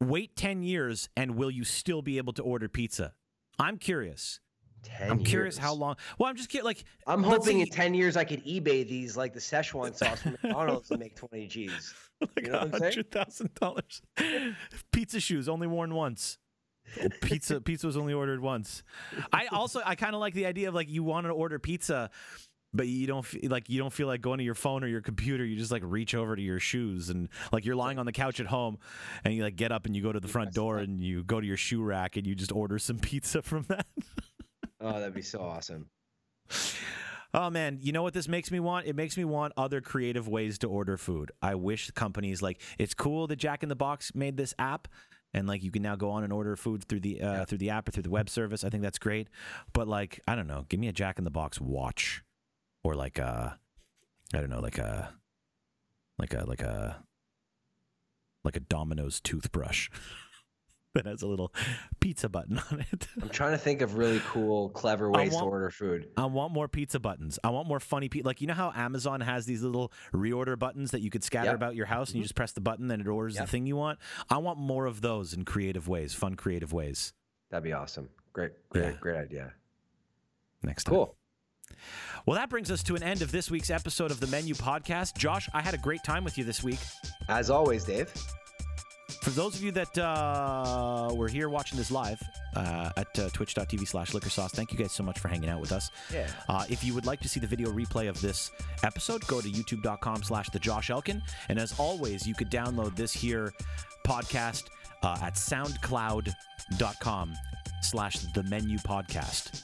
wait 0.00 0.36
ten 0.36 0.62
years, 0.62 1.08
and 1.16 1.36
will 1.36 1.50
you 1.50 1.64
still 1.64 2.02
be 2.02 2.18
able 2.18 2.34
to 2.34 2.42
order 2.42 2.68
pizza? 2.68 3.14
I'm 3.58 3.78
curious. 3.78 4.40
10 4.82 5.10
I'm 5.10 5.24
curious 5.24 5.56
how 5.58 5.74
long. 5.74 5.96
Well, 6.18 6.28
I'm 6.28 6.36
just 6.36 6.48
curious. 6.48 6.64
Like, 6.64 6.84
I'm 7.06 7.22
hoping 7.22 7.60
in 7.60 7.68
10 7.68 7.94
years 7.94 8.16
I 8.16 8.24
could 8.24 8.44
eBay 8.44 8.86
these 8.88 9.16
like 9.16 9.32
the 9.34 9.40
Szechuan 9.40 9.94
sauce 9.96 10.22
from 10.22 10.32
McDonald's 10.42 10.90
and 10.90 11.00
make 11.00 11.14
20 11.16 11.46
G's. 11.46 11.94
like 12.20 12.30
You 12.42 12.50
know 12.52 12.58
what 12.58 12.62
I'm 12.62 12.70
saying? 12.72 12.82
hundred 12.82 13.10
thousand 13.10 13.54
dollars. 13.54 14.02
Pizza 14.92 15.20
shoes 15.20 15.48
only 15.48 15.66
worn 15.66 15.94
once. 15.94 16.38
Oh, 17.00 17.08
Pizza 17.20 17.60
pizza 17.60 17.86
was 17.86 17.96
only 17.96 18.12
ordered 18.12 18.40
once. 18.40 18.82
I 19.32 19.46
also 19.46 19.80
I 19.84 19.94
kind 19.94 20.14
of 20.14 20.20
like 20.20 20.34
the 20.34 20.46
idea 20.46 20.68
of 20.68 20.74
like 20.74 20.88
you 20.88 21.04
want 21.04 21.26
to 21.26 21.30
order 21.32 21.58
pizza, 21.60 22.10
but 22.74 22.88
you 22.88 23.06
don't 23.06 23.24
feel 23.24 23.48
like 23.50 23.70
you 23.70 23.78
don't 23.78 23.92
feel 23.92 24.08
like 24.08 24.20
going 24.20 24.38
to 24.38 24.44
your 24.44 24.56
phone 24.56 24.82
or 24.82 24.88
your 24.88 25.00
computer. 25.00 25.44
You 25.44 25.56
just 25.56 25.70
like 25.70 25.82
reach 25.84 26.12
over 26.14 26.34
to 26.34 26.42
your 26.42 26.58
shoes 26.58 27.08
and 27.08 27.28
like 27.52 27.64
you're 27.64 27.76
lying 27.76 28.00
on 28.00 28.06
the 28.06 28.12
couch 28.12 28.40
at 28.40 28.46
home, 28.46 28.78
and 29.24 29.32
you 29.32 29.44
like 29.44 29.54
get 29.54 29.70
up 29.70 29.86
and 29.86 29.94
you 29.94 30.02
go 30.02 30.10
to 30.12 30.18
the 30.20 30.26
front 30.28 30.52
door 30.54 30.78
and 30.78 31.00
you 31.00 31.22
go 31.22 31.40
to 31.40 31.46
your 31.46 31.56
shoe 31.56 31.82
rack 31.82 32.16
and 32.16 32.26
you 32.26 32.34
just 32.34 32.50
order 32.50 32.78
some 32.80 32.98
pizza 32.98 33.42
from 33.42 33.64
that. 33.68 33.86
Oh, 34.82 34.98
that'd 34.98 35.14
be 35.14 35.22
so 35.22 35.40
awesome. 35.40 35.88
Oh 37.34 37.48
man, 37.48 37.78
you 37.80 37.92
know 37.92 38.02
what 38.02 38.12
this 38.12 38.28
makes 38.28 38.50
me 38.50 38.60
want? 38.60 38.86
It 38.86 38.94
makes 38.94 39.16
me 39.16 39.24
want 39.24 39.54
other 39.56 39.80
creative 39.80 40.28
ways 40.28 40.58
to 40.58 40.68
order 40.68 40.98
food. 40.98 41.30
I 41.40 41.54
wish 41.54 41.90
companies 41.92 42.42
like 42.42 42.60
it's 42.78 42.92
cool 42.92 43.26
that 43.28 43.36
Jack 43.36 43.62
in 43.62 43.70
the 43.70 43.76
Box 43.76 44.14
made 44.14 44.36
this 44.36 44.52
app 44.58 44.86
and 45.32 45.48
like 45.48 45.62
you 45.62 45.70
can 45.70 45.82
now 45.82 45.96
go 45.96 46.10
on 46.10 46.24
and 46.24 46.32
order 46.32 46.56
food 46.56 46.84
through 46.84 47.00
the 47.00 47.22
uh, 47.22 47.44
through 47.46 47.58
the 47.58 47.70
app 47.70 47.88
or 47.88 47.92
through 47.92 48.02
the 48.02 48.10
web 48.10 48.28
service. 48.28 48.64
I 48.64 48.68
think 48.68 48.82
that's 48.82 48.98
great. 48.98 49.28
But 49.72 49.88
like 49.88 50.20
I 50.28 50.34
don't 50.34 50.46
know, 50.46 50.66
give 50.68 50.78
me 50.78 50.88
a 50.88 50.92
Jack 50.92 51.18
in 51.18 51.24
the 51.24 51.30
Box 51.30 51.60
watch 51.60 52.22
or 52.84 52.94
like 52.94 53.18
a 53.18 53.58
I 54.34 54.40
don't 54.40 54.50
know, 54.50 54.60
like 54.60 54.78
a 54.78 55.14
like 56.18 56.34
a 56.34 56.44
like 56.46 56.60
a 56.60 57.02
like 58.44 58.56
a 58.56 58.60
Domino's 58.60 59.20
toothbrush. 59.20 59.88
that 60.94 61.06
has 61.06 61.22
a 61.22 61.26
little 61.26 61.52
pizza 62.00 62.28
button 62.28 62.60
on 62.70 62.84
it. 62.92 63.08
I'm 63.20 63.28
trying 63.28 63.52
to 63.52 63.58
think 63.58 63.80
of 63.82 63.96
really 63.96 64.20
cool, 64.28 64.68
clever 64.70 65.10
ways 65.10 65.32
want- 65.32 65.44
to 65.44 65.48
order 65.50 65.70
food. 65.70 66.08
I 66.16 66.26
want 66.26 66.52
more 66.52 66.68
pizza 66.68 67.00
buttons. 67.00 67.38
I 67.42 67.50
want 67.50 67.68
more 67.68 67.80
funny 67.80 68.08
pe- 68.08 68.22
like 68.22 68.40
you 68.40 68.46
know 68.46 68.54
how 68.54 68.72
Amazon 68.74 69.20
has 69.20 69.46
these 69.46 69.62
little 69.62 69.92
reorder 70.12 70.58
buttons 70.58 70.90
that 70.92 71.00
you 71.00 71.10
could 71.10 71.24
scatter 71.24 71.46
Yep. 71.46 71.54
about 71.54 71.76
your 71.76 71.86
house 71.86 72.08
and 72.10 72.16
you 72.16 72.20
mm-hmm. 72.20 72.24
just 72.26 72.34
press 72.34 72.52
the 72.52 72.60
button 72.60 72.90
and 72.90 73.00
it 73.00 73.08
orders 73.08 73.34
Yep. 73.36 73.44
the 73.44 73.50
thing 73.50 73.66
you 73.66 73.76
want. 73.76 73.98
I 74.30 74.38
want 74.38 74.58
more 74.58 74.86
of 74.86 75.00
those 75.00 75.32
in 75.32 75.44
creative 75.44 75.88
ways, 75.88 76.14
fun 76.14 76.34
creative 76.34 76.72
ways. 76.72 77.12
That'd 77.50 77.64
be 77.64 77.72
awesome. 77.72 78.08
Great, 78.32 78.52
great, 78.70 78.82
Yeah. 78.84 78.92
great 79.00 79.16
idea. 79.16 79.52
Next 80.62 80.84
time. 80.84 80.94
Cool. 80.94 81.16
Well, 82.26 82.36
that 82.36 82.50
brings 82.50 82.70
us 82.70 82.82
to 82.84 82.94
an 82.96 83.02
end 83.02 83.22
of 83.22 83.32
this 83.32 83.50
week's 83.50 83.70
episode 83.70 84.10
of 84.10 84.20
the 84.20 84.26
Menu 84.26 84.54
Podcast. 84.54 85.16
Josh, 85.16 85.48
I 85.52 85.60
had 85.62 85.74
a 85.74 85.78
great 85.78 86.04
time 86.04 86.22
with 86.22 86.38
you 86.38 86.44
this 86.44 86.62
week. 86.62 86.78
As 87.28 87.50
always, 87.50 87.84
Dave. 87.84 88.12
For 89.22 89.30
those 89.30 89.54
of 89.54 89.62
you 89.62 89.70
that 89.70 89.96
uh, 89.96 91.12
were 91.14 91.28
here 91.28 91.48
watching 91.48 91.78
this 91.78 91.92
live 91.92 92.20
uh, 92.56 92.90
at 92.96 93.16
uh, 93.16 93.28
twitch.tv 93.28 93.86
slash 93.86 94.14
liquor 94.14 94.28
sauce, 94.28 94.50
thank 94.50 94.72
you 94.72 94.78
guys 94.78 94.90
so 94.90 95.04
much 95.04 95.20
for 95.20 95.28
hanging 95.28 95.48
out 95.48 95.60
with 95.60 95.70
us. 95.70 95.92
Yeah. 96.12 96.26
Uh, 96.48 96.64
if 96.68 96.82
you 96.82 96.92
would 96.92 97.06
like 97.06 97.20
to 97.20 97.28
see 97.28 97.38
the 97.38 97.46
video 97.46 97.70
replay 97.70 98.08
of 98.08 98.20
this 98.20 98.50
episode, 98.82 99.24
go 99.28 99.40
to 99.40 99.48
youtube.com 99.48 100.24
slash 100.24 100.50
the 100.50 100.58
Josh 100.58 100.90
Elkin. 100.90 101.22
And 101.48 101.60
as 101.60 101.78
always, 101.78 102.26
you 102.26 102.34
could 102.34 102.50
download 102.50 102.96
this 102.96 103.12
here 103.12 103.52
podcast 104.04 104.64
uh, 105.04 105.18
at 105.22 105.34
soundcloud.com 105.34 107.34
slash 107.80 108.16
the 108.34 108.42
menu 108.42 108.78
podcast. 108.78 109.62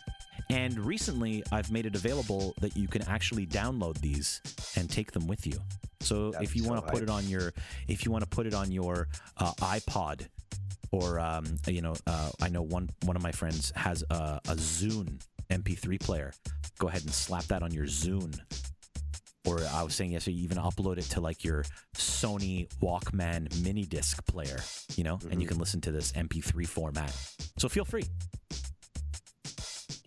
And 0.51 0.79
recently, 0.79 1.43
I've 1.53 1.71
made 1.71 1.85
it 1.87 1.95
available 1.95 2.55
that 2.61 2.77
you 2.77 2.89
can 2.89 3.03
actually 3.09 3.47
download 3.47 4.01
these 4.01 4.41
and 4.77 4.89
take 4.89 5.13
them 5.13 5.27
with 5.27 5.47
you. 5.47 5.59
So 6.01 6.31
That'd 6.31 6.49
if 6.49 6.57
you 6.57 6.63
so 6.63 6.71
want 6.71 6.87
to 6.87 6.93
put 6.93 7.03
it 7.03 7.11
on 7.11 7.27
your, 7.29 7.53
if 7.87 8.05
you 8.07 8.11
want 8.11 8.25
to 8.25 8.31
put 8.31 8.47
it 8.47 8.55
on 8.55 8.73
your 8.73 9.09
uh, 9.37 9.53
iPod, 9.61 10.27
or 10.91 11.21
um, 11.21 11.45
you 11.67 11.83
know, 11.83 11.95
uh, 12.07 12.31
I 12.41 12.49
know 12.49 12.63
one 12.63 12.89
one 13.05 13.15
of 13.15 13.23
my 13.23 13.33
friends 13.33 13.73
has 13.77 14.03
a, 14.11 14.41
a 14.49 14.55
Zune 14.55 15.21
MP3 15.51 16.01
player. 16.01 16.33
Go 16.79 16.89
ahead 16.89 17.03
and 17.03 17.13
slap 17.13 17.45
that 17.45 17.63
on 17.63 17.73
your 17.73 17.85
Zune. 17.85 18.39
Or 19.47 19.59
I 19.75 19.83
was 19.83 19.95
saying 19.95 20.13
yesterday, 20.13 20.37
you 20.39 20.45
even 20.45 20.59
upload 20.59 20.99
it 20.99 21.05
to 21.11 21.21
like 21.21 21.45
your 21.45 21.65
Sony 21.95 22.69
Walkman 22.83 23.63
mini 23.63 23.85
disc 23.85 24.25
player, 24.27 24.59
you 24.97 25.05
know, 25.05 25.19
and 25.31 25.41
you 25.43 25.47
Mm-hmm. 25.47 25.49
can 25.49 25.59
listen 25.59 25.81
to 25.83 25.91
this 25.91 26.13
MP3 26.13 26.67
format. 26.67 27.15
So 27.59 27.69
feel 27.69 27.85
free. 27.85 28.05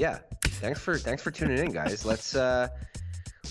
Yeah. 0.02 0.18
Thanks 0.62 0.80
for 0.80 0.98
thanks 0.98 1.22
for 1.22 1.30
tuning 1.30 1.60
in, 1.60 1.72
guys. 1.72 2.04
Let's 2.04 2.36
uh 2.36 2.70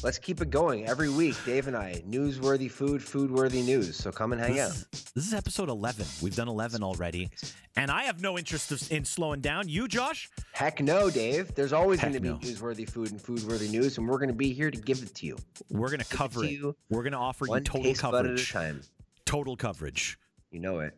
let's 0.03 0.19
keep 0.19 0.41
it 0.41 0.51
going 0.51 0.89
every 0.89 1.09
week. 1.09 1.37
Dave 1.47 1.69
and 1.69 1.77
I, 1.77 2.03
newsworthy 2.09 2.69
food, 2.69 3.01
food-worthy 3.01 3.63
news. 3.63 3.95
So 3.95 4.11
come 4.11 4.33
and 4.33 4.41
hang 4.41 4.59
out. 4.59 4.71
This 4.71 4.87
is, 4.93 5.05
this 5.15 5.27
is 5.29 5.35
episode 5.35 5.69
11. 5.69 6.07
We've 6.21 6.35
done 6.35 6.49
11 6.49 6.83
already. 6.83 7.31
And 7.77 7.89
I 7.89 8.03
have 8.05 8.21
no 8.21 8.37
interest 8.37 8.73
of- 8.73 8.91
in 8.91 9.05
slowing 9.05 9.41
down. 9.41 9.69
You, 9.69 9.87
Josh? 9.87 10.29
Heck 10.53 10.81
no, 10.81 11.09
Dave. 11.09 11.55
There's 11.55 11.73
always 11.73 12.01
going 12.01 12.15
to 12.15 12.21
be 12.21 12.31
no. 12.31 12.39
newsworthy 12.39 12.89
food 12.89 13.13
and 13.13 13.21
food-worthy 13.23 13.69
news, 13.69 13.97
and 13.99 14.09
we're 14.09 14.19
going 14.19 14.31
to 14.31 14.35
be 14.35 14.53
here 14.53 14.73
to 14.73 14.81
give 14.81 15.03
it 15.05 15.15
to 15.17 15.27
you. 15.27 15.37
We're 15.71 15.91
going 15.91 16.01
to 16.01 16.17
cover 16.17 16.45
it. 16.45 16.51
you 16.51 16.75
We're 16.89 17.03
going 17.05 17.13
to 17.13 17.19
offer 17.19 17.45
you 17.45 17.51
One 17.53 17.63
total 17.65 17.91
at 17.91 17.97
a 17.97 18.01
coverage. 18.01 18.51
time. 18.51 18.81
Total 19.25 19.57
coverage. 19.57 20.19
You 20.51 20.59
know 20.59 20.81
it. 20.81 20.95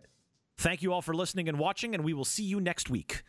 Thank 0.56 0.80
you 0.82 0.92
all 0.94 1.02
for 1.02 1.14
listening 1.14 1.48
and 1.50 1.58
watching, 1.58 1.94
and 1.94 2.04
we 2.04 2.14
will 2.14 2.24
see 2.24 2.44
you 2.44 2.58
next 2.60 2.88
week. 2.88 3.22